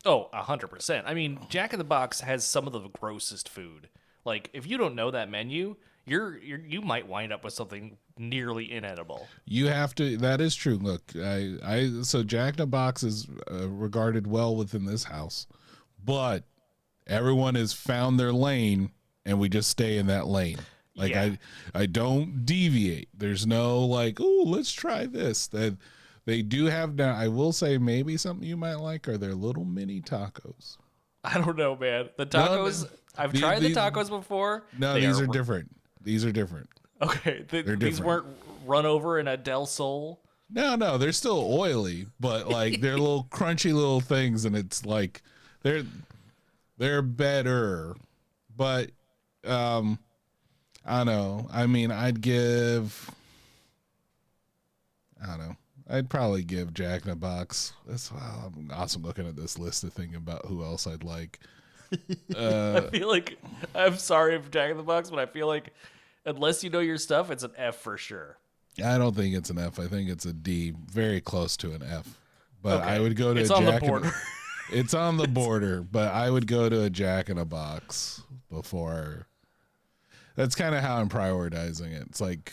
[0.04, 1.06] Oh, a hundred percent.
[1.06, 3.88] I mean, Jack in the Box has some of the grossest food.
[4.26, 7.96] Like, if you don't know that menu, you're, you're you might wind up with something
[8.18, 9.26] nearly inedible.
[9.46, 10.18] You have to.
[10.18, 10.76] That is true.
[10.76, 15.46] Look, I, I so Jack in the Box is uh, regarded well within this house,
[16.04, 16.44] but
[17.10, 18.90] everyone has found their lane,
[19.26, 20.58] and we just stay in that lane.
[20.96, 21.34] Like Yeah.
[21.74, 23.08] I, I don't deviate.
[23.16, 25.46] There's no like, oh, let's try this.
[25.48, 25.76] That
[26.24, 27.14] they do have now.
[27.14, 30.76] I will say maybe something you might like are their little mini tacos.
[31.24, 32.08] I don't know, man.
[32.16, 32.88] The no, tacos.
[33.18, 34.64] I've the- tried the, the- tacos before.
[34.78, 35.70] No, They these are r- different.
[36.02, 36.68] These are different.
[37.02, 38.26] Okay, th- They're these weren't
[38.66, 40.20] run over in a Del Sol.
[40.50, 45.22] No, no, they're still oily, but like they're little crunchy little things, and it's like
[45.62, 45.84] they're
[46.80, 47.94] they're better.
[48.56, 48.90] But
[49.44, 50.00] um,
[50.84, 51.48] I don't know.
[51.52, 53.08] I mean, I'd give.
[55.22, 55.56] I don't know.
[55.88, 57.74] I'd probably give Jack in a Box.
[57.86, 61.38] That's wow, I'm awesome looking at this list of thinking about who else I'd like.
[62.34, 63.36] Uh, I feel like
[63.74, 65.74] I'm sorry for Jack in the Box, but I feel like
[66.24, 68.38] unless you know your stuff, it's an F for sure.
[68.82, 69.78] I don't think it's an F.
[69.78, 72.16] I think it's a D, very close to an F.
[72.62, 74.12] But I would go to It's a on the Jack border.
[74.72, 79.26] It's on the border, but I would go to a Jack in a Box before.
[80.36, 82.02] That's kind of how I'm prioritizing it.
[82.08, 82.52] It's like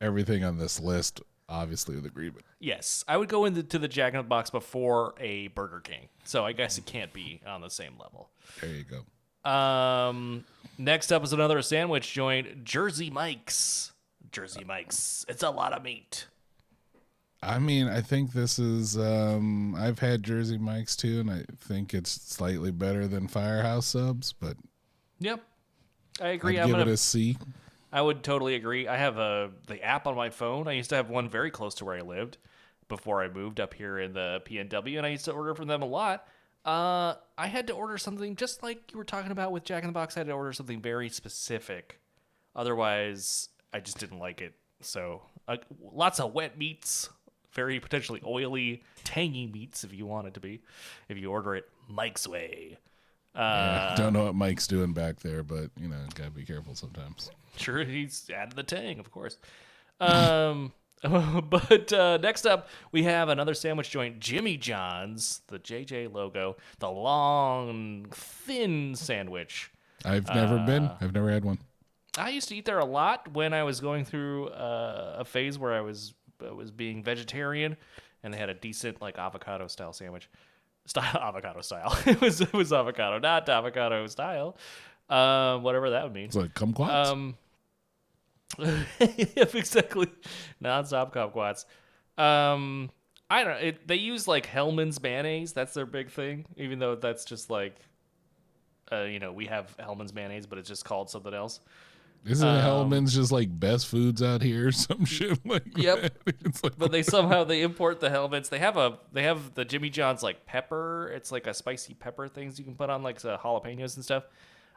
[0.00, 2.44] everything on this list, obviously with agreement.
[2.58, 6.08] Yes, I would go into to the Jack in the Box before a Burger King.
[6.24, 8.30] So I guess it can't be on the same level.
[8.60, 9.50] There you go.
[9.50, 10.44] Um,
[10.78, 13.92] next up is another sandwich joint, Jersey Mike's.
[14.32, 15.24] Jersey Mike's.
[15.28, 16.26] It's a lot of meat.
[17.46, 18.96] I mean, I think this is.
[18.98, 24.32] um I've had Jersey Mike's too, and I think it's slightly better than Firehouse subs,
[24.32, 24.56] but
[25.20, 25.40] Yep,
[26.20, 26.58] I agree.
[26.58, 26.90] I'd I'm give gonna.
[26.90, 27.36] it a C.
[27.92, 28.88] I would totally agree.
[28.88, 30.66] I have a the app on my phone.
[30.68, 32.38] I used to have one very close to where I lived
[32.88, 35.82] before I moved up here in the PNW, and I used to order from them
[35.82, 36.26] a lot.
[36.64, 39.88] Uh, I had to order something just like you were talking about with Jack in
[39.88, 40.16] the Box.
[40.16, 42.00] I had to order something very specific.
[42.56, 44.54] Otherwise, I just didn't like it.
[44.80, 45.56] So, uh,
[45.92, 47.08] lots of wet meats,
[47.54, 50.60] very potentially oily, tangy meats if you want it to be.
[51.08, 52.78] If you order it Mike's way.
[53.34, 57.30] Uh, Don't know what Mike's doing back there, but you know, gotta be careful sometimes.
[57.56, 59.38] Sure, he's added the tang, of course.
[60.00, 66.56] Um, but uh, next up, we have another sandwich joint, Jimmy John's, the JJ logo,
[66.78, 69.70] the long, thin sandwich.
[70.04, 70.84] I've never been.
[70.84, 71.58] Uh, I've never had one.
[72.16, 75.58] I used to eat there a lot when I was going through uh, a phase
[75.58, 76.14] where I was
[76.52, 77.76] was being vegetarian,
[78.22, 80.28] and they had a decent like avocado style sandwich,
[80.86, 81.96] style avocado style.
[82.06, 84.56] it was it was avocado, not avocado style,
[85.08, 86.26] uh, whatever that would mean.
[86.26, 87.06] It's like kumquats.
[87.06, 87.36] Um,
[88.58, 90.08] yep, exactly.
[90.60, 91.64] Non-stop kumquats.
[92.16, 92.90] Um,
[93.30, 93.68] I don't know.
[93.68, 95.52] It, they use like Hellmann's mayonnaise.
[95.52, 96.46] That's their big thing.
[96.56, 97.76] Even though that's just like,
[98.92, 101.60] uh, you know, we have Hellmann's mayonnaise, but it's just called something else.
[102.26, 106.16] Isn't um, Hellmann's just like best foods out here or some shit like Yep.
[106.62, 108.48] like, But they somehow they import the Hellmann's.
[108.48, 111.12] They have a they have the Jimmy John's like pepper.
[111.14, 114.24] It's like a spicy pepper things you can put on like the jalapenos and stuff.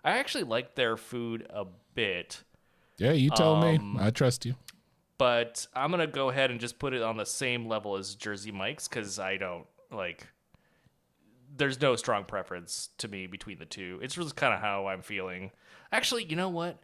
[0.04, 2.44] I actually like their food a bit.
[2.98, 4.00] yeah, you tell um, me.
[4.00, 4.56] I trust you.
[5.18, 8.52] but I'm gonna go ahead and just put it on the same level as Jersey
[8.52, 10.28] Mike's because I don't like.
[11.56, 14.00] There's no strong preference to me between the two.
[14.04, 15.52] It's just kind of how I'm feeling.
[15.92, 16.78] Actually, you know what?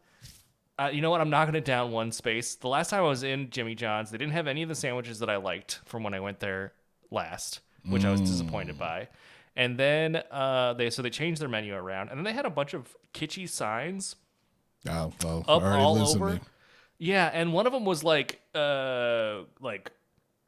[0.79, 1.21] Uh, you know what?
[1.21, 2.55] I'm knocking it down one space.
[2.55, 5.19] The last time I was in Jimmy John's, they didn't have any of the sandwiches
[5.19, 6.73] that I liked from when I went there
[7.11, 9.07] last, which I was disappointed by.
[9.55, 12.49] And then uh, they so they changed their menu around, and then they had a
[12.49, 14.15] bunch of kitschy signs
[14.89, 16.33] Oh, well, up already all lives in over.
[16.33, 16.39] me.
[16.97, 19.91] Yeah, and one of them was like, uh, like,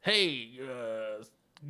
[0.00, 1.22] hey, uh,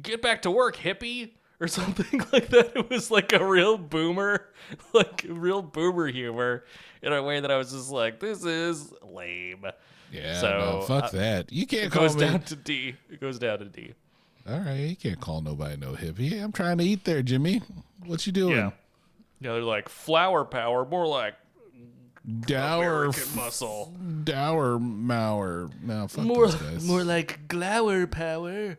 [0.03, 2.73] get back to work, hippie, or something like that.
[2.77, 4.47] It was like a real boomer,
[4.93, 6.65] like real boomer humor
[7.03, 9.65] in a way that I was just like, this is lame.
[10.13, 11.53] Yeah, So, no, fuck uh, that.
[11.53, 12.21] You can't It call goes me.
[12.23, 12.95] down to D.
[13.11, 13.93] It goes down to D.
[14.49, 16.41] All right, you can't call nobody no hippie.
[16.43, 17.63] I'm trying to eat there, Jimmy.
[18.05, 18.55] What you doing?
[18.57, 18.71] Yeah.
[19.41, 21.35] Know, they're like flower power, more like
[22.41, 23.93] Dour, American muscle.
[24.25, 25.71] dour, mower.
[25.83, 26.85] No, fuck more, those guys.
[26.87, 28.79] more like glower power.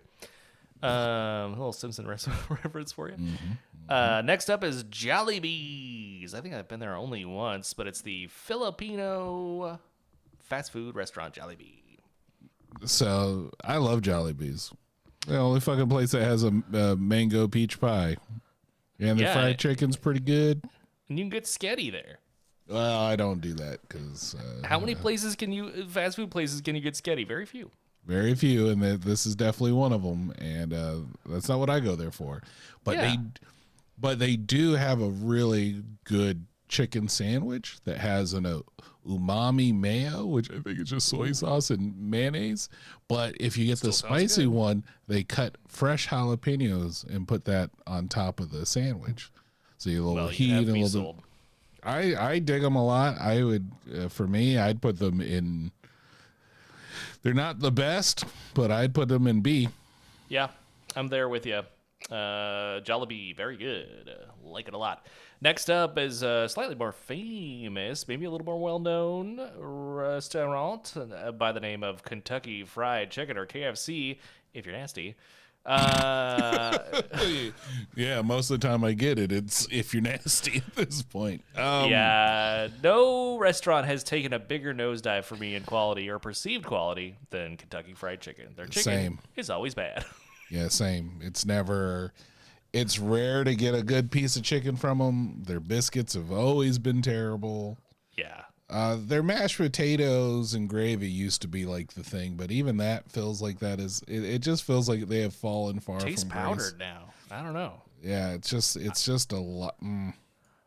[0.84, 2.07] Um, a little Simpson
[2.49, 3.15] reference for you.
[3.15, 3.53] Mm-hmm,
[3.89, 6.34] Uh, next up is Jollibee's.
[6.34, 9.80] I think I've been there only once, but it's the Filipino
[10.39, 11.99] fast food restaurant Jollibee.
[12.86, 14.73] So I love Jollibees.
[15.28, 18.17] The only fucking place that has a, a mango peach pie,
[18.99, 19.34] and the Yeah.
[19.34, 20.61] fried chicken's pretty good.
[21.09, 22.19] And you can get sketty there.
[22.69, 26.59] Well, I don't do that because uh, How many places can you fast food places
[26.61, 27.25] can you get sketty?
[27.28, 27.71] Very few.
[28.08, 30.34] Very few, and that this is definitely one of them.
[30.39, 30.95] And uh,
[31.26, 32.41] that's not what I go there for.
[32.84, 33.01] But Yeah.
[33.10, 33.18] they,
[33.99, 38.60] but they do have a really good chicken sandwich that has an uh,
[39.08, 42.70] umami mayo, which I think is just soy sauce and mayonnaise.
[43.08, 44.53] But if you get the spicy good.
[44.53, 49.32] one, they cut fresh jalapenos and put that on top of the sandwich.
[49.78, 51.24] So you a little Well, heat and a little.
[51.84, 53.20] I I dig them a lot.
[53.22, 55.72] I would uh, for me, I'd put them in.
[57.24, 59.70] They're not the best, but I'd put them in B.
[60.30, 60.49] Yeah,
[60.95, 61.61] I'm there with you.
[62.11, 64.09] Uh, Jollibee, very good.
[64.09, 65.05] Uh, like it a lot.
[65.41, 71.32] Next up is a slightly more famous, maybe a little more well known restaurant uh,
[71.32, 74.20] by the name of Kentucky Fried Chicken or KFC,
[74.53, 75.15] if you're nasty.
[75.68, 76.78] Uh,
[77.95, 79.32] Yeah, most of the time I get it.
[79.32, 81.43] It's if you're nasty at this point.
[81.55, 86.63] Um, yeah, no restaurant has taken a bigger nosedive for me in quality or perceived
[86.65, 88.53] quality than Kentucky Fried Chicken.
[88.55, 89.20] Their chicken Same.
[89.36, 90.05] is always bad.
[90.49, 91.20] Yeah, same.
[91.22, 92.13] It's never.
[92.72, 95.43] It's rare to get a good piece of chicken from them.
[95.45, 97.78] Their biscuits have always been terrible.
[98.15, 98.43] yeah.
[98.70, 103.09] Uh, their mashed potatoes and gravy used to be like the thing, but even that
[103.09, 104.03] feels like that is.
[104.07, 106.43] It, it just feels like they have fallen far Tastes from grace.
[106.43, 107.13] powdered now.
[107.32, 107.82] I don't know.
[108.03, 109.76] Yeah, it's just it's just a lot.
[109.82, 110.13] Mm.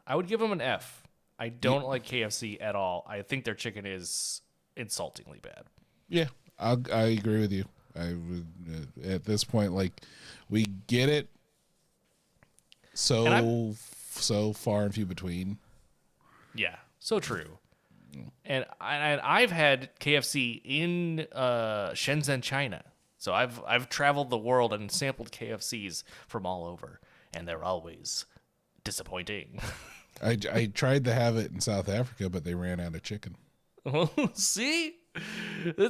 [0.07, 1.03] I would give them an F.
[1.39, 3.07] I don't like KFC at all.
[3.09, 4.43] I think their chicken is
[4.77, 5.65] insultingly bad.
[6.09, 6.27] Yeah,
[6.59, 7.67] I I agree with you.
[7.95, 8.47] I would
[9.05, 9.93] uh, at this point like
[10.49, 11.29] we get it
[12.95, 13.75] so
[14.13, 15.59] so far and few between.
[16.55, 17.59] Yeah, so true.
[18.45, 22.83] And, I, and I've had KFC in uh, Shenzhen, China.
[23.19, 27.01] So I've I've traveled the world and sampled KFCs from all over,
[27.35, 28.25] and they're always
[28.83, 29.61] disappointing.
[30.23, 33.37] I I tried to have it in South Africa, but they ran out of chicken.
[34.35, 34.95] See,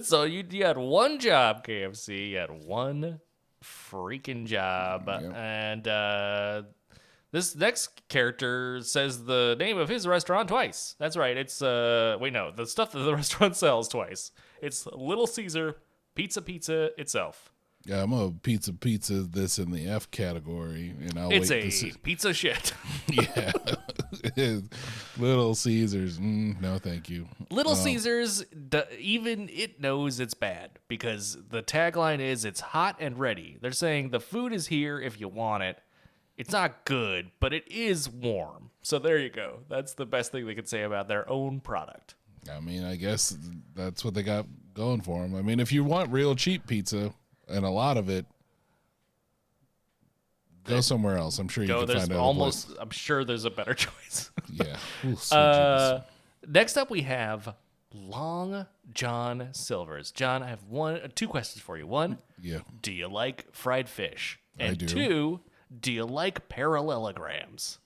[0.02, 2.30] so you, you had one job, KFC.
[2.30, 3.20] You had one
[3.62, 5.32] freaking job, Yep.
[5.34, 6.62] and uh,
[7.32, 10.96] this next character says the name of his restaurant twice.
[10.98, 11.36] That's right.
[11.36, 14.32] It's uh, wait, no, the stuff that the restaurant sells twice.
[14.60, 15.76] It's Little Caesar
[16.14, 17.52] Pizza Pizza itself.
[17.86, 21.90] Yeah, I'm a pizza pizza this in the F category, and I'll It's wait a
[21.92, 22.74] to pizza shit.
[24.36, 24.58] Yeah,
[25.18, 26.18] Little Caesars.
[26.18, 27.26] Mm, no, thank you.
[27.50, 33.18] Little Caesars, d- even it knows it's bad because the tagline is "It's hot and
[33.18, 35.78] ready." They're saying the food is here if you want it.
[36.40, 38.70] It's not good, but it is warm.
[38.82, 39.60] So there you go.
[39.68, 42.14] That's the best thing they could say about their own product.
[42.50, 43.36] I mean, I guess
[43.74, 45.34] that's what they got going for them.
[45.34, 47.12] I mean, if you want real cheap pizza
[47.48, 48.24] and a lot of it,
[50.64, 51.38] go somewhere else.
[51.38, 52.70] I'm sure you Go, can find other almost.
[52.80, 54.30] I'm sure there's a better choice.
[54.52, 54.76] Yeah.
[55.04, 56.00] Ooh, sweet Uh,
[56.48, 57.54] next up, we have
[57.92, 60.10] Long John Silver's.
[60.10, 61.86] John, I have one, uh, two questions for you.
[61.86, 62.62] One, Jesus.
[62.82, 64.38] do you like fried fish?
[64.58, 64.86] I And do.
[64.86, 65.40] two,
[65.78, 67.78] do you like parallelograms?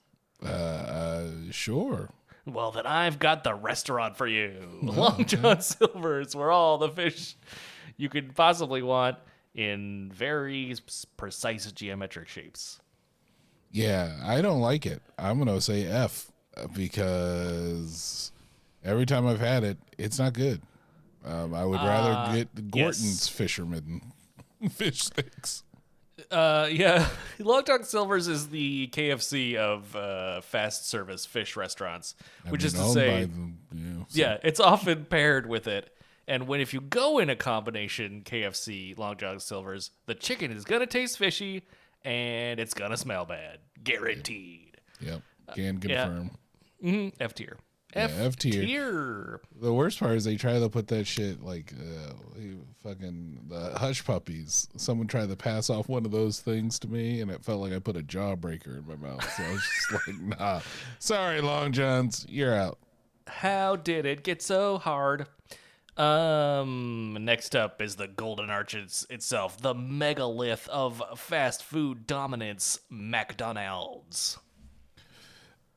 [0.43, 2.09] Uh, sure.
[2.45, 4.61] Well, then I've got the restaurant for you.
[4.81, 7.35] Long John Silver's, where all the fish
[7.97, 9.17] you could possibly want
[9.53, 10.75] in very
[11.17, 12.79] precise geometric shapes.
[13.71, 15.01] Yeah, I don't like it.
[15.17, 18.31] I'm gonna say F uh, because
[18.83, 20.61] every time I've had it, it's not good.
[21.25, 24.13] Um, I would rather get Gorton's fisherman
[24.69, 25.63] fish sticks.
[26.31, 27.07] Uh, yeah,
[27.39, 32.15] Long John Silver's is the KFC of uh, fast service fish restaurants,
[32.45, 35.67] I which mean, is to say, them, you know, so- yeah, it's often paired with
[35.67, 35.89] it.
[36.27, 40.65] And when if you go in a combination KFC Long John Silver's, the chicken is
[40.65, 41.61] gonna taste fishy
[42.03, 44.77] and it's gonna smell bad, guaranteed.
[45.01, 45.21] Yep,
[45.53, 46.03] can Uh, yeah.
[46.05, 46.31] confirm.
[46.81, 47.57] hmm F tier.
[47.95, 48.61] F, F tier.
[48.65, 49.41] tier.
[49.61, 52.13] The worst part is they try to put that shit like uh,
[52.83, 54.67] fucking the hush puppies.
[54.75, 57.73] Someone tried to pass off one of those things to me, and it felt like
[57.73, 59.23] I put a jawbreaker in my mouth.
[59.35, 60.59] So I was just like, nah,
[60.99, 62.77] sorry, Long Johns, you're out.
[63.27, 65.27] How did it get so hard?
[65.97, 72.79] Um, next up is the Golden Arch it's- itself, the megalith of fast food dominance,
[72.89, 74.37] McDonald's.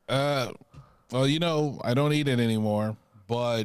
[0.08, 0.52] Uh,
[1.12, 3.64] well, you know, I don't eat it anymore, but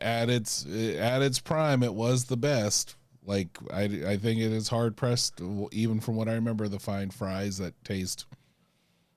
[0.00, 2.96] at its at its prime, it was the best.
[3.24, 5.40] Like I, I think it is hard pressed,
[5.72, 8.26] even from what I remember, the fine fries that taste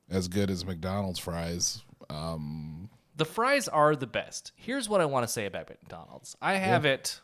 [0.10, 1.84] as good as McDonald's fries.
[2.10, 4.52] Um, The fries are the best.
[4.56, 6.36] Here's what I want to say about McDonald's.
[6.42, 7.22] I have it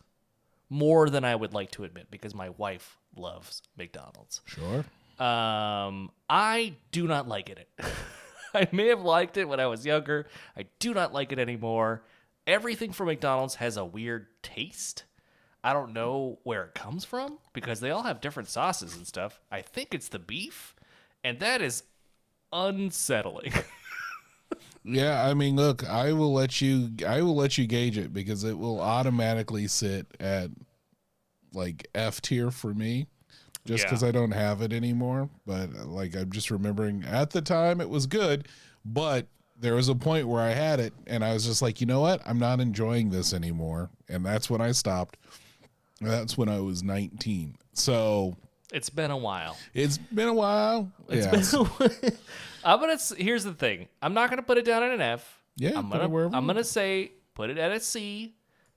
[0.70, 4.42] more than I would like to admit because my wife loves McDonald's.
[4.46, 4.86] sure.
[5.18, 7.68] Um, I do not like it.
[8.60, 10.28] I may have liked it when I was younger.
[10.58, 12.04] I do not like it anymore.
[12.48, 15.04] Everything from McDonald's has a weird taste.
[15.64, 19.42] I don't know where it comes from because they all have different sauces and stuff.
[19.52, 20.76] I think it's the beef,
[21.24, 21.84] and that is
[22.52, 23.54] unsettling.
[24.88, 28.44] Yeah, I mean, look, I will let you I will let you gauge it because
[28.44, 30.52] it will automatically sit at
[31.54, 33.08] like F tier for me
[33.66, 33.90] just Yeah.
[33.90, 37.82] cuz I don't have it anymore, but uh, like I'm just remembering at the time
[37.82, 38.48] it was good,
[38.84, 39.28] but
[39.58, 42.02] there was a point where I had it and I was just like, "You know
[42.02, 42.22] what?
[42.26, 45.18] I'm not enjoying this anymore." And that's when I stopped.
[46.02, 47.56] That's when I was 19.
[47.74, 48.36] So,
[48.74, 49.58] it's been a while.
[49.74, 50.92] it's been a while.
[51.08, 51.32] It's yeah.
[51.32, 51.90] been a while.
[52.04, 52.10] Uh,
[52.66, 52.98] I'm gonna.
[53.18, 53.88] Here's the thing.
[54.02, 55.42] I'm not gonna put it down at an F.
[55.56, 56.30] Yeah, I'm gonna.
[56.34, 58.36] I'm gonna say put it at a C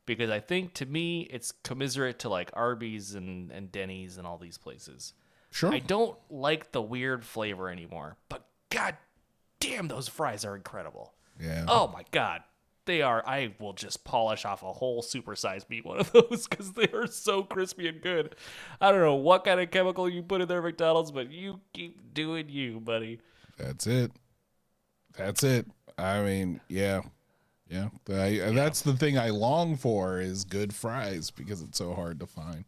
[0.08, 4.38] because I think to me it's commiserate to like Arby's and and Denny's and all
[4.38, 5.12] these places.
[5.52, 5.72] sure.
[5.72, 8.16] I don't like the weird flavor anymore.
[8.28, 8.96] But god
[9.60, 11.14] damn, those fries are incredible.
[11.40, 11.64] yeah.
[11.68, 12.42] Oh my god.
[12.86, 13.22] They are.
[13.26, 17.06] I will just polish off a whole supersized meat one of those because they are
[17.06, 18.34] so crispy and good.
[18.80, 22.14] I don't know what kind of chemical you put in their McDonald's, but you keep
[22.14, 23.20] doing you, buddy.
[23.58, 24.10] That's it.
[25.18, 25.66] That's it.
[25.98, 27.02] I mean, yeah,
[27.70, 27.88] yeah.
[28.08, 32.26] I, That's the thing I long for is good fries because it's so hard to
[32.26, 32.64] find.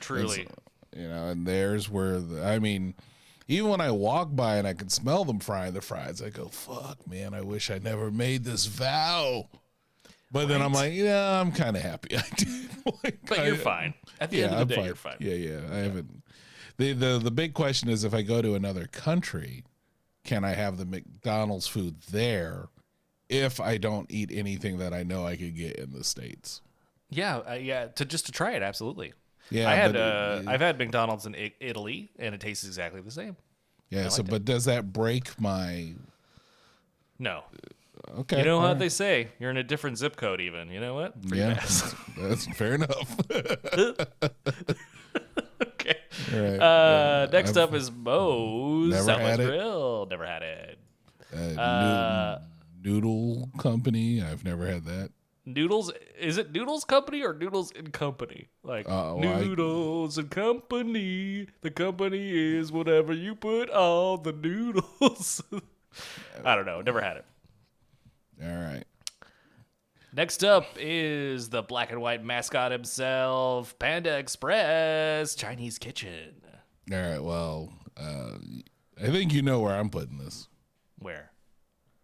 [0.00, 0.42] Truly.
[0.42, 2.94] It's, uh, you know, and there's where the, I mean,
[3.48, 6.48] even when I walk by and I can smell them frying the fries, I go,
[6.48, 7.34] "Fuck, man!
[7.34, 9.48] I wish I never made this vow."
[10.32, 12.68] But then I'm like, yeah, I'm kind of happy I did.
[13.04, 13.94] like, But you're I- fine.
[14.20, 14.84] At the yeah, end of I'm day, fine.
[14.86, 15.16] you're fine.
[15.20, 15.60] Yeah, yeah.
[15.70, 16.22] I haven't.
[16.78, 19.64] The, the the big question is if I go to another country,
[20.24, 22.66] can I have the McDonald's food there?
[23.28, 26.60] If I don't eat anything that I know I could get in the states.
[27.10, 27.86] Yeah, uh, yeah.
[27.86, 29.12] To just to try it, absolutely.
[29.50, 29.92] Yeah, I had.
[29.92, 33.36] but, Uh, uh, I've had McDonald's in I- Italy, and it tastes exactly the same.
[33.90, 34.08] Yeah.
[34.08, 34.30] So, liked it.
[34.30, 35.92] but does that break my?
[37.18, 37.44] No,
[38.18, 38.38] Okay.
[38.38, 38.78] you know what right.
[38.78, 39.28] they say.
[39.38, 40.68] You're in a different zip code, even.
[40.70, 41.20] You know what?
[41.22, 41.54] Pretty Yeah,
[42.18, 43.16] that's fair enough.
[45.62, 45.96] okay.
[46.32, 46.60] Right.
[46.60, 49.46] Uh, Yeah, next I've- up is Moe's Never Southwest had it.
[49.46, 50.06] Grill.
[50.10, 50.78] Never had it.
[51.34, 52.38] uh, Uh,
[52.86, 54.22] Noodle Company.
[54.22, 55.10] I've never had that.
[55.44, 58.48] Noodles is it Noodles Company or Noodles and Company?
[58.62, 61.48] Like Uh, well, I- Noodles and Company.
[61.62, 65.42] The company is whatever you put on the noodles.
[66.44, 66.80] I don't know.
[66.80, 67.24] Never had it.
[68.42, 68.84] All right.
[70.12, 76.42] Next up is the black and white mascot himself, Panda Express Chinese Kitchen.
[76.92, 77.22] All right.
[77.22, 78.32] Well, uh,
[79.02, 80.48] I think you know where I'm putting this.
[80.98, 81.32] Where?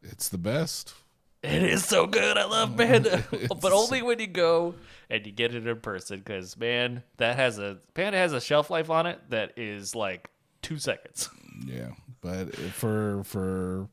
[0.02, 0.94] It's the best.
[1.42, 2.38] It is so good.
[2.38, 3.24] I love Panda,
[3.60, 4.74] but only when you go
[5.10, 6.18] and you get it in person.
[6.18, 10.30] Because man, that has a Panda has a shelf life on it that is like
[10.62, 11.28] two seconds.
[11.66, 11.90] Yeah,
[12.22, 13.86] but for for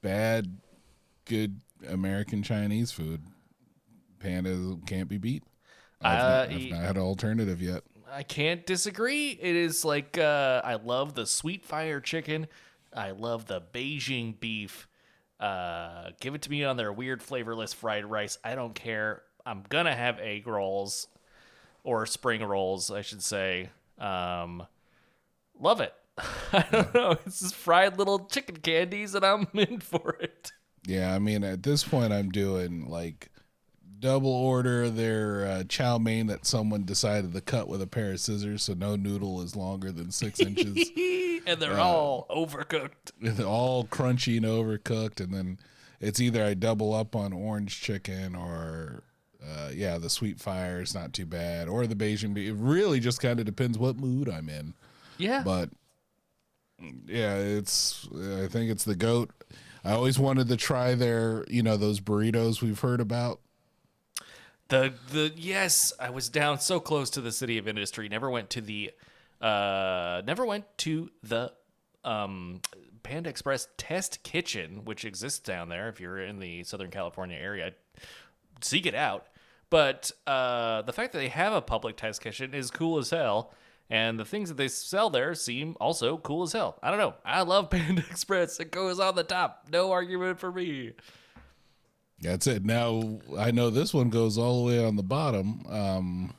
[0.00, 0.56] bad,
[1.26, 3.20] good American Chinese food,
[4.18, 5.44] Panda can't be beat.
[6.00, 7.82] I've, Uh, not, I've not had an alternative yet.
[8.10, 9.30] I can't disagree.
[9.32, 12.46] It is like uh, I love the sweet fire chicken.
[12.94, 14.88] I love the Beijing beef.
[15.40, 18.38] Uh, give it to me on their weird flavorless fried rice.
[18.44, 19.22] I don't care.
[19.44, 21.08] I'm gonna have egg rolls
[21.82, 23.70] or spring rolls, I should say.
[23.98, 24.66] Um,
[25.60, 25.92] love it.
[26.52, 27.10] I don't know.
[27.26, 30.52] It's just fried little chicken candies, and I'm in for it.
[30.86, 33.30] Yeah, I mean at this point I'm doing like
[34.00, 38.20] double order their uh, chow mein that someone decided to cut with a pair of
[38.20, 40.90] scissors, so no noodle is longer than six inches.
[41.46, 42.90] and they're all overcooked.
[43.20, 45.58] It's all crunchy and overcooked, and then
[46.00, 49.02] it's either I double up on orange chicken or.
[49.46, 52.48] Uh, yeah, the sweet fire is not too bad, or the Beijing beef.
[52.48, 54.72] It really just kind of depends what mood I'm in.
[55.18, 55.42] Yeah.
[55.44, 55.68] But
[57.06, 58.08] yeah, it's.
[58.14, 59.30] I think it's the goat.
[59.84, 63.40] I always wanted to try their, you know, those burritos we've heard about.
[64.68, 68.08] The the yes, I was down so close to the city of industry.
[68.08, 68.92] Never went to the
[69.40, 71.52] uh never went to the
[72.02, 72.60] um
[73.02, 77.72] Panda Express test kitchen, which exists down there if you're in the Southern California area.
[78.62, 79.26] Seek it out.
[79.68, 83.52] But uh the fact that they have a public test kitchen is cool as hell.
[83.90, 86.78] And the things that they sell there seem also cool as hell.
[86.82, 87.14] I don't know.
[87.22, 88.58] I love Panda Express.
[88.58, 89.66] It goes on the top.
[89.70, 90.92] No argument for me.
[92.24, 92.64] That's it.
[92.64, 95.64] Now I know this one goes all the way on the bottom.
[95.68, 96.34] Um,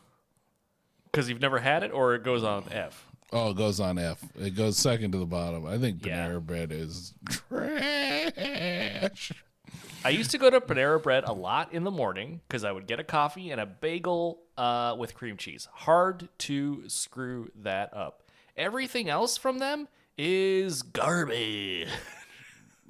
[1.06, 3.08] Because you've never had it, or it goes on F.
[3.32, 4.20] oh, it goes on F.
[4.40, 5.66] It goes second to the bottom.
[5.66, 6.28] I think Yeah.
[6.28, 9.32] Panera Bread is trash.
[10.04, 12.86] I used to go to Panera Bread a lot in the morning because I would
[12.88, 15.68] get a coffee and a bagel uh, with cream cheese.
[15.74, 18.22] Hard to screw that up.
[18.56, 19.88] Everything else from them
[20.18, 21.88] is garbage.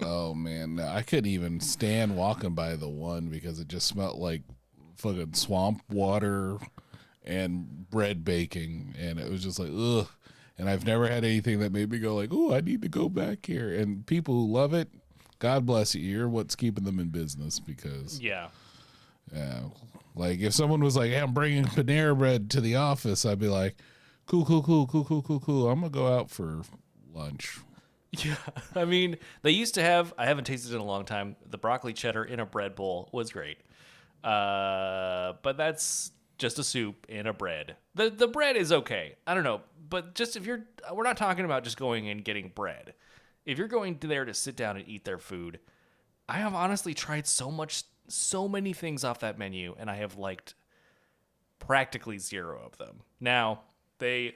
[0.02, 4.42] Oh man, I couldn't even stand walking by the one because it just smelled like
[4.98, 6.58] fucking swamp water
[7.24, 10.08] and bread baking, and it was just like ugh.
[10.58, 13.10] And I've never had anything that made me go like, "Oh, I need to go
[13.10, 14.90] back here." And people who love it,
[15.40, 16.02] God bless you.
[16.02, 18.50] You're what's keeping them in business because Yeah.
[19.34, 19.62] yeah,
[20.14, 23.48] like if someone was like, hey, "I'm bringing Panera bread to the office," I'd be
[23.50, 23.76] like,
[24.28, 26.62] "Cool, cool, cool, cool, cool, cool, cool." I'm gonna go out for
[27.14, 27.60] lunch.
[28.26, 28.36] Yeah.
[28.76, 31.58] I mean, they used to have, I haven't tasted it in a long time, the
[31.58, 33.58] broccoli cheddar in a bread bowl was great.
[34.24, 37.76] Uh, but that's just a soup in a bread.
[37.94, 39.16] The the bread is okay.
[39.26, 42.52] I don't know, but just if you're we're not talking about just going and getting
[42.54, 42.94] bread.
[43.46, 45.60] If you're going to there to sit down and eat their food,
[46.28, 50.18] I have honestly tried so much so many things off that menu and I have
[50.18, 50.56] liked
[51.60, 53.02] practically zero of them.
[53.20, 53.62] Now,
[54.00, 54.36] they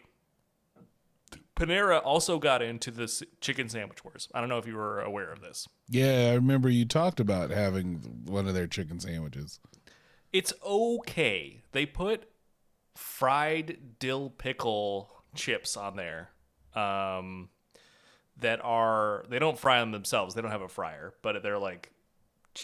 [1.56, 4.30] Panera also got into the s- chicken sandwich wars.
[4.34, 5.68] I don't know if you were aware of this.
[5.90, 9.60] Yeah, I remember you talked about having one of their chicken sandwiches.
[10.32, 11.64] It's okay.
[11.72, 12.30] They put
[12.96, 16.30] fried dill pickle chips on there.
[16.76, 17.50] Um
[18.38, 20.34] that are they don't fry them themselves.
[20.36, 21.92] They don't have a fryer, but they're like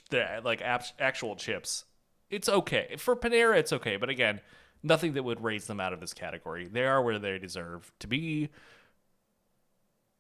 [0.09, 1.85] they're like actual chips.
[2.29, 2.95] It's okay.
[2.97, 4.41] For Panera it's okay, but again,
[4.83, 6.67] nothing that would raise them out of this category.
[6.67, 8.49] They are where they deserve to be.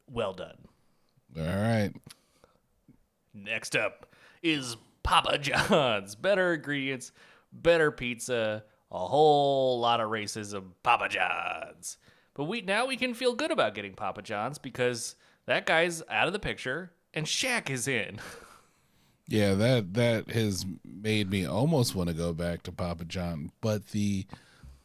[0.09, 0.57] Well done.
[1.37, 1.91] All right.
[3.33, 6.15] Next up is Papa John's.
[6.15, 7.11] Better ingredients,
[7.51, 10.71] better pizza, a whole lot of racism.
[10.83, 11.97] Papa John's.
[12.33, 15.15] But we now we can feel good about getting Papa John's because
[15.45, 18.19] that guy's out of the picture and Shaq is in.
[19.27, 23.87] Yeah, that that has made me almost want to go back to Papa John, but
[23.87, 24.27] the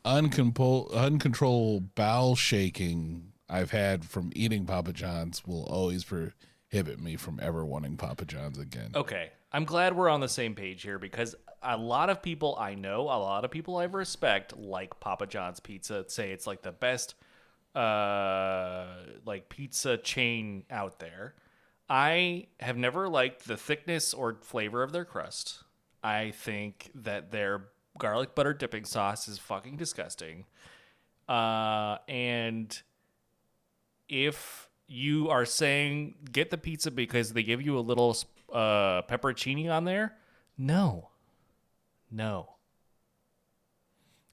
[0.05, 7.41] uncontrol uncontrolled bowel shaking I've had from eating Papa John's will always prohibit me from
[7.43, 8.93] ever wanting Papa John's again.
[8.95, 12.75] Okay, I'm glad we're on the same page here because a lot of people I
[12.75, 16.05] know, a lot of people I respect, like Papa John's pizza.
[16.09, 17.17] Say it's like the best,
[17.75, 18.87] uh,
[19.27, 21.35] like pizza chain out there.
[21.89, 25.65] I have never liked the thickness or flavor of their crust.
[26.05, 27.65] I think that their
[28.01, 30.47] garlic butter dipping sauce is fucking disgusting.
[31.29, 32.83] Uh, and
[34.09, 38.17] if you are saying get the pizza because they give you a little
[38.53, 40.17] uh, pepperoncini on there,
[40.59, 41.11] no,
[42.11, 42.57] no,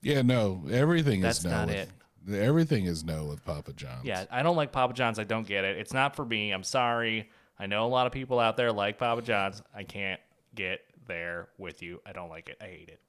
[0.02, 1.52] Yeah, no, everything That's is no.
[1.52, 1.90] not with, it.
[2.34, 4.04] Everything is no with Papa John's.
[4.06, 5.20] yeah, I don't like Papa John's.
[5.20, 5.78] I don't get it.
[5.78, 6.52] It's not for me.
[6.52, 7.30] I'm sorry.
[7.60, 9.62] I know a lot of people out there like Papa John's.
[9.76, 10.20] I can't
[10.56, 12.02] get there with you.
[12.06, 12.58] I don't like it.
[12.60, 13.00] I hate it.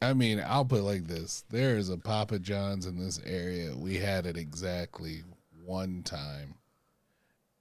[0.00, 3.74] I mean, I'll put it like this: there is a Papa John's in this area.
[3.76, 5.22] We had it exactly
[5.64, 6.54] one time,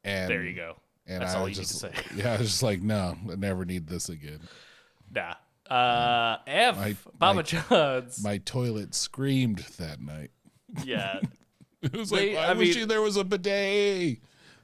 [0.03, 0.75] and There you go.
[1.07, 1.91] And That's I all you need to say.
[2.15, 4.39] Yeah, I was just like, no, I never need this again.
[5.13, 5.35] Nah.
[5.69, 8.23] Uh, F My- Papa my- John's.
[8.23, 10.31] My toilet screamed that night.
[10.83, 11.19] yeah.
[11.81, 14.17] It was They- like, I, I wish mean- there was a bidet.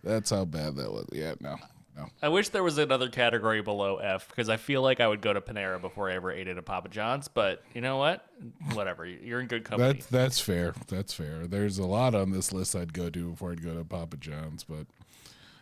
[0.04, 1.06] That's how bad that was.
[1.14, 1.56] Yeah, no,
[1.95, 2.07] no.
[2.22, 5.32] I wish there was another category below F because I feel like I would go
[5.34, 7.28] to Panera before I ever ate at a Papa John's.
[7.28, 8.26] But you know what?
[8.74, 9.06] Whatever.
[9.06, 9.94] You're in good company.
[9.94, 10.74] That's that's fair.
[10.88, 11.45] That's fair.
[11.48, 14.64] There's a lot on this list I'd go to before I'd go to Papa John's,
[14.64, 14.88] but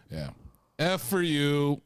[0.09, 0.29] yeah.
[0.79, 1.81] F for you.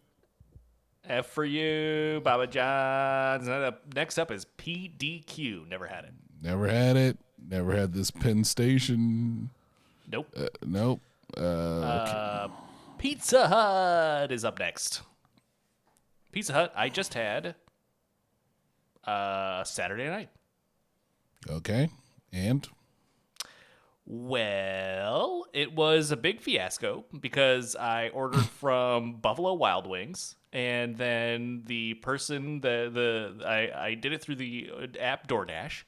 [1.08, 3.48] F for you, Papa John's.
[3.96, 5.68] Next up is PDQ.
[5.68, 6.14] Never had it.
[6.42, 7.18] Never had it.
[7.48, 9.50] Never had this Penn Station.
[10.12, 10.28] Nope.
[10.36, 11.02] Uh, nope.
[11.38, 12.48] Uh, Uh,
[12.98, 15.02] Pizza Hut is up next.
[16.32, 17.56] Pizza Hut, I just had
[19.06, 20.30] uh, Saturday night.
[21.50, 21.90] okay.
[22.34, 22.68] And
[24.06, 31.64] Well, it was a big fiasco because I ordered from Buffalo Wild Wings, and then
[31.66, 35.84] the person the the I, I did it through the app DoorDash.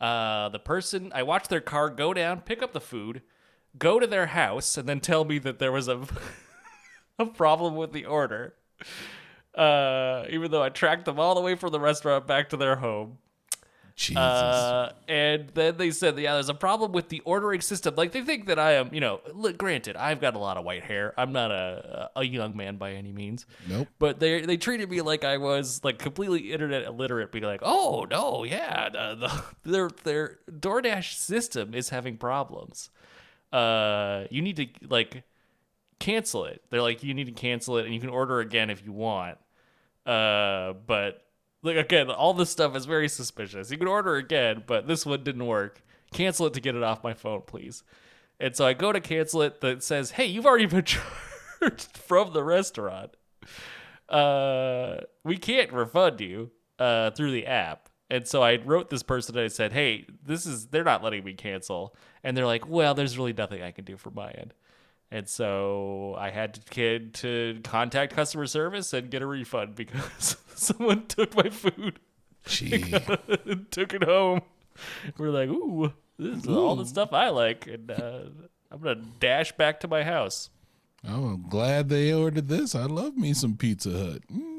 [0.00, 3.22] Uh, the person I watched their car go down, pick up the food,
[3.78, 6.00] go to their house, and then tell me that there was a
[7.18, 8.54] a problem with the order.
[9.54, 12.76] Uh, even though I tracked them all the way from the restaurant back to their
[12.76, 13.18] home.
[13.94, 14.16] Jesus.
[14.16, 17.94] Uh, and then they said, yeah, there's a problem with the ordering system.
[17.94, 20.64] Like they think that I am, you know, look, granted, I've got a lot of
[20.64, 21.12] white hair.
[21.18, 23.46] I'm not a a young man by any means.
[23.68, 23.88] nope.
[23.98, 28.06] But they they treated me like I was like completely internet illiterate, being like, "Oh
[28.10, 32.90] no, yeah, the, the, their their DoorDash system is having problems.
[33.52, 35.24] Uh, you need to like
[35.98, 36.62] cancel it.
[36.70, 39.38] They're like, you need to cancel it, and you can order again if you want.
[40.06, 41.26] Uh, but
[41.62, 43.70] like again, all this stuff is very suspicious.
[43.70, 45.82] You can order again, but this one didn't work.
[46.12, 47.82] Cancel it to get it off my phone, please.
[48.40, 49.60] And so I go to cancel it.
[49.60, 50.84] That says, "Hey, you've already been
[51.60, 53.12] charged from the restaurant."
[54.12, 57.88] uh, we can't refund you uh, through the app.
[58.10, 61.24] And so I wrote this person and I said, hey, this is, they're not letting
[61.24, 61.96] me cancel.
[62.24, 64.54] And they're like, well, there's really nothing I can do for my end.
[65.10, 70.36] And so I had to kid to contact customer service and get a refund because
[70.54, 71.98] someone took my food
[72.46, 72.92] Gee.
[72.92, 74.42] and took it home.
[75.18, 77.66] We're like, ooh, this is all the stuff I like.
[77.66, 78.20] And uh,
[78.70, 80.48] I'm going to dash back to my house.
[81.06, 82.74] Oh, I'm glad they ordered this.
[82.74, 84.22] I love me some Pizza Hut.
[84.32, 84.51] Mm.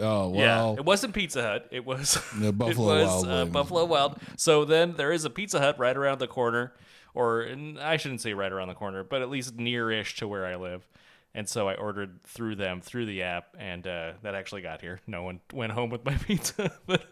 [0.00, 1.68] Oh Yeah, it wasn't Pizza Hut.
[1.70, 3.50] It was The Buffalo it was, Wild uh, Wings.
[3.50, 4.20] Buffalo Wild.
[4.36, 6.72] So then there is a Pizza Hut right around the corner,
[7.14, 7.48] or
[7.80, 10.86] I shouldn't say right around the corner, but at least near-ish to where I live.
[11.34, 15.00] And so I ordered through them through the app, and uh, that actually got here.
[15.06, 17.04] No one went home with my pizza, but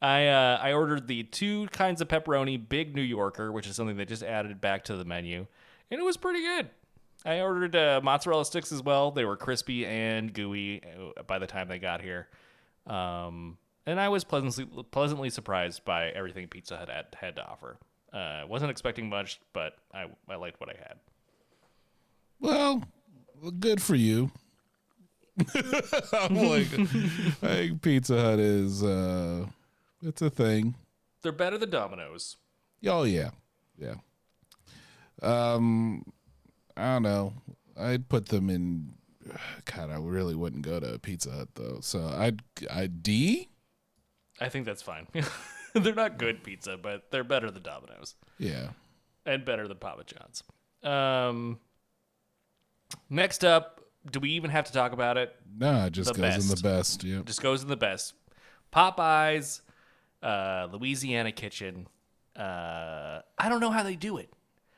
[0.00, 3.96] I uh, I ordered the two kinds of pepperoni, big New Yorker, which is something
[3.96, 5.46] they just added back to the menu,
[5.90, 6.70] and it was pretty good.
[7.26, 9.10] I ordered uh, mozzarella sticks as well.
[9.10, 10.80] They were crispy and gooey
[11.18, 12.28] uh, by the time they got here,
[12.86, 17.78] um, and I was pleasantly pleasantly surprised by everything Pizza Hut had, had to offer.
[18.12, 20.98] Uh, wasn't expecting much, but I I liked what I had.
[22.40, 22.82] well,
[23.58, 24.30] good for you.
[26.12, 29.46] I'm like, I think Pizza Hut is uh,
[30.02, 30.76] it's a thing.
[31.22, 32.36] They're better than Domino's.
[32.86, 33.30] Oh yeah,
[33.76, 33.94] yeah.
[35.22, 36.04] Um,
[36.76, 37.32] I don't know.
[37.78, 38.94] I'd put them in.
[39.64, 41.78] God, I really wouldn't go to Pizza Hut though.
[41.80, 43.48] So I'd I D.
[44.40, 45.06] I think that's fine.
[45.74, 48.14] they're not good pizza, but they're better than Domino's.
[48.38, 48.68] Yeah.
[49.24, 50.42] and better than Papa John's.
[50.82, 51.58] Um,
[53.10, 53.80] next up,
[54.10, 55.34] do we even have to talk about it?
[55.58, 57.00] No, it just The goes in the best.
[57.00, 57.04] best.
[57.04, 57.24] Yep.
[57.24, 58.12] Just goes in the best.
[58.72, 59.62] Popeyes,
[60.22, 61.88] uh, Louisiana Kitchen.
[62.36, 64.30] Uh, I don't know how they do it.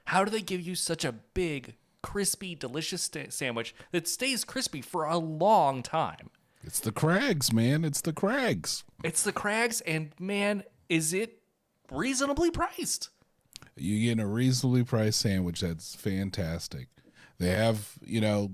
[0.05, 1.75] How do they give you such a big,
[2.09, 6.31] crispy, delicious sta- sandwich that stays crispy for a long time?
[6.63, 7.85] It's the Crags, man.
[7.85, 8.83] It's the Crags.
[9.05, 11.43] It's the Crags, and man, is it
[11.93, 13.11] reasonably priced?
[13.77, 16.89] You get a reasonably priced sandwich that's fantastic.
[17.37, 18.53] They have, you know,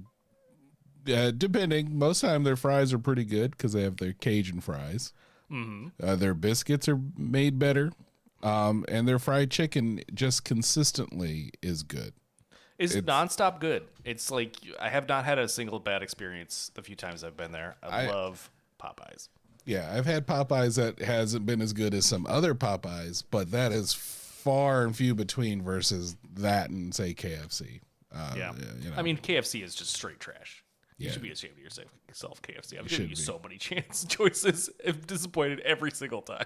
[1.09, 5.13] uh, depending, most time their fries are pretty good because they have their Cajun fries.
[5.49, 5.89] Mm-hmm.
[6.03, 7.93] Uh, their biscuits are made better.
[8.43, 12.15] Um, and their fried chicken just consistently is good.
[12.79, 13.85] Is nonstop good.
[14.05, 17.53] It's like I have not had a single bad experience the few times I've been
[17.53, 17.77] there.
[17.83, 19.29] I, I- love Popeyes.
[19.67, 23.73] Yeah, I've had Popeyes that hasn't been as good as some other Popeyes, but that
[23.73, 27.81] is far and few between versus that and say KFC.
[28.15, 28.53] Uh, Yeah.
[28.83, 28.97] you know.
[28.97, 30.63] I mean, KFC is just straight trash.
[30.99, 31.13] You Yeah.
[31.13, 32.79] should be ashamed of yourself, KFC.
[32.79, 33.23] I've given you be.
[33.23, 34.69] so many chance choices.
[34.87, 36.45] I'm disappointed every single time.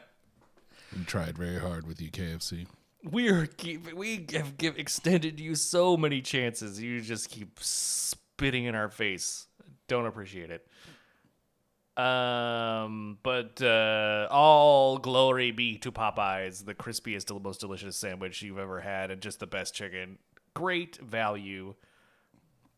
[0.97, 2.67] we tried very hard with you, KFC.
[3.11, 6.81] We are keep, we have give, extended you so many chances.
[6.81, 9.47] You just keep spitting in our face.
[9.87, 10.67] Don't appreciate it.
[11.99, 18.81] Um, but uh, all glory be to Popeyes, the crispiest, most delicious sandwich you've ever
[18.81, 20.19] had, and just the best chicken.
[20.55, 21.75] Great value.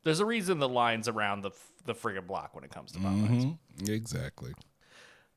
[0.05, 1.51] There's a reason the lines around the
[1.85, 3.59] the friggin' block when it comes to Popeyes.
[3.89, 4.53] Exactly.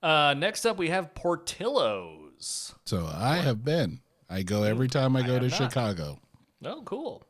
[0.01, 2.75] Uh, next up, we have Portillo's.
[2.85, 4.01] So I have been.
[4.33, 5.71] I go every time I go to have not.
[5.71, 6.19] Chicago.
[6.65, 7.23] Oh, cool.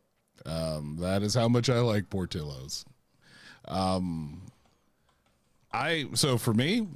[0.45, 2.85] Um, that is how much I like Portillo's.
[3.67, 4.41] Um,
[5.73, 6.87] I so for me,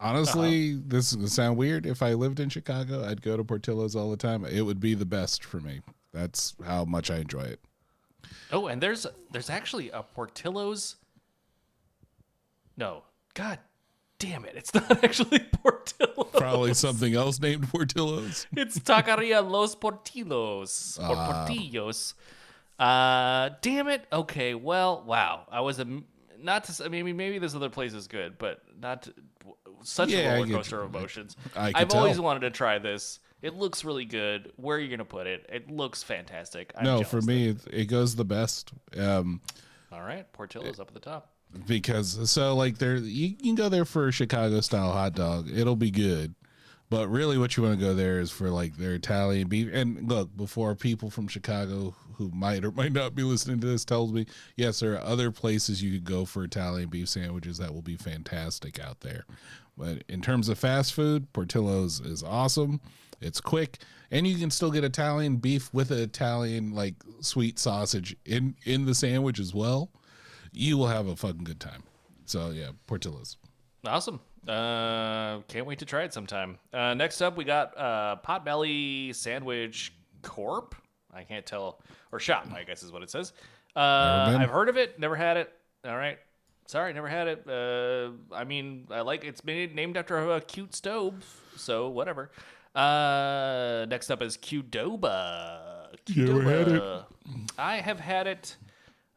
[0.00, 1.84] honestly, this is gonna sound weird.
[1.84, 4.46] If I lived in Chicago, I'd go to Portillo's all the time.
[4.46, 5.80] It would be the best for me.
[6.14, 7.60] That's how much I enjoy it.
[8.52, 10.96] Oh, and there's there's actually a Portillo's.
[12.78, 13.02] No,
[13.34, 13.58] God
[14.22, 14.54] damn it!
[14.56, 16.30] It's not actually Portillo's.
[16.32, 18.46] Probably something else named Portillo's.
[18.56, 22.14] It's Taqueria Los Portillos or Portillos.
[22.78, 24.06] Uh, damn it.
[24.12, 25.46] Okay, well, wow.
[25.50, 26.02] I was a
[26.40, 26.84] not to.
[26.84, 29.14] I mean, maybe this other place is good, but not to,
[29.82, 31.36] such Yeah, a roller coaster of emotions.
[31.56, 33.18] I can I've always wanted to try this.
[33.42, 34.52] It looks really good.
[34.56, 35.46] Where are you gonna put it?
[35.52, 36.72] It looks fantastic.
[36.76, 38.72] I'm no, for me, it, it goes the best.
[38.96, 39.40] Um,
[39.90, 41.32] All right, Portillo's up at the top.
[41.66, 45.48] Because so like there you can go there for a Chicago style hot dog.
[45.50, 46.34] It'll be good.
[46.90, 49.70] But really what you want to go there is for like their Italian beef.
[49.72, 53.84] And look, before people from Chicago who might or might not be listening to this
[53.84, 54.26] tells me,
[54.56, 57.96] yes, there are other places you could go for Italian beef sandwiches that will be
[57.96, 59.24] fantastic out there.
[59.76, 62.78] But in terms of fast food, Portillo's is awesome.
[63.22, 63.78] It's quick,
[64.10, 68.84] and you can still get Italian beef with an Italian like sweet sausage in in
[68.84, 69.88] the sandwich as well
[70.52, 71.82] you will have a fucking good time.
[72.26, 73.36] So yeah, Portillo's.
[73.84, 74.20] Awesome.
[74.46, 76.58] Uh, can't wait to try it sometime.
[76.72, 79.92] Uh, next up, we got uh, Potbelly Sandwich
[80.22, 80.74] Corp.
[81.12, 81.80] I can't tell,
[82.10, 83.32] or shop, I guess is what it says.
[83.76, 85.52] Uh, I've heard of it, never had it.
[85.84, 86.18] All right.
[86.66, 87.48] Sorry, never had it.
[87.48, 91.24] Uh, I mean, I like it's been named after a cute stove,
[91.56, 92.30] so whatever.
[92.74, 95.88] Uh, next up is Qdoba.
[96.06, 96.82] You ever had it?
[97.58, 98.56] I have had it.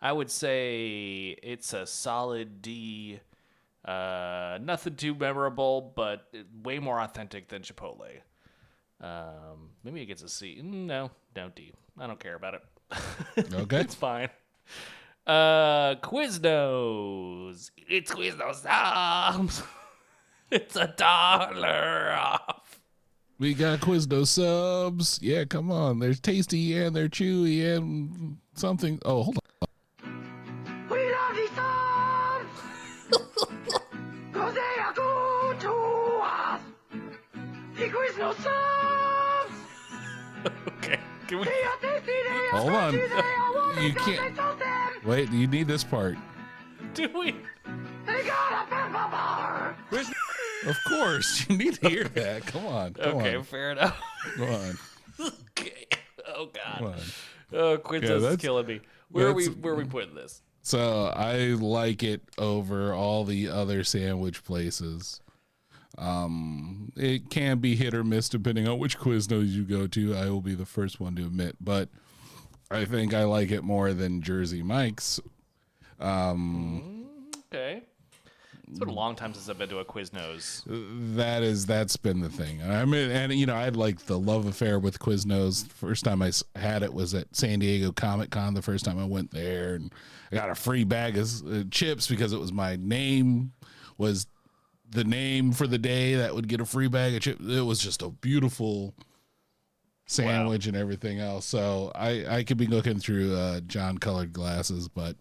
[0.05, 3.19] I would say it's a solid D.
[3.83, 8.21] Uh, nothing too memorable, but way more authentic than Chipotle.
[9.01, 10.61] Um, maybe it gets a C.
[10.63, 11.73] No, no D.
[11.97, 12.61] I don't care about it.
[13.55, 13.79] Okay.
[13.79, 14.29] it's fine.
[15.25, 17.71] Uh, Quiznos.
[17.75, 19.63] It's Quiznos subs.
[20.51, 22.79] it's a dollar off.
[23.39, 25.17] We got Quiznos subs.
[25.23, 25.97] Yeah, come on.
[25.97, 28.99] They're tasty and they're chewy and something.
[29.03, 29.45] Oh, hold on.
[40.67, 40.99] Okay.
[41.27, 41.45] Can we?
[41.45, 42.93] They are tasty, they are Hold on.
[42.93, 44.89] crunchy, they are warm, You can't- they toast them!
[45.05, 46.17] Wait, you need this part.
[46.93, 47.31] Do we?
[48.05, 49.75] They got a pepper bar!
[50.67, 51.45] Of course.
[51.47, 52.47] You need to hear that.
[52.47, 52.93] Come on.
[52.95, 53.43] Come Okay, on.
[53.43, 54.01] fair enough.
[54.35, 54.77] Come on.
[55.51, 55.85] okay.
[56.27, 56.77] Oh God.
[56.79, 56.99] Come on.
[57.53, 58.81] Oh, Quiznos is that's- killing me.
[59.11, 59.43] Where are we?
[59.45, 60.41] that's- Where are we putting this?
[60.63, 65.21] So I like it over all the other sandwich places.
[65.97, 70.15] Um, it can be hit or miss depending on which Quiznos you go to.
[70.15, 71.89] I will be the first one to admit, but
[72.69, 75.19] I think I like it more than Jersey Mike's.
[75.99, 77.05] Um,
[77.53, 77.83] Okay.
[78.67, 80.63] It's been a long time since I've been to a Quiznos.
[81.15, 82.63] That is that's been the thing.
[82.63, 85.67] I mean, and you know, I had like the love affair with Quiznos.
[85.67, 88.55] First time I had it was at San Diego Comic Con.
[88.55, 89.93] The first time I went there, and
[90.31, 93.53] I got a free bag of uh, chips because it was my name
[93.99, 94.25] was
[94.89, 97.41] the name for the day that would get a free bag of chips.
[97.45, 98.93] It was just a beautiful
[100.05, 101.45] sandwich and everything else.
[101.45, 105.15] So I I could be looking through uh, John colored glasses, but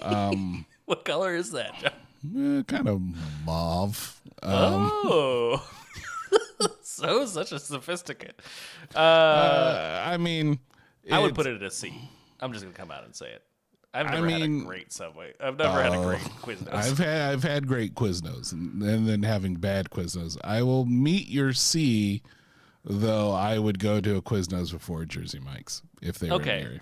[0.00, 1.72] um, What color is that?
[1.80, 2.58] John?
[2.58, 3.00] eh, kind of
[3.44, 4.20] mauve.
[4.42, 5.70] Um, oh.
[6.82, 8.40] so such a sophisticate.
[8.94, 10.58] Uh, uh, I mean,
[11.10, 11.92] I would put it at a C.
[12.40, 13.42] I'm just gonna come out and say it.
[13.92, 15.32] I've I never had mean- a great Subway.
[15.40, 16.72] I've never had a Oh, great Quiznos.
[16.72, 20.38] I've had I've had great Quiznos and, and then having bad Quiznos.
[20.44, 22.22] I will meet your C,
[22.84, 23.32] though.
[23.32, 26.60] I would go to a Quiznos before Jersey Mike's if they were Okay.
[26.60, 26.80] near.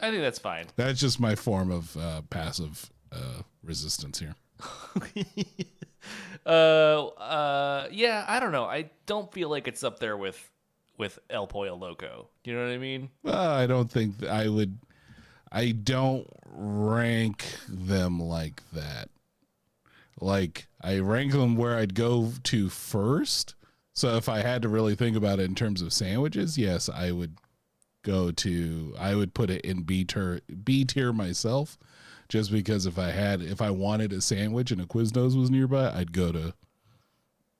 [0.00, 0.66] I think that's fine.
[0.76, 4.34] That's just my form of uh, passive uh, resistance here.
[6.46, 8.24] Uh, uh, yeah.
[8.26, 8.64] I don't know.
[8.64, 10.50] I don't feel like it's up there with
[10.96, 12.28] with El Pollo Loco.
[12.42, 13.10] Do you know what I mean?
[13.22, 14.78] Well, I don't think th- I would.
[15.52, 19.08] I don't rank them like that.
[20.20, 23.54] Like I rank them where I'd go to first.
[23.94, 27.10] So if I had to really think about it in terms of sandwiches, yes, I
[27.10, 27.36] would
[28.02, 28.94] go to.
[28.98, 30.40] I would put it in B tier.
[30.64, 31.78] B tier myself,
[32.28, 35.90] just because if I had, if I wanted a sandwich and a Quiznos was nearby,
[35.90, 36.54] I'd go to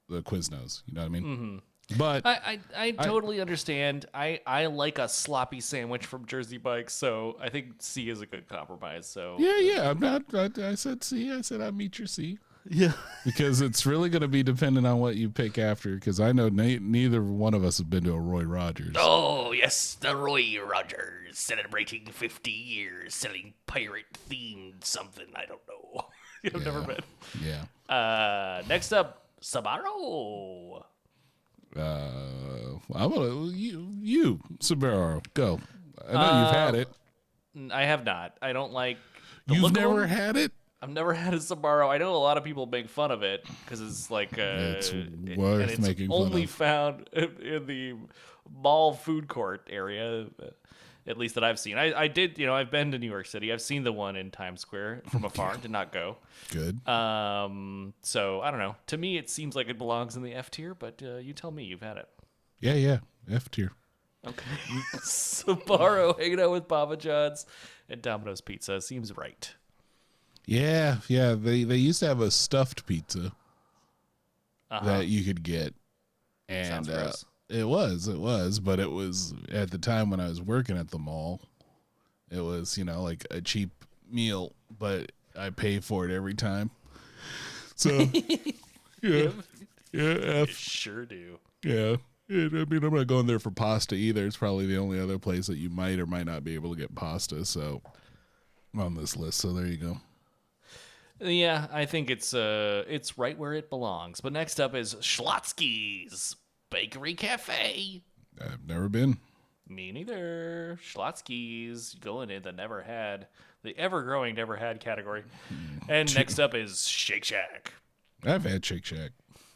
[0.08, 0.82] the Quiznos.
[0.86, 1.24] You know what I mean?
[1.24, 1.58] Mm-hmm.
[1.96, 4.06] But I, I, I totally understand.
[4.14, 8.26] I, I like a sloppy sandwich from Jersey Mike's, so I think C is a
[8.26, 9.06] good compromise.
[9.06, 9.90] So Yeah, yeah.
[9.90, 10.22] I'm not.
[10.34, 11.30] I, I said C.
[11.32, 12.38] I said I meet your C
[12.68, 12.92] yeah.
[13.24, 15.94] because it's really going to be dependent on what you pick after.
[15.94, 18.94] Because I know ne- neither one of us have been to a Roy Rogers.
[18.98, 25.26] Oh yes, the Roy Rogers celebrating 50 years selling pirate themed something.
[25.34, 26.06] I don't know.
[26.44, 27.02] I've never been.
[27.42, 27.94] Yeah.
[27.94, 30.84] Uh, next up, Sbarro.
[31.76, 35.60] Uh, I'm gonna you you Subaru go.
[36.08, 36.88] I know you've had it.
[37.72, 38.36] I have not.
[38.42, 38.98] I don't like.
[39.46, 40.08] The You've look of never them.
[40.08, 40.52] had it.
[40.82, 41.88] I've never had a Sbarro.
[41.88, 44.90] I know a lot of people make fun of it because it's like uh, It's
[44.90, 46.50] it- worth and it's making fun only of.
[46.50, 47.94] found in, in the
[48.50, 50.46] mall food court area, uh,
[51.06, 51.78] at least that I've seen.
[51.78, 53.52] I, I did, you know, I've been to New York City.
[53.52, 55.56] I've seen the one in Times Square from afar.
[55.56, 56.16] did not go.
[56.50, 56.86] Good.
[56.88, 58.76] Um, so I don't know.
[58.88, 61.50] To me, it seems like it belongs in the F tier, but uh, you tell
[61.50, 61.64] me.
[61.64, 62.08] You've had it.
[62.60, 62.98] Yeah, yeah.
[63.30, 63.72] F tier.
[64.26, 64.44] Okay.
[64.96, 67.46] Sbarro hanging out with Papa John's
[67.88, 69.54] and Domino's Pizza seems right.
[70.46, 71.34] Yeah, yeah.
[71.34, 73.32] They they used to have a stuffed pizza
[74.70, 74.84] Uh-huh.
[74.86, 75.74] that you could get,
[76.48, 77.12] and Sounds uh.
[77.50, 80.90] It was it was, but it was at the time when I was working at
[80.90, 81.40] the mall.
[82.30, 83.70] It was you know like a cheap
[84.10, 86.70] meal, but I pay for it every time.
[87.74, 87.90] So
[89.02, 89.30] yeah,
[89.92, 91.38] yeah, F, Sure do.
[91.64, 91.96] yeah.
[92.32, 94.24] I mean, I'm not going there for pasta either.
[94.24, 96.78] It's probably the only other place that you might or might not be able to
[96.80, 97.44] get pasta.
[97.44, 97.82] So
[98.78, 99.38] on this list.
[99.38, 99.96] So there you go.
[101.18, 104.20] Yeah, I think it's uh it's right where it belongs.
[104.20, 106.36] But next up is Schlotzsky's
[106.70, 108.02] Bakery Cafe.
[108.40, 109.18] I've never been.
[109.68, 110.78] Me neither.
[110.82, 113.26] Schlotzsky's going in that never had.
[113.62, 115.22] the ever growing never had category.
[115.48, 115.90] Hmm.
[115.90, 117.72] And next up is Shake Shack.
[118.24, 119.10] I've had Shake Shack,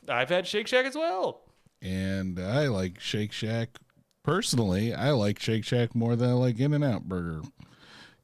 [0.09, 1.43] I've had Shake Shack as well.
[1.83, 3.79] and I like Shake Shack.
[4.23, 7.43] Personally, I like Shake Shack more than I like In and Out Burger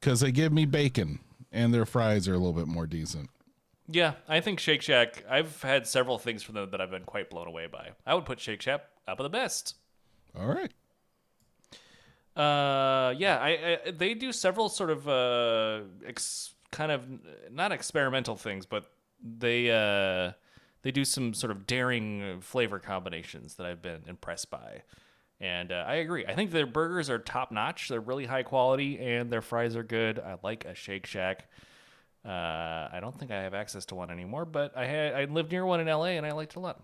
[0.01, 1.19] because they give me bacon
[1.53, 3.29] and their fries are a little bit more decent.
[3.93, 5.25] Yeah, I think Shake Shack.
[5.29, 7.91] I've had several things from them that I've been quite blown away by.
[8.07, 9.77] I would put Shake Shack up at the best.
[10.39, 10.73] All right.
[12.37, 17.05] Uh, yeah, I, I they do several sort of uh ex, kind of
[17.51, 18.91] not experimental things, but
[19.23, 20.33] they uh
[20.83, 24.83] they do some sort of daring flavor combinations that I've been impressed by.
[25.41, 26.27] And uh, I agree.
[26.27, 27.89] I think their burgers are top notch.
[27.89, 30.19] They're really high quality, and their fries are good.
[30.19, 31.49] I like a Shake Shack.
[32.25, 35.53] Uh, I don't think I have access to one anymore, but I had I lived
[35.53, 36.17] near one in L.A.
[36.17, 36.83] and I liked it a lot.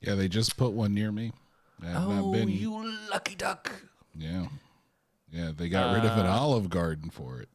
[0.00, 1.32] Yeah, they just put one near me.
[1.80, 2.48] Not been.
[2.48, 3.70] Oh, you lucky duck!
[4.16, 4.46] Yeah.
[5.30, 7.48] Yeah, they got rid of an Olive Garden for it.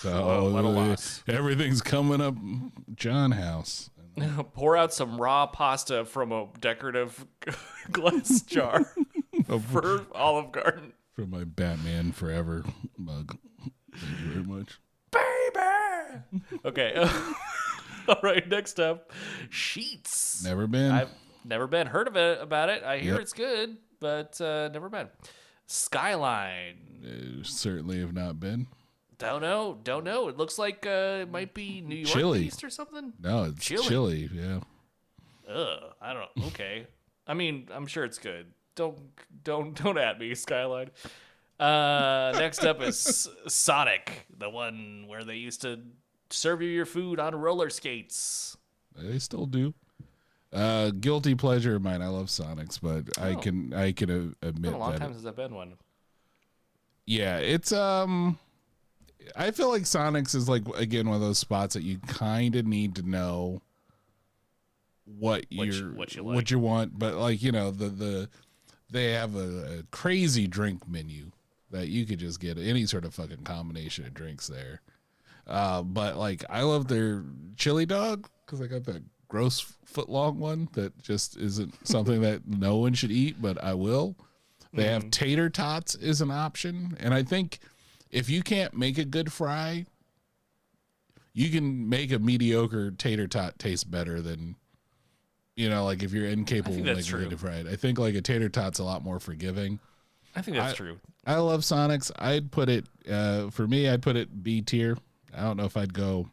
[0.00, 0.96] So Oh, uh,
[1.28, 2.34] everything's coming up
[2.94, 3.90] John House.
[4.52, 7.26] Pour out some raw pasta from a decorative
[7.92, 8.84] glass jar
[9.70, 10.92] for Olive Garden.
[11.14, 12.64] From my Batman Forever
[12.96, 13.38] mug.
[13.94, 14.78] Thank you very much.
[15.52, 16.50] Baby!
[16.64, 16.94] Okay.
[18.08, 19.12] All right, next up
[19.50, 20.42] Sheetz.
[20.44, 20.90] Never been.
[20.92, 21.10] I've
[21.44, 22.82] never been heard of it about it.
[22.82, 23.20] I hear Yep.
[23.22, 25.08] it's good, but uh, never been.
[25.66, 26.76] Skyline.
[27.04, 28.66] Uh, certainly have not been.
[29.18, 29.78] Don't know.
[29.84, 30.28] Don't know.
[30.28, 32.44] It looks like uh, it might be New York Chili.
[32.44, 33.12] based or something.
[33.20, 33.82] No, it's Chili.
[33.88, 34.30] chili.
[34.32, 34.60] Yeah.
[35.52, 36.46] Ugh, I don't know.
[36.48, 36.86] Okay.
[37.26, 38.46] I mean, I'm sure it's good.
[38.74, 38.98] Don't
[39.44, 40.90] don't don't at me, Skyline.
[41.58, 45.80] Uh, next up is Sonic, the one where they used to
[46.30, 48.56] serve you your food on roller skates.
[48.96, 49.74] They still do.
[50.52, 52.00] Uh, guilty pleasure of mine.
[52.00, 53.36] I love Sonics, but I Oh.
[53.38, 54.10] can I can
[54.42, 55.74] uh, admit a long that time since I've been one.
[57.06, 58.38] Yeah, it's um
[59.36, 62.66] I feel like Sonics is like again one of those spots that you kind of
[62.66, 63.60] need to know
[65.04, 68.28] what What you- what you what you want, but like, you know, the the
[68.90, 71.30] they have a, a crazy drink menu
[71.70, 74.80] that you could just get any sort of fucking combination of drinks there.
[75.46, 77.24] Uh, but like I love their
[77.56, 82.46] chili dog cuz I got that gross foot long one that just isn't something that
[82.46, 84.16] no one should eat, but I will.
[84.72, 84.92] They Mm-hmm.
[84.92, 87.58] have tater tots is an option, and I think
[88.10, 89.86] if you can't make a good fry,
[91.32, 94.56] you can make a mediocre tater tot taste better than
[95.56, 97.64] you know, like if you're incapable of making a good fry.
[97.68, 99.80] I think like a tater tot's a lot more forgiving.
[100.36, 101.00] I think that's I- true.
[101.28, 102.10] I love Sonics.
[102.18, 103.86] I'd put it uh, for me.
[103.86, 104.96] I'd put it B tier.
[105.36, 106.30] I don't know if I'd go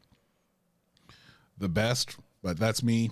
[1.58, 3.12] the best, but that's me.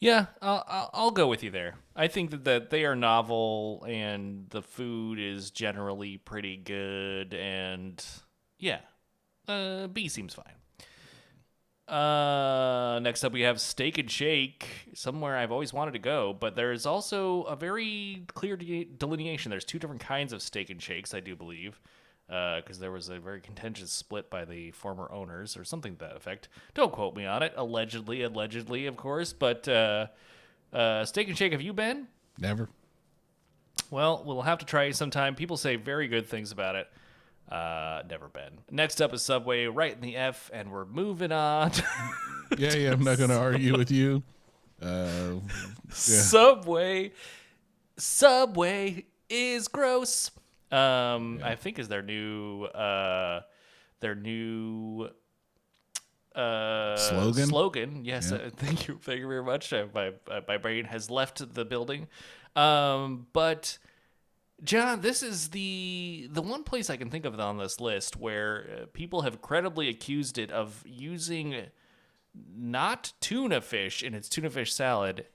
[0.00, 1.74] Yeah, I'll, I'll, go with you there.
[1.94, 8.04] I think that, that they are novel and the food is generally pretty good, and
[8.58, 8.80] yeah,
[9.46, 10.57] uh, B seems fine.
[11.88, 16.54] Uh, next up we have Steak and Shake, somewhere I've always wanted to go, but
[16.54, 19.50] there's also a very clear de- delineation.
[19.50, 21.80] There's two different kinds of Steak and Shakes, I do believe,
[22.26, 26.16] because there was a very contentious split by the former owners or something to that
[26.16, 26.48] effect.
[26.74, 27.54] Don't quote me on it.
[27.56, 30.08] Allegedly, allegedly, of course, but uh,
[30.74, 32.06] uh, Steak and Shake, have you been?
[32.38, 32.68] Never.
[33.90, 35.34] Well, we'll have to try it sometime.
[35.34, 36.88] People say very good things about it.
[37.50, 38.58] Uh, never been.
[38.70, 41.72] Next up is Subway, right in the F, and we're moving on.
[42.56, 42.92] Yeah, yeah.
[42.92, 44.22] I'm not going to argue with you.
[44.80, 45.40] Uh,
[45.90, 47.10] Subway,
[47.96, 50.30] Subway is gross.
[50.70, 53.40] Um, I think is their new, uh,
[54.00, 55.10] their new
[56.34, 57.46] uh Slogan?
[57.46, 61.10] slogan yes uh, thank you thank you very much uh, my, uh, my brain has
[61.10, 62.06] left the building
[62.54, 63.78] um but
[64.64, 68.66] John, this is the the one place I can think of on this list where
[68.70, 71.66] uh, people have credibly accused it of using
[72.56, 75.26] not tuna fish in its tuna fish salad,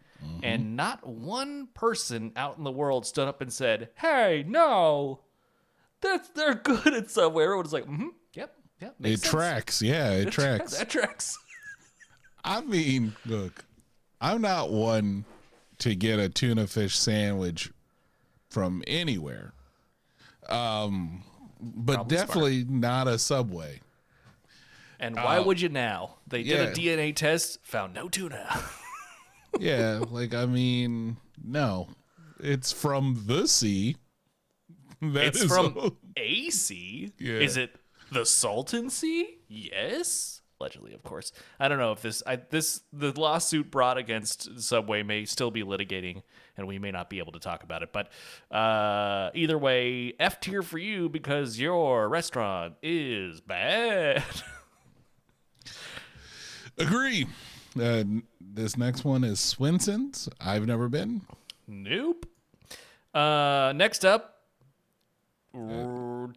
[0.42, 5.22] and not one person out in the world stood up and said, "Hey, no,
[6.02, 9.32] that's they're good at Subway." Everyone's like, "Hmm, yep, yep, it sense.
[9.32, 9.82] tracks.
[9.82, 10.78] Yeah, it tracks.
[10.78, 11.38] That tracks."
[12.44, 13.64] I mean, look,
[14.20, 15.24] I'm not one
[15.80, 17.72] to get a tuna fish sandwich
[18.54, 19.54] from anywhere.
[20.48, 21.24] Um,
[21.60, 22.28] but Probably smart.
[22.28, 23.82] definitely not a Subway.
[25.00, 26.16] And why would you now?
[26.28, 26.74] They did a Uh.
[26.74, 28.48] DNA test, found no tuna.
[29.60, 31.90] Yeah, like I mean, no,
[32.40, 33.98] it's from the sea.
[35.02, 37.12] That it's from all- AC.
[37.20, 37.34] Yeah.
[37.36, 37.76] Is it
[38.12, 39.38] the Salton Sea?
[39.48, 40.42] Yes.
[40.60, 41.32] Allegedly, of course.
[41.60, 45.62] I don't know if this I, this the lawsuit brought against Subway may still be
[45.62, 46.24] litigating,
[46.58, 47.90] and we may not be able to talk about it.
[47.92, 48.10] But
[48.56, 54.24] uh, either way, F tier for you because your restaurant is bad.
[56.78, 57.28] Agree.
[57.80, 58.04] Uh,
[58.40, 60.30] this next one is Swenson's.
[60.40, 61.22] I've never been.
[61.68, 62.26] Nope.
[63.14, 64.42] Uh, next up,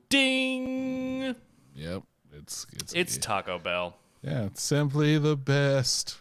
[0.09, 1.35] ding.
[1.75, 2.03] Yep.
[2.39, 3.97] It's it's It's Taco Bell.
[4.23, 4.45] yeah.
[4.45, 6.19] It's simply the best.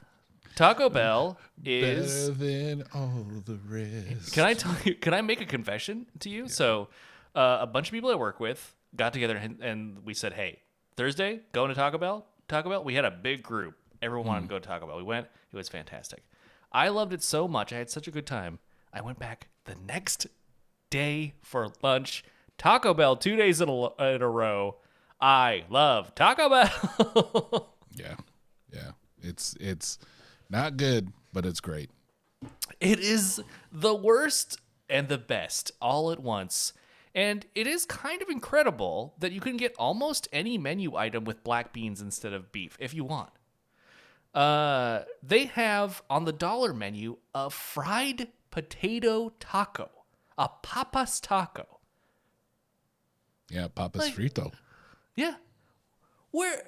[0.55, 2.29] Taco Bell is.
[2.29, 4.33] Better than all the rest.
[4.33, 4.95] Can I tell you?
[4.95, 6.47] Can I make a confession to you?
[6.47, 6.89] So,
[7.35, 10.59] uh, a bunch of people I work with got together and, and we said, "Hey,
[10.95, 12.83] Thursday, going to Taco Bell." Taco Bell.
[12.83, 13.75] We had a big group.
[14.01, 14.97] Everyone wanted to go to Taco Bell.
[14.97, 15.27] We went.
[15.51, 16.23] It was fantastic.
[16.71, 17.73] I loved it so much.
[17.73, 18.59] I had such a good time.
[18.93, 20.27] I went back the next
[20.89, 22.23] day for lunch.
[22.57, 24.77] Taco Bell two days in a, in a row.
[25.19, 27.71] I love Taco Bell.
[27.97, 28.15] Yeah.
[28.73, 28.91] Yeah.
[29.23, 29.97] It's it's
[30.49, 31.89] not good, but it's great.
[32.79, 33.41] It is
[33.71, 34.59] the worst
[34.89, 36.73] and the best all at once.
[37.13, 41.43] And it is kind of incredible that you can get almost any menu item with
[41.43, 43.29] black beans instead of beef if you want.
[44.33, 49.89] Uh, they have on the dollar menu a fried potato taco,
[50.37, 51.79] a papas taco.
[53.49, 54.51] Yeah, Papa's Like- Frito.
[55.15, 55.35] Yeah.
[56.31, 56.63] Where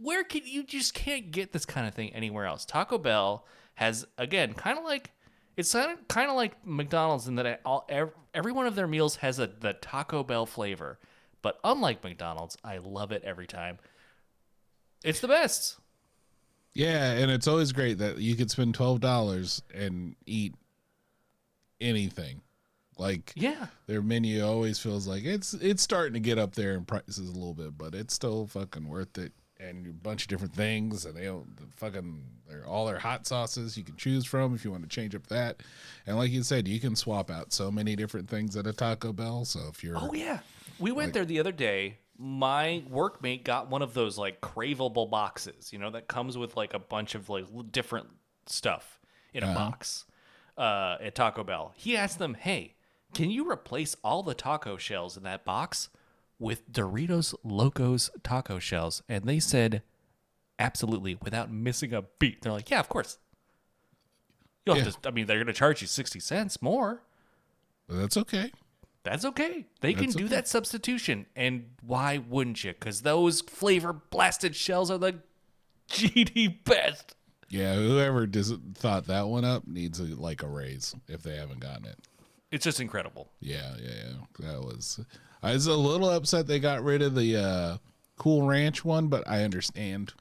[0.00, 2.64] where can you just can't get this kind of thing anywhere else?
[2.64, 3.44] Taco Bell
[3.74, 5.10] has again kind of like
[5.56, 7.88] it's kind of like McDonald's in that it all
[8.34, 10.98] every one of their meals has a the Taco Bell flavor,
[11.42, 13.78] but unlike McDonald's, I love it every time.
[15.04, 15.78] It's the best.
[16.74, 20.54] Yeah, and it's always great that you could spend twelve dollars and eat
[21.80, 22.42] anything.
[22.96, 23.66] Like Yeah.
[23.86, 27.32] their menu always feels like it's it's starting to get up there in prices a
[27.32, 29.32] little bit, but it's still fucking worth it.
[29.60, 33.26] And a bunch of different things, and they don't the fucking they're all their hot
[33.26, 35.62] sauces you can choose from if you want to change up that.
[36.06, 39.12] And like you said, you can swap out so many different things at a Taco
[39.12, 39.44] Bell.
[39.44, 40.40] So if you're Oh yeah.
[40.78, 41.98] We went there the other day.
[42.20, 46.74] My workmate got one of those like craveable boxes, you know, that comes with like
[46.74, 48.08] a bunch of like different
[48.46, 49.00] stuff
[49.32, 50.04] in a box
[50.56, 51.72] uh, at Taco Bell.
[51.76, 52.74] He asked them, "Hey,
[53.14, 55.88] can you replace all the taco shells in that box
[56.38, 59.82] with Doritos Locos taco shells?" And they said,
[60.58, 62.42] "Absolutely," without missing a beat.
[62.42, 63.18] They're like, "Yeah, of course."
[64.66, 65.08] You'll have to.
[65.08, 67.02] I mean, they're going to charge you sixty cents more.
[67.88, 68.52] that's okay.
[69.02, 69.66] That's okay.
[69.80, 70.34] They can do okay.
[70.34, 71.26] that substitution.
[71.34, 72.72] And why wouldn't you?
[72.72, 75.20] Because those flavor blasted shells are the
[75.90, 77.14] GD best.
[77.48, 81.60] Yeah, whoever does, thought that one up needs a, like a raise if they haven't
[81.60, 81.98] gotten it.
[82.50, 83.30] It's just incredible.
[83.40, 84.46] Yeah, yeah, yeah.
[84.46, 85.00] That was.
[85.42, 87.76] I was a little upset they got rid of the uh,
[88.16, 90.12] Cool Ranch one, but I understand.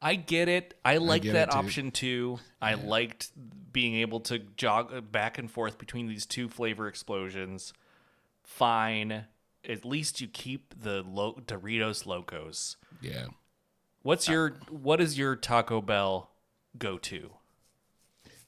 [0.00, 0.74] I get it.
[0.84, 1.56] I like that too.
[1.56, 2.38] option too.
[2.60, 3.30] I liked
[3.72, 7.72] being able to jog back and forth between these two flavor explosions.
[8.42, 9.24] Fine.
[9.66, 12.76] At least you keep the lo- Doritos Locos.
[13.00, 13.26] Yeah.
[14.02, 16.30] What's your what is your Taco Bell
[16.78, 17.30] go to?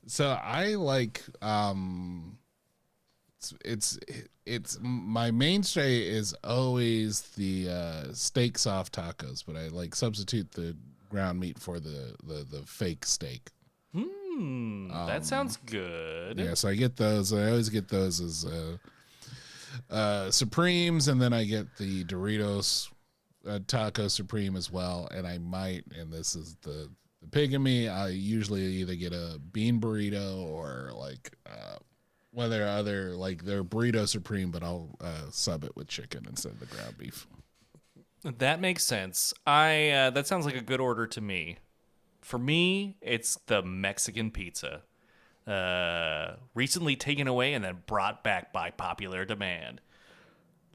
[0.06, 2.38] So I like um
[3.64, 9.94] it's it's it's my mainstay is always the uh steak soft tacos, but I like
[9.94, 10.76] substitute the
[11.08, 13.50] ground meat for the the, the fake steak.
[13.92, 16.38] Hmm, that sounds good.
[16.38, 17.32] Yeah, so I get those.
[17.32, 18.76] I always get those as uh,
[19.90, 22.90] uh, Supremes, and then I get the Doritos
[23.48, 25.08] uh, Taco Supreme as well.
[25.14, 26.90] And I might, and this is the,
[27.22, 31.76] the pig in me, I usually either get a bean burrito or like uh,
[32.44, 36.52] of their other, like their burrito Supreme, but I'll uh, sub it with chicken instead
[36.52, 37.26] of the ground beef.
[38.24, 39.32] That makes sense.
[39.46, 41.58] I uh, that sounds like a good order to me.
[42.20, 44.82] For me, it's the Mexican pizza.
[45.46, 49.80] Uh, recently taken away and then brought back by popular demand.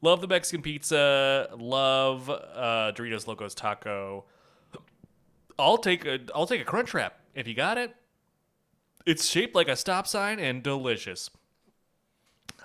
[0.01, 1.49] Love the Mexican pizza.
[1.57, 4.23] Love uh, Doritos Locos Taco.
[5.59, 7.93] I'll take a I'll take a crunch wrap if you got it.
[9.05, 11.29] It's shaped like a stop sign and delicious.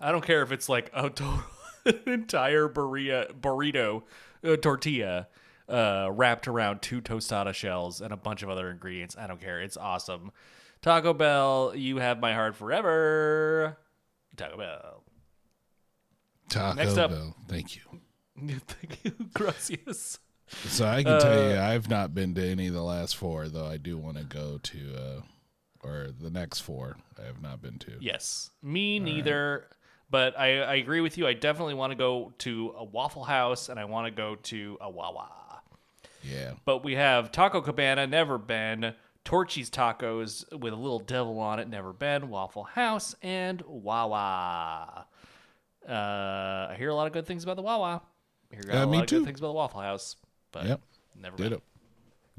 [0.01, 1.43] I don't care if it's like a total
[2.07, 4.03] entire burrito, burrito
[4.45, 5.29] uh, tortilla
[5.69, 9.17] uh, wrapped around two tostada shells and a bunch of other ingredients.
[9.19, 9.61] I don't care.
[9.61, 10.33] It's awesome.
[10.83, 13.79] Taco Bell, you have my heart forever.
[14.37, 15.03] Taco Bell.
[16.49, 17.11] Taco Next up.
[17.11, 17.35] Bell.
[17.49, 17.83] Thank you.
[18.69, 19.13] Thank you.
[19.35, 20.19] Gracias.
[20.49, 23.49] So I can tell Uh, you, I've not been to any of the last four,
[23.49, 25.21] though I do want to go to, uh,
[25.83, 27.93] or the next four I have not been to.
[28.01, 29.67] Yes, me neither.
[30.09, 31.27] But I, I agree with you.
[31.27, 34.79] I definitely want to go to a Waffle House and I want to go to
[34.81, 35.29] a Wawa.
[36.23, 36.53] Yeah.
[36.65, 38.95] But we have Taco Cabana, never been.
[39.25, 42.29] Torchy's Tacos with a little devil on it, never been.
[42.29, 45.07] Waffle House and Wawa.
[45.89, 48.03] Uh, I hear a lot of good things about the Wawa.
[48.53, 49.19] I hear Uh, a me lot of too.
[49.21, 50.17] good things about the Waffle House,
[50.53, 50.81] but Yep.
[51.17, 51.49] never been.
[51.51, 51.63] Ditto.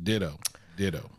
[0.01, 0.39] Ditto.
[0.77, 1.09] Ditto.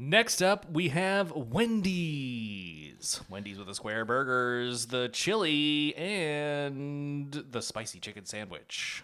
[0.00, 3.20] Next up, we have Wendy's.
[3.28, 9.02] Wendy's with the square burgers, the chili, and the spicy chicken sandwich.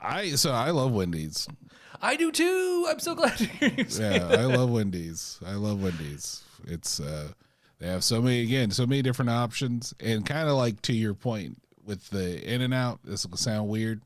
[0.00, 1.46] I so I love Wendy's.
[2.00, 2.86] I do too.
[2.90, 5.38] I'm so glad to hear you say Yeah, I love Wendy's.
[5.46, 6.42] I love Wendy's.
[6.66, 7.28] It's uh
[7.78, 11.14] they have so many again, so many different options and kind of like to your
[11.14, 14.00] point with the In-N-Out, this will sound weird.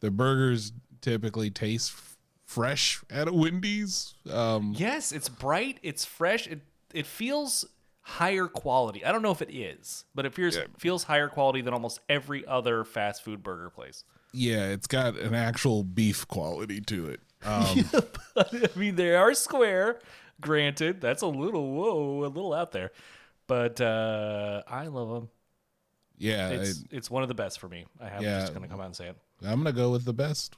[0.00, 1.92] The burgers typically taste
[2.50, 4.14] fresh at a Wendy's.
[4.30, 6.60] Um Yes, it's bright, it's fresh, it
[6.92, 7.64] it feels
[8.02, 9.04] higher quality.
[9.04, 12.44] I don't know if it is, but it feels feels higher quality than almost every
[12.46, 14.04] other fast food burger place.
[14.32, 17.20] yeah, it's got an actual beef quality to it.
[17.44, 17.84] Um
[18.36, 20.00] I mean, they are square,
[20.40, 21.00] granted.
[21.00, 22.90] That's a little whoa, a little out there,
[23.46, 25.28] but uh, I love them.
[26.18, 27.86] yeah, It's it's one of the best for me.
[28.00, 28.40] I have Yeah.
[28.40, 29.16] just gonna come out and say it.
[29.42, 30.56] I'm going to go with the best.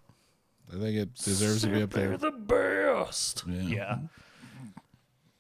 [0.71, 2.17] I think it deserves to be up there.
[2.17, 3.45] They're the best.
[3.47, 3.63] Yeah.
[3.63, 3.99] Yeah.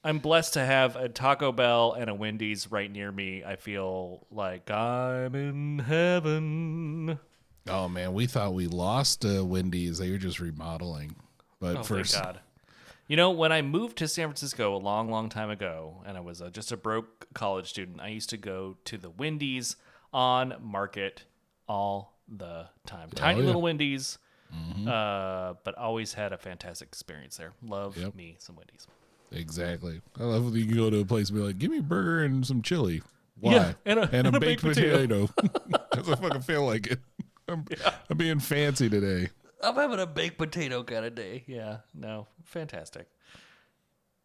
[0.04, 3.44] I'm blessed to have a Taco Bell and a Wendy's right near me.
[3.44, 7.18] I feel like I'm in heaven.
[7.68, 9.98] Oh man, we thought we lost uh, Wendy's.
[9.98, 11.14] They were just remodeling.
[11.60, 12.40] But Oh, first, thank God.
[13.06, 16.20] You know, when I moved to San Francisco a long, long time ago, and I
[16.20, 19.76] was uh, just a broke college student, I used to go to the Wendy's
[20.12, 21.24] on Market
[21.68, 23.10] all the time.
[23.14, 23.46] Tiny Oh, yeah.
[23.46, 24.18] little Wendy's,
[24.86, 27.52] uh, but always had a fantastic experience there.
[27.62, 28.14] Love Yep.
[28.14, 28.86] me some Wendy's.
[29.30, 30.00] Exactly.
[30.20, 31.82] I love when you can go to a place and be like, "Give me a
[31.82, 33.02] burger and some chili."
[33.40, 33.52] Why?
[33.54, 35.28] Yeah, and a- and a baked, baked potato.
[35.90, 36.98] Because I fucking feel like it.
[37.48, 37.64] I'm,
[38.10, 39.30] I'm being fancy today.
[39.62, 41.44] I'm having a baked potato kind of day.
[41.46, 43.08] Yeah, no, fantastic.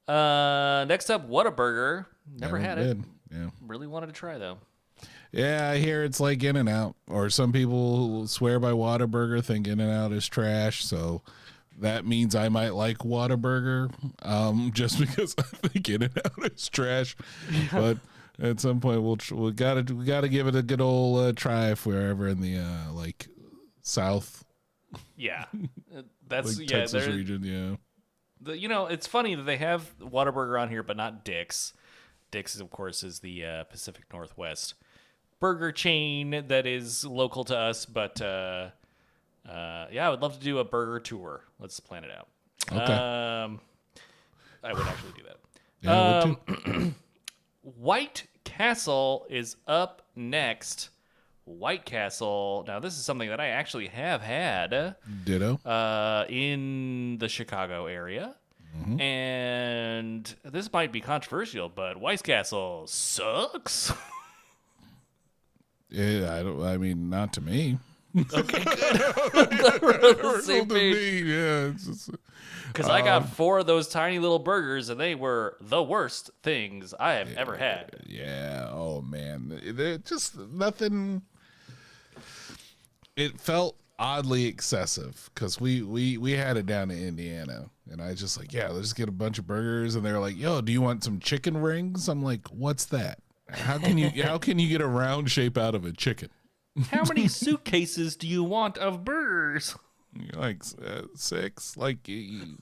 [0.08, 2.06] Uh, next up, Whataburger.
[2.38, 2.98] Never, had it.
[3.32, 3.50] Yeah.
[3.66, 4.58] Really wanted to try though.
[5.32, 10.28] Yeah, I hear it's like In-N-Out, or some people swear by Whataburger, think In-N-Out is
[10.28, 10.86] trash.
[10.86, 11.22] So
[11.80, 13.92] that means I might like Whataburger,
[14.24, 17.16] um, just because I think In and Out is trash.
[17.72, 17.98] But
[18.40, 21.34] at some point, we'll tr- we gotta we gotta give it a good old uh,
[21.34, 23.28] try if we're ever in the uh, like
[23.82, 24.44] South,
[25.16, 25.46] Yeah,
[25.96, 26.78] Uh, that's like yeah.
[26.80, 27.44] Texas region.
[27.44, 27.76] Yeah.
[28.42, 31.74] the, you know, it's funny that they have Whataburger on here, but not Dick's.
[32.30, 34.76] Dick's, of course, is the uh, Pacific Northwest
[35.40, 37.86] burger chain that is local to us.
[37.86, 38.70] But uh,
[39.48, 41.44] uh, yeah, I would love to do a burger tour.
[41.60, 42.28] Let's plan it out.
[42.72, 42.94] Okay.
[42.94, 43.60] Um,
[44.64, 45.38] I would actually do that.
[45.82, 46.20] Yeah,
[46.74, 46.96] Um.
[47.62, 50.90] White Castle is up next.
[51.44, 52.64] White Castle.
[52.68, 54.96] Now, this is something that I actually have had
[55.26, 55.60] Ditto.
[55.66, 58.36] uh, in the Chicago area.
[59.00, 63.92] And this might be controversial, but White Castle sucks.
[65.90, 66.62] Yeah, I don't.
[66.64, 67.78] I mean, not to me.
[68.18, 68.42] On the
[70.44, 70.96] same To page.
[70.96, 71.72] me, yeah.
[72.68, 76.32] Because I got um, four of those tiny little burgers, and they were the worst
[76.44, 77.96] things I have ever had.
[78.06, 78.70] Yeah.
[78.72, 81.22] Oh man, They're just nothing.
[83.16, 88.10] It felt oddly excessive because we we we had it down in Indiana, and I
[88.12, 90.72] was just like, yeah, let's get a bunch of burgers, and they're like, yo, do
[90.72, 92.08] you want some chicken rings?
[92.08, 93.20] I'm like, what's that?
[93.50, 96.30] How can you how can you get a round shape out of a chicken?
[96.92, 99.76] How many suitcases do you want of burgers?
[100.34, 102.58] Like uh, six, like you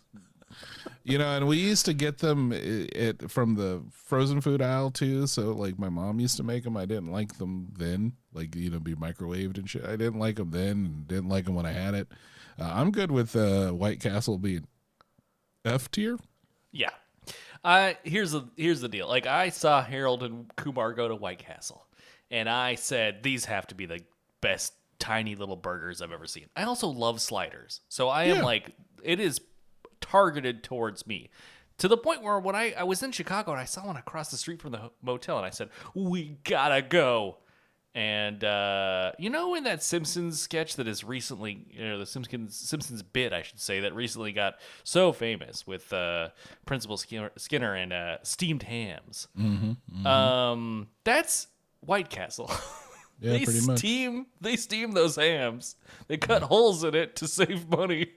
[1.17, 1.35] know.
[1.35, 5.27] And we used to get them i- it from the frozen food aisle too.
[5.27, 6.75] So like my mom used to make them.
[6.77, 9.85] I didn't like them then, like you know, be microwaved and shit.
[9.85, 12.07] I didn't like them then, didn't like them when I had it.
[12.59, 14.65] Uh, I'm good with uh, White Castle being
[15.63, 16.17] F tier.
[16.71, 16.89] Yeah.
[17.65, 19.07] I here's the here's the deal.
[19.07, 21.87] Like I saw Harold and Kumar go to White Castle,
[22.29, 24.01] and I said these have to be the
[24.41, 26.45] best tiny little burgers I've ever seen.
[26.55, 28.43] I also love sliders, so I am Yeah.
[28.43, 29.41] like it is
[30.01, 31.29] targeted towards me.
[31.79, 34.31] To the point where when I, I was in Chicago and I saw one across
[34.31, 37.39] the street from the motel and I said, We gotta go.
[37.95, 42.53] And uh, you know, in that Simpsons sketch that is recently, you know, the Simpsons
[42.57, 46.29] Simpsons bit, I should say, that recently got so famous with uh,
[46.65, 49.29] Principal Skinner, Skinner and uh, steamed hams.
[50.05, 51.47] Um, that's
[51.81, 52.51] White Castle.
[53.21, 53.77] Yeah, they pretty much.
[53.79, 55.77] steam they steam those hams.
[56.09, 58.07] They cut holes in it to save money,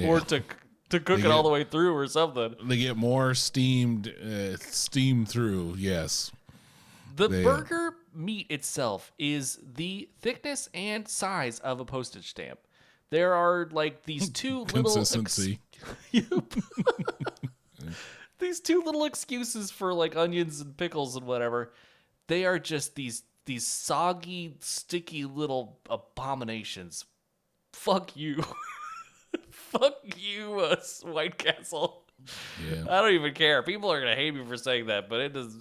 [0.00, 0.44] or to
[0.90, 2.54] to cook it all the way through, or something.
[2.64, 5.74] They get more steamed, uh, steam through.
[5.76, 6.30] Yes.
[7.16, 12.58] The They- burger meat itself is the thickness and size of a postage stamp.
[13.10, 15.58] there are like these two little Consistency.
[18.38, 21.72] these two little excuses for like onions and pickles and whatever.
[22.26, 27.04] They are just these these soggy, sticky little abominations.
[27.74, 28.42] Fuck you.
[29.50, 32.04] Fuck you, uh, White Castle.
[32.66, 32.84] Yeah.
[32.88, 33.62] I don't even care.
[33.62, 35.54] People are gonna hate me for saying that, but it is.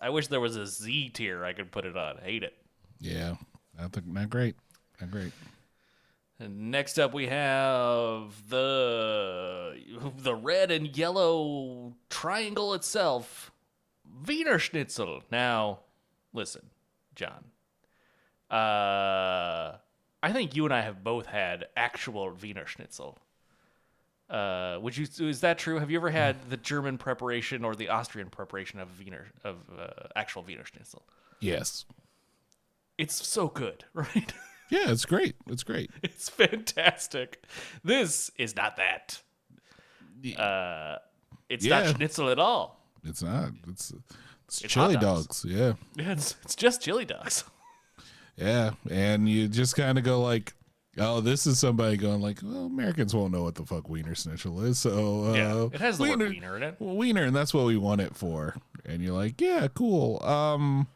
[0.00, 2.18] I wish there was a Z tier I could put it on.
[2.22, 2.56] Hate it.
[2.98, 3.36] Yeah.
[3.78, 4.56] Not, the, not great.
[5.00, 5.32] Not great.
[6.38, 9.78] And next up, we have the
[10.16, 13.52] the red and yellow triangle itself,
[14.24, 15.20] Wienerschnitzel.
[15.30, 15.80] Now,
[16.32, 16.70] listen,
[17.14, 17.44] John.
[18.50, 19.76] Uh,
[20.22, 23.18] I think you and I have both had actual Wiener Schnitzel.
[24.30, 25.06] Uh, would you?
[25.28, 25.78] Is that true?
[25.80, 29.88] Have you ever had the German preparation or the Austrian preparation of Wiener of uh,
[30.14, 31.02] actual Wiener Schnitzel?
[31.40, 31.84] Yes.
[32.96, 34.32] It's so good, right?
[34.70, 35.34] Yeah, it's great.
[35.48, 35.90] It's great.
[36.02, 37.42] It's fantastic.
[37.82, 39.20] This is not that.
[40.38, 40.96] Uh,
[41.48, 41.82] it's Yeah.
[41.84, 42.84] not schnitzel at all.
[43.04, 43.50] It's not.
[43.68, 43.90] It's
[44.46, 45.42] it's, It's chili dogs.
[45.42, 45.44] dogs.
[45.48, 45.72] Yeah.
[45.96, 47.42] Yeah, It's, it's just chili dogs.
[48.36, 48.72] Yeah.
[48.90, 50.52] And you just kind of go like,
[51.00, 54.62] oh, this is somebody going like, well, Americans won't know what the fuck Wiener Schnitzel
[54.64, 54.78] is.
[54.78, 56.76] So, uh, Yeah, it has the word wiener in it.
[56.78, 58.56] Wiener, and that's what we want it for.
[58.84, 60.22] And you're like, yeah, cool.
[60.22, 60.86] Um,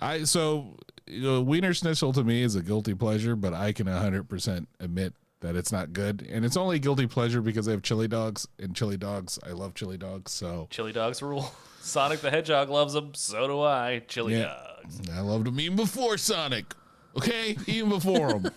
[0.00, 0.76] I so
[1.06, 5.54] you know, Wienerschnitzel to me is a guilty pleasure, but I can 100% admit that
[5.56, 8.96] it's not good, and it's only guilty pleasure because I have chili dogs, and chili
[8.96, 11.52] dogs, I love chili dogs, so Chili dogs rule.
[11.80, 13.12] Sonic the Hedgehog loves them.
[13.14, 13.98] So do I.
[14.08, 14.54] Chili Yeah.
[14.82, 15.00] dogs.
[15.14, 16.72] I loved them even before Sonic.
[17.16, 18.50] Okay, even before him,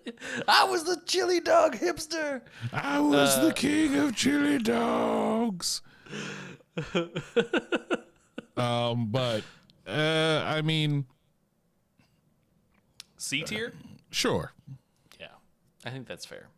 [0.48, 2.42] I was the chili dog hipster.
[2.72, 5.82] I was Uh, the king of chili dogs.
[8.56, 9.42] um, but
[9.86, 11.06] uh, I mean,
[13.16, 13.72] C tier.
[14.10, 14.52] sure.
[15.18, 15.26] Yeah,
[15.84, 16.48] I think that's fair.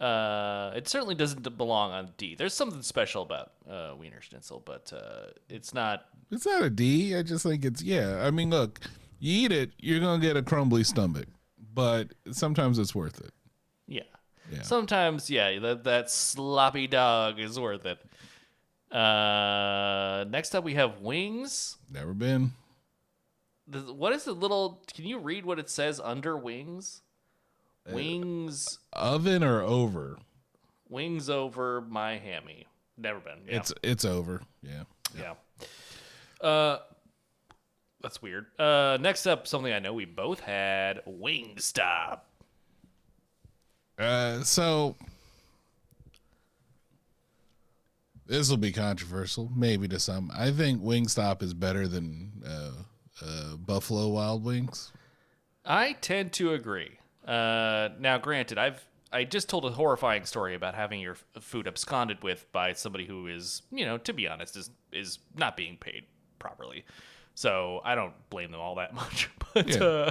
[0.00, 2.34] Uh, it certainly doesn't belong on D.
[2.36, 6.06] There's something special about uh, Wienerschnitzel, but uh, it's not.
[6.30, 7.16] It's not a D.
[7.16, 8.22] I just think it's yeah.
[8.24, 8.80] I mean, look,
[9.18, 11.26] you eat it, you're gonna get a crumbly stomach,
[11.74, 13.32] but sometimes it's worth it.
[13.86, 14.02] Yeah.
[14.50, 14.62] Yeah.
[14.62, 17.98] Sometimes, yeah, that that sloppy dog is worth it.
[18.94, 21.76] Uh, next up we have wings.
[21.92, 22.52] Never been.
[23.66, 24.82] The- What is the little?
[24.94, 27.02] Can you read what it says under wings?
[27.90, 30.18] Wings, Oven or over?
[30.90, 32.66] wings over my hammy.
[32.98, 33.40] Never been.
[33.46, 33.56] Yeah.
[33.56, 34.40] It's it's over.
[34.62, 34.84] Yeah.
[35.18, 35.34] Yeah.
[36.46, 36.78] Uh,
[38.02, 38.46] that's weird.
[38.58, 42.20] Uh, next up, something I know we both had: Wingstop.
[43.98, 44.94] Uh, so
[48.26, 50.30] this will be controversial, maybe to some.
[50.34, 52.70] I think Wingstop is better than uh,
[53.24, 54.92] uh, Buffalo Wild Wings.
[55.64, 56.98] I tend to agree.
[57.26, 61.66] Uh, now, granted, I've I just told a horrifying story about having your f- food
[61.66, 65.76] absconded with by somebody who is, you know, to be honest, is is not being
[65.76, 66.04] paid
[66.38, 66.84] properly.
[67.38, 69.30] So I don't blame them all that much.
[69.54, 70.10] But Yeah.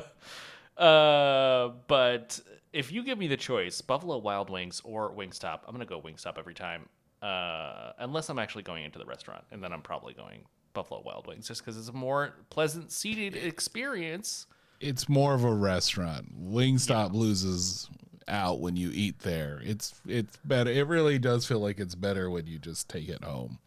[0.78, 2.40] uh, uh, but
[2.72, 6.38] if you give me the choice, Buffalo Wild Wings or Wingstop, I'm gonna go Wingstop
[6.38, 6.88] every time.
[7.22, 11.28] Uh, unless I'm actually going into the restaurant, and then I'm probably going Buffalo Wild
[11.28, 14.46] Wings just because it's a more pleasant seated experience.
[14.80, 16.50] It's more of a restaurant.
[16.50, 17.90] Wingstop loses
[18.30, 19.60] out when you eat there.
[19.66, 20.72] It's it's better.
[20.72, 23.60] It really does feel like it's better when you just take it home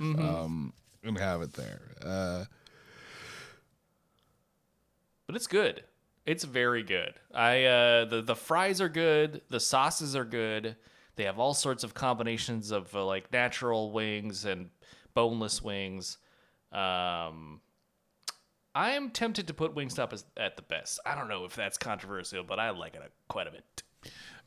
[0.00, 0.72] um,
[1.04, 1.82] and have it there.
[2.04, 2.44] Uh,
[5.26, 5.84] but it's good.
[6.26, 7.14] It's very good.
[7.34, 9.42] I uh, the the fries are good.
[9.50, 10.76] The sauces are good.
[11.16, 14.70] They have all sorts of combinations of uh, like natural wings and
[15.14, 16.18] boneless wings.
[16.72, 17.60] Um,
[18.74, 20.98] I am tempted to put Wingstop as, at the best.
[21.06, 23.82] I don't know if that's controversial, but I like it uh, quite a bit.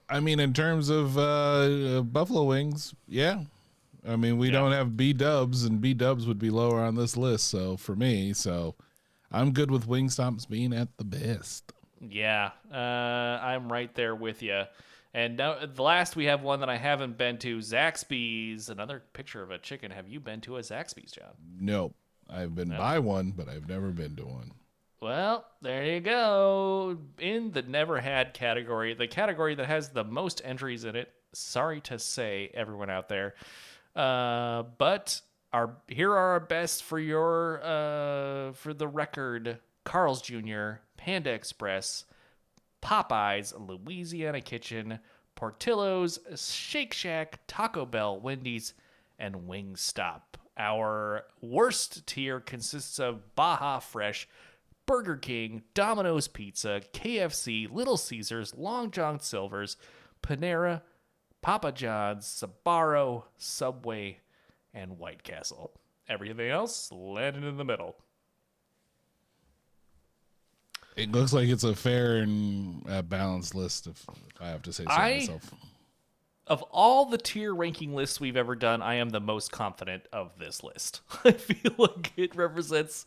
[0.10, 3.44] I mean, in terms of uh, Buffalo Wings, yeah.
[4.08, 7.18] I mean, we don't have B Dubs, and B Dubs would be lower on this
[7.18, 7.48] list.
[7.48, 8.76] So for me, so
[9.32, 11.74] I'm good with Wingstops being at the best.
[12.00, 14.64] Yeah, uh, I'm right there with you.
[15.14, 18.70] And now, the last we have one that I haven't been to, Zaxby's.
[18.70, 19.92] Another picture of a chicken.
[19.92, 21.32] Have you been to a Zaxby's, John?
[21.60, 21.96] Nope,
[22.30, 24.52] I've been by one, but I've never been to one.
[25.00, 26.98] Well, there you go.
[27.20, 31.12] In the never had category, the category that has the most entries in it.
[31.34, 33.36] Sorry to say, everyone out there.
[33.96, 35.22] Uh, but
[35.58, 42.06] our here are our best for your uh for the record: Carl's Jr., Panda Express,
[42.84, 45.00] Popeyes, Louisiana Kitchen,
[45.36, 48.76] Portillo's, Shake Shack, Taco Bell, Wendy's,
[49.18, 50.22] and Wingstop.
[50.60, 54.28] Our worst tier consists of Baja Fresh,
[54.86, 59.76] Burger King, Domino's Pizza, KFC, Little Caesars, Long John Silver's,
[60.22, 60.82] Panera,
[61.42, 64.20] Papa John's, Sbarro, Subway,
[64.78, 65.72] and White Castle.
[66.08, 67.96] Everything else landed in the middle.
[70.96, 74.74] It looks like it's a fair and uh, balanced list, if, if I have to
[74.74, 75.52] say so I- myself.
[76.48, 80.32] Of all the tier ranking lists we've ever done, I am the most confident of
[80.40, 81.02] this list.
[81.26, 83.06] I feel like it represents.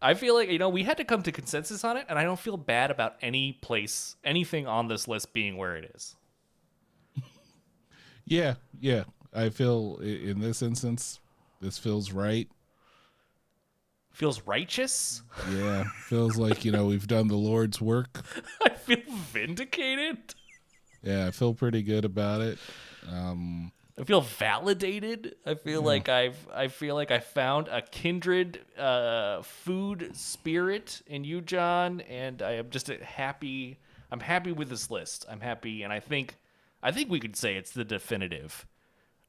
[0.00, 2.24] I feel like, you know, we had to come to consensus on it, and I
[2.24, 6.16] don't feel bad about any place, anything on this list being where it is.
[8.28, 9.04] Yeah, yeah.
[9.36, 11.20] I feel in this instance,
[11.60, 12.48] this feels right.
[14.12, 15.22] Feels righteous.
[15.52, 18.24] Yeah, feels like you know we've done the Lord's work.
[18.64, 20.34] I feel vindicated.
[21.02, 22.58] Yeah, I feel pretty good about it.
[23.06, 25.36] Um, I feel validated.
[25.44, 31.24] I feel like I've I feel like I found a kindred uh, food spirit in
[31.24, 33.78] you, John, and I am just happy.
[34.10, 35.26] I'm happy with this list.
[35.28, 36.36] I'm happy, and I think
[36.82, 38.66] I think we could say it's the definitive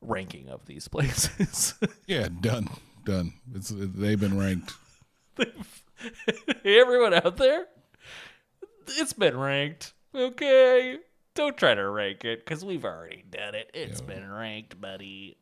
[0.02, 1.76] ranking of these places.
[2.06, 2.69] Yeah, done,
[3.03, 3.34] done.
[3.53, 4.74] It's they've been ranked.
[6.65, 7.68] everyone out there,
[8.88, 9.94] it's been ranked.
[10.15, 10.98] Okay,
[11.36, 13.69] don't try to rank it because we've already done it.
[13.74, 15.38] It's been ranked, buddy.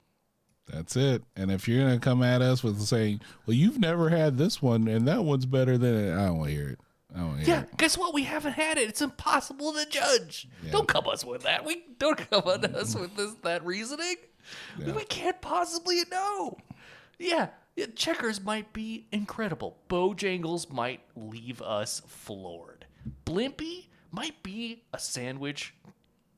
[0.68, 1.23] That's it.
[1.36, 4.88] And if you're gonna come at us with saying, "Well, you've never had this one,
[4.88, 6.80] and that one's better than it," I don't want to hear it.
[7.15, 7.77] I don't hear Yeah, it.
[7.77, 8.14] guess what?
[8.14, 8.90] We haven't had it.
[8.90, 10.48] It's impossible to judge.
[10.72, 11.65] Don't come us with that.
[11.65, 12.76] We don't come at mm-hmm.
[12.76, 14.15] us with this that reasoning.
[14.77, 16.57] We can't possibly know.
[17.17, 19.77] Yeah, yeah, checkers might be incredible.
[19.89, 22.85] Bojangles might leave us floored.
[23.26, 25.73] Blimpie might be a sandwich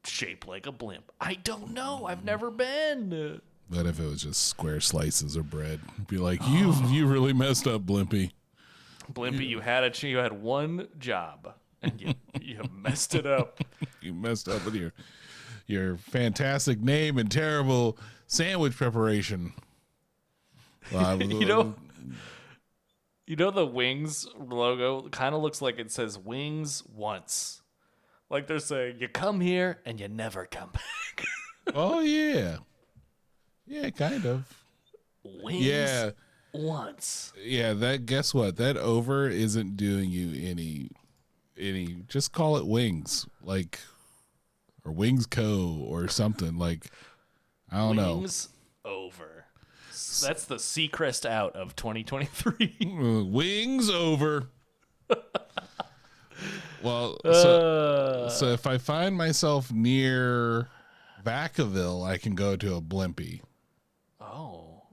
[0.03, 1.11] shaped like a blimp.
[1.19, 2.05] I don't know.
[2.05, 3.41] I've never been.
[3.69, 7.67] But if it was just square slices of bread, be like you you really messed
[7.67, 8.31] up, Blimpie.
[9.11, 13.59] Blimpie, you had a ch- you had one job and you you messed it up.
[13.99, 14.93] You messed up with your
[15.67, 19.53] your fantastic name and terrible sandwich preparation.
[20.89, 21.75] You uh, know
[23.25, 27.61] you know the wings logo kind of looks like it says wings once
[28.29, 31.25] like they're saying you come here and you never come back
[31.75, 32.57] Oh yeah,
[33.65, 34.63] yeah, kind of.
[35.23, 36.11] wings Yeah,
[36.53, 37.73] once yeah.
[37.73, 38.55] That guess what?
[38.57, 40.89] That over isn't doing you any
[41.57, 42.03] any.
[42.07, 43.79] Just call it wings, like
[44.87, 45.83] or Wings Co.
[45.87, 46.85] or something like.
[47.69, 48.15] I don't know.
[48.19, 48.47] wings
[48.85, 49.43] over
[50.21, 54.47] that's the Seacrest out of 2023 Uh, Wings over.
[56.83, 60.69] well, so, uh, so if I find myself near
[61.25, 63.41] Vacaville, I can go to a Blimpie.
[64.21, 64.83] oh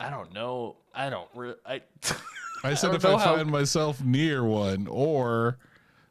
[0.00, 1.80] i don't know i don't re- i
[2.64, 5.58] I said don't if I how- find myself near one, or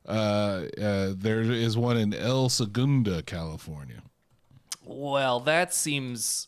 [0.07, 4.01] uh, uh, there is one in El Segundo, California.
[4.85, 6.47] well that seems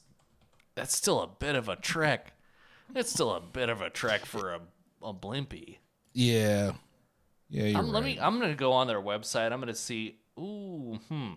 [0.76, 2.34] that's still a bit of a trek
[2.94, 4.60] it's still a bit of a trek for a,
[5.02, 5.78] a Blimpie
[6.14, 6.74] Yeah,
[7.50, 7.66] yeah.
[7.68, 8.16] You're Um, let right.
[8.16, 8.20] me.
[8.22, 9.52] I'm gonna go on their website.
[9.52, 10.18] I'm gonna see.
[10.40, 11.32] Ooh, hmm,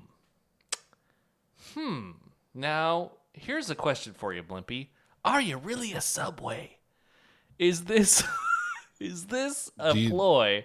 [1.74, 2.11] hmm.
[2.55, 4.89] Now, here's a question for you, Blimpie.
[5.24, 6.78] Are you really a Subway?
[7.59, 8.23] Is this
[9.01, 10.65] is this a you- ploy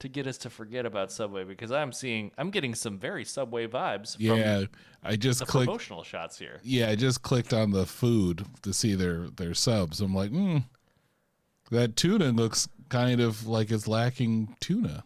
[0.00, 1.44] to get us to forget about Subway?
[1.44, 4.64] Because I'm seeing, I'm getting some very Subway vibes from yeah,
[5.02, 5.66] I just the clicked.
[5.66, 6.60] promotional shots here.
[6.62, 10.00] Yeah, I just clicked on the food to see their their subs.
[10.00, 10.58] I'm like, hmm,
[11.70, 15.04] that tuna looks kind of like it's lacking tuna.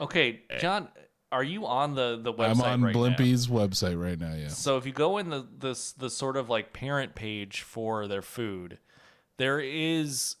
[0.00, 0.88] Okay, John,
[1.32, 2.50] are you on the the website.
[2.50, 3.00] I'm on right now?
[3.00, 4.34] Blimpie's website right now.
[4.34, 4.48] Yeah.
[4.48, 8.22] So if you go in the this the sort of like parent page for their
[8.22, 8.78] food,
[9.36, 10.36] there is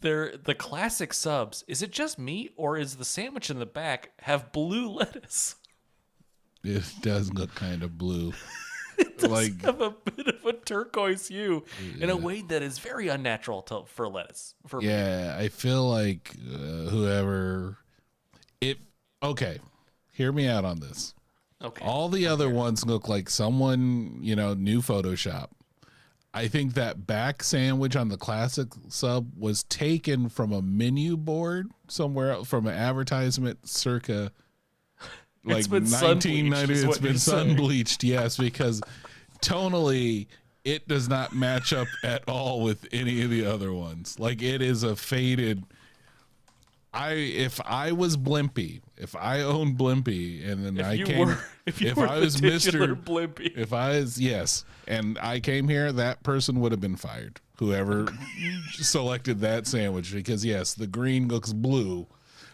[0.00, 1.64] there the classic subs.
[1.66, 5.56] Is it just me or is the sandwich in the back have blue lettuce?
[6.64, 8.32] It does look kind of blue.
[8.98, 11.64] It like Have a bit of a turquoise hue
[12.00, 14.56] in a way that is very unnatural to, for lettuce.
[14.66, 14.88] For me.
[14.88, 17.78] yeah, I feel like uh, whoever
[18.60, 18.78] it
[19.22, 19.60] okay,
[20.10, 21.14] hear me out on this.
[21.62, 21.84] Okay.
[21.84, 25.50] All the other ones look like someone, you know, new Photoshop.
[26.38, 31.68] I think that back sandwich on the classic sub was taken from a menu board
[31.88, 34.30] somewhere else, from an advertisement circa
[35.44, 36.66] like It's been sun 1990.
[36.66, 38.80] bleached, is It's been sun bleached, yes, because
[39.42, 40.28] tonally
[40.64, 44.20] it does not match up at all with any of the other ones.
[44.20, 45.64] Like it is a faded.
[46.92, 51.38] I if I was Blimpie, if I owned Blimpie, and then if I came, were
[51.66, 53.56] if if I was Mister, Blimpie.
[53.56, 57.40] if I was yes, and I came here, that person would have been fired.
[57.58, 58.06] Whoever
[58.72, 62.06] selected that sandwich, because yes, the green looks blue,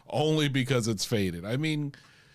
[0.09, 1.44] only because it's faded.
[1.44, 1.93] I mean,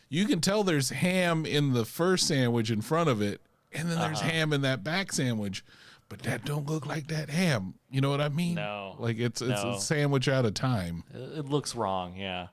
[0.07, 3.97] you can tell there's ham in the first sandwich in front of it, and then
[3.99, 4.30] there's Uh-huh.
[4.30, 5.63] ham in that back sandwich,
[6.10, 7.76] but that don't look like that ham.
[7.90, 8.56] You know what I mean?
[8.56, 8.95] No.
[8.99, 9.72] Like it's it's No.
[9.76, 11.03] a sandwich out of time.
[11.14, 12.48] It looks wrong, yeah.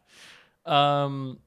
[0.64, 1.40] Um,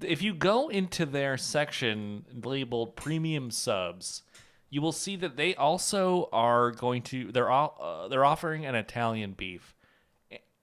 [0.00, 4.22] if you go into their section labeled premium subs,
[4.70, 8.74] you will see that they also are going to they're all uh, they're offering an
[8.74, 9.74] Italian beef.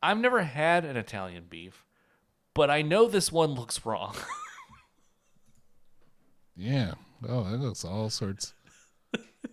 [0.03, 1.85] I've never had an Italian beef,
[2.55, 4.15] but I know this one looks wrong.
[6.55, 6.93] Yeah.
[7.27, 8.53] Oh, that looks all sorts.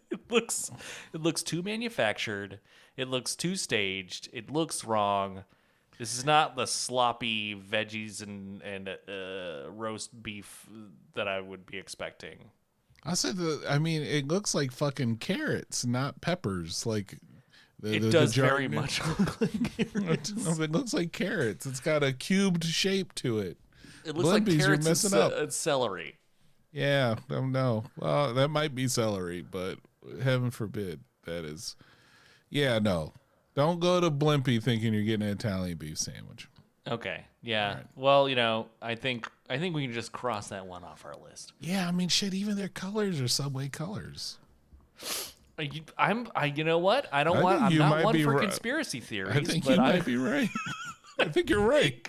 [0.11, 0.71] it looks
[1.13, 2.61] it looks too manufactured.
[2.97, 4.29] It looks too staged.
[4.33, 5.45] It looks wrong.
[5.99, 10.67] This is not the sloppy veggies and and uh, roast beef
[11.15, 12.51] that I would be expecting.
[13.05, 13.63] I said that.
[13.69, 16.85] I mean, it looks like fucking carrots, not peppers.
[16.87, 17.17] Like
[17.81, 20.31] the, It the- the does very much look like carrots.
[20.31, 21.67] It looks like carrots.
[21.67, 23.57] It's got a cubed shape to it.
[24.05, 25.33] It looks like carrots and, messing ce- up.
[25.37, 26.17] and celery.
[26.73, 27.85] Yeah, I don't know.
[27.97, 29.79] Well, that might be celery, but
[30.23, 31.77] heaven forbid that is.
[32.51, 33.13] Yeah, no.
[33.55, 36.49] Don't go to Blimpie thinking you're getting an Italian beef sandwich.
[36.87, 37.81] Okay, yeah.
[37.97, 41.17] Well, you know, I think I think we can just cross that one off our
[41.17, 41.53] list.
[41.61, 42.35] Yeah, I mean, shit.
[42.35, 44.39] Even their colors are Subway colors.
[45.59, 47.07] Uh, you- I'm, I, you know what?
[47.13, 47.63] I don't I want.
[47.63, 48.43] I'm not might one for right.
[48.43, 50.49] conspiracy theories, I think but you I, might be right.
[51.19, 52.09] I think you're right.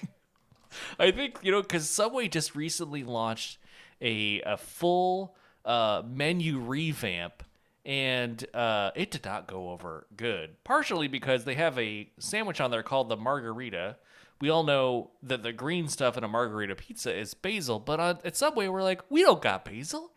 [0.99, 3.57] I think you know because Subway just recently launched
[4.01, 5.35] a a full
[5.65, 7.43] uh, menu revamp,
[7.89, 10.63] and uh, it did not go over good.
[10.63, 13.97] Partially because they have a sandwich on there called the margarita.
[14.39, 18.19] We all know that the green stuff in a margarita pizza is basil, but on,
[18.23, 20.11] at Subway we're like, we don't got basil,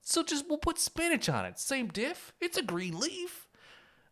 [0.00, 1.58] so just we'll put spinach on it.
[1.58, 2.32] Same diff.
[2.40, 3.48] It's a green leaf.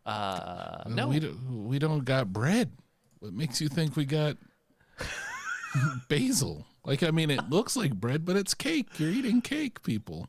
[0.05, 1.67] Uh, no, we don't.
[1.69, 2.73] We don't got bread.
[3.21, 4.37] What makes you think we got
[6.09, 6.67] basil?
[6.85, 8.89] Like, I mean, it looks like bread, but it's cake.
[8.99, 10.29] You're eating cake, people.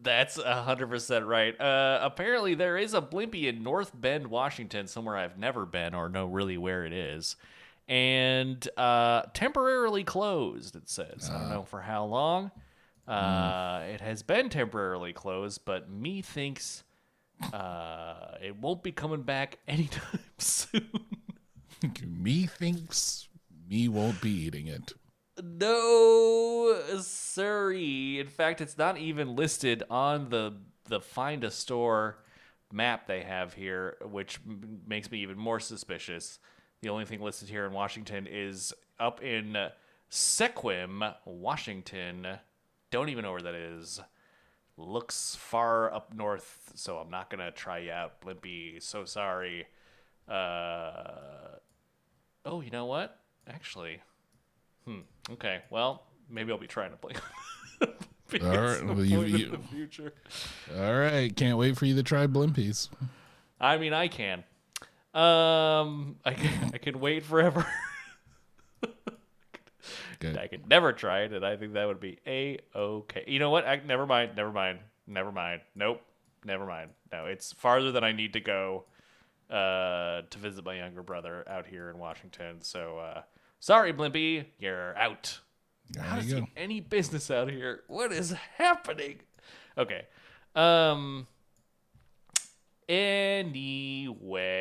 [0.00, 1.58] That's a hundred percent right.
[1.60, 6.08] Uh, apparently, there is a Blimpie in North Bend, Washington, somewhere I've never been or
[6.08, 7.36] know really where it is,
[7.86, 10.76] and uh, temporarily closed.
[10.76, 12.50] It says I don't know for how long.
[13.06, 16.84] Uh, It has been temporarily closed, but me thinks
[17.52, 20.88] uh, it won't be coming back anytime soon.
[22.06, 23.28] me thinks
[23.68, 24.92] me won't be eating it.
[25.40, 28.18] No, sorry.
[28.20, 30.54] In fact, it's not even listed on the
[30.88, 32.18] the find a store
[32.72, 36.38] map they have here, which m- makes me even more suspicious.
[36.80, 39.56] The only thing listed here in Washington is up in
[40.10, 42.26] Sequim, Washington.
[42.90, 44.00] Don't even know where that is.
[44.76, 48.82] Looks far up north, so I'm not gonna try out, Blimpie.
[48.82, 49.66] So sorry.
[50.28, 51.58] Uh,
[52.44, 53.18] oh, you know what?
[53.48, 54.00] Actually,
[54.86, 55.00] Hmm.
[55.30, 55.60] Okay.
[55.70, 57.12] Well, maybe I'll be trying to play.
[58.42, 60.12] All right, well, you- you- in the future.
[60.76, 62.88] All right, can't wait for you to try Blimpies.
[63.60, 64.38] I mean, I can.
[65.14, 67.66] Um, I can, I can wait forever.
[70.20, 70.38] Good.
[70.38, 73.24] I could never try it, and I think that would be a okay.
[73.26, 73.66] You know what?
[73.66, 74.32] I, never mind.
[74.36, 74.78] Never mind.
[75.06, 75.62] Never mind.
[75.74, 76.00] Nope.
[76.44, 76.90] Never mind.
[77.12, 78.84] No, it's farther than I need to go
[79.50, 82.62] uh, to visit my younger brother out here in Washington.
[82.62, 83.22] So uh,
[83.62, 85.38] sorry, Blimpie, you're out.
[85.96, 86.46] How There does you he go.
[86.46, 87.84] have any business out here?
[87.86, 89.20] What is happening?
[89.78, 90.02] Okay.
[90.54, 91.26] Um.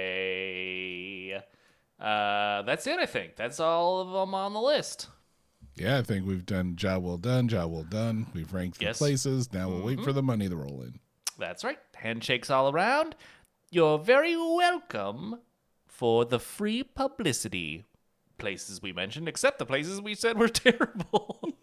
[0.02, 1.42] Anyway,
[2.00, 3.00] uh, that's it.
[3.00, 5.08] I think that's all of them on the list.
[5.76, 8.28] Yeah, I think we've done job well done, job well done.
[8.34, 8.98] We've ranked the Yes.
[8.98, 9.52] places.
[9.54, 11.00] Now we'll wait for the money to roll in.
[11.38, 11.80] That's right.
[11.96, 13.16] Handshakes all around.
[13.70, 15.40] You're very welcome
[15.88, 17.86] for the free publicity.
[18.42, 21.54] Places we mentioned, except the places we said were terrible.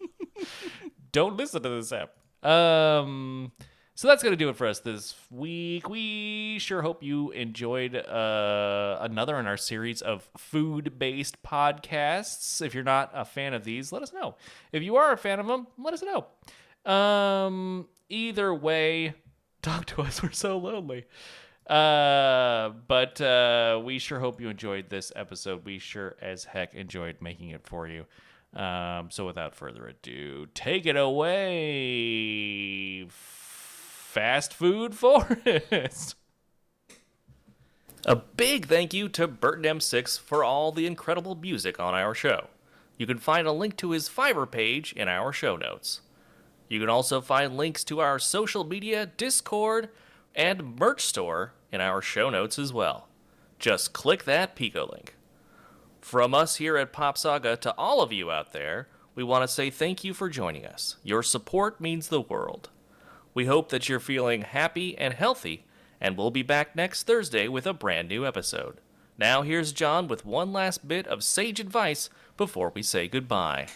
[1.11, 2.11] Don't listen to this app.
[2.49, 3.51] Um,
[3.95, 5.89] so that's going to do it for us this week.
[5.89, 12.61] We sure hope you enjoyed uh, another in our series of food based podcasts.
[12.61, 14.35] If you're not a fan of these, let us know.
[14.71, 16.27] If you are a fan of them, let us know.
[16.89, 19.15] Um, either way,
[19.61, 20.23] talk to us.
[20.23, 21.05] We're so lonely.
[21.69, 25.63] Uh, but uh, we sure hope you enjoyed this episode.
[25.65, 28.05] We sure as heck enjoyed making it for you.
[28.59, 31.45] Um, so without further ado, take it away,
[33.07, 36.15] fast food forest.
[38.05, 42.47] A big thank you to Burton M6 for all the incredible music on our show.
[42.97, 46.01] You can find a link to his Fiverr page in our show notes.
[46.69, 49.89] You can also find links to our social media, Discord,
[50.33, 53.07] and merch store in our show notes as well.
[53.57, 55.15] Just click that Pico link.
[56.01, 59.53] From us here at Pop Saga to all of you out there, we want to
[59.53, 60.95] say thank you for joining us.
[61.03, 62.69] Your support means the world.
[63.33, 65.65] We hope that you're feeling happy and healthy,
[65.99, 68.79] and we'll be back next Thursday with a brand new episode.
[69.17, 73.67] Now, here's John with one last bit of sage advice before we say goodbye.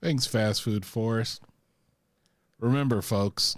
[0.00, 1.42] Thanks, Fast Food Forest.
[2.58, 3.56] Remember, folks,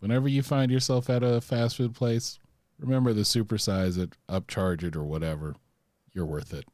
[0.00, 2.38] whenever you find yourself at a fast food place,
[2.78, 5.54] remember to supersize it, upcharge it, or whatever.
[6.12, 6.64] You're worth it.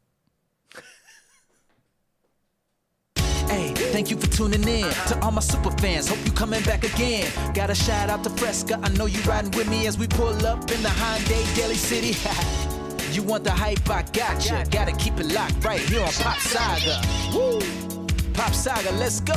[3.48, 4.88] Hey, thank you for tuning in.
[5.08, 7.30] To all my super fans, hope you coming back again.
[7.52, 8.80] Got a shout out to Fresca.
[8.82, 12.16] I know you riding with me as we pull up in the Hyundai Daly City.
[13.12, 13.90] you want the hype?
[13.90, 14.64] I gotcha.
[14.70, 17.02] Gotta keep it locked right here on Pop Saga.
[17.34, 17.60] Woo!
[18.32, 19.34] Pop Saga, let's go.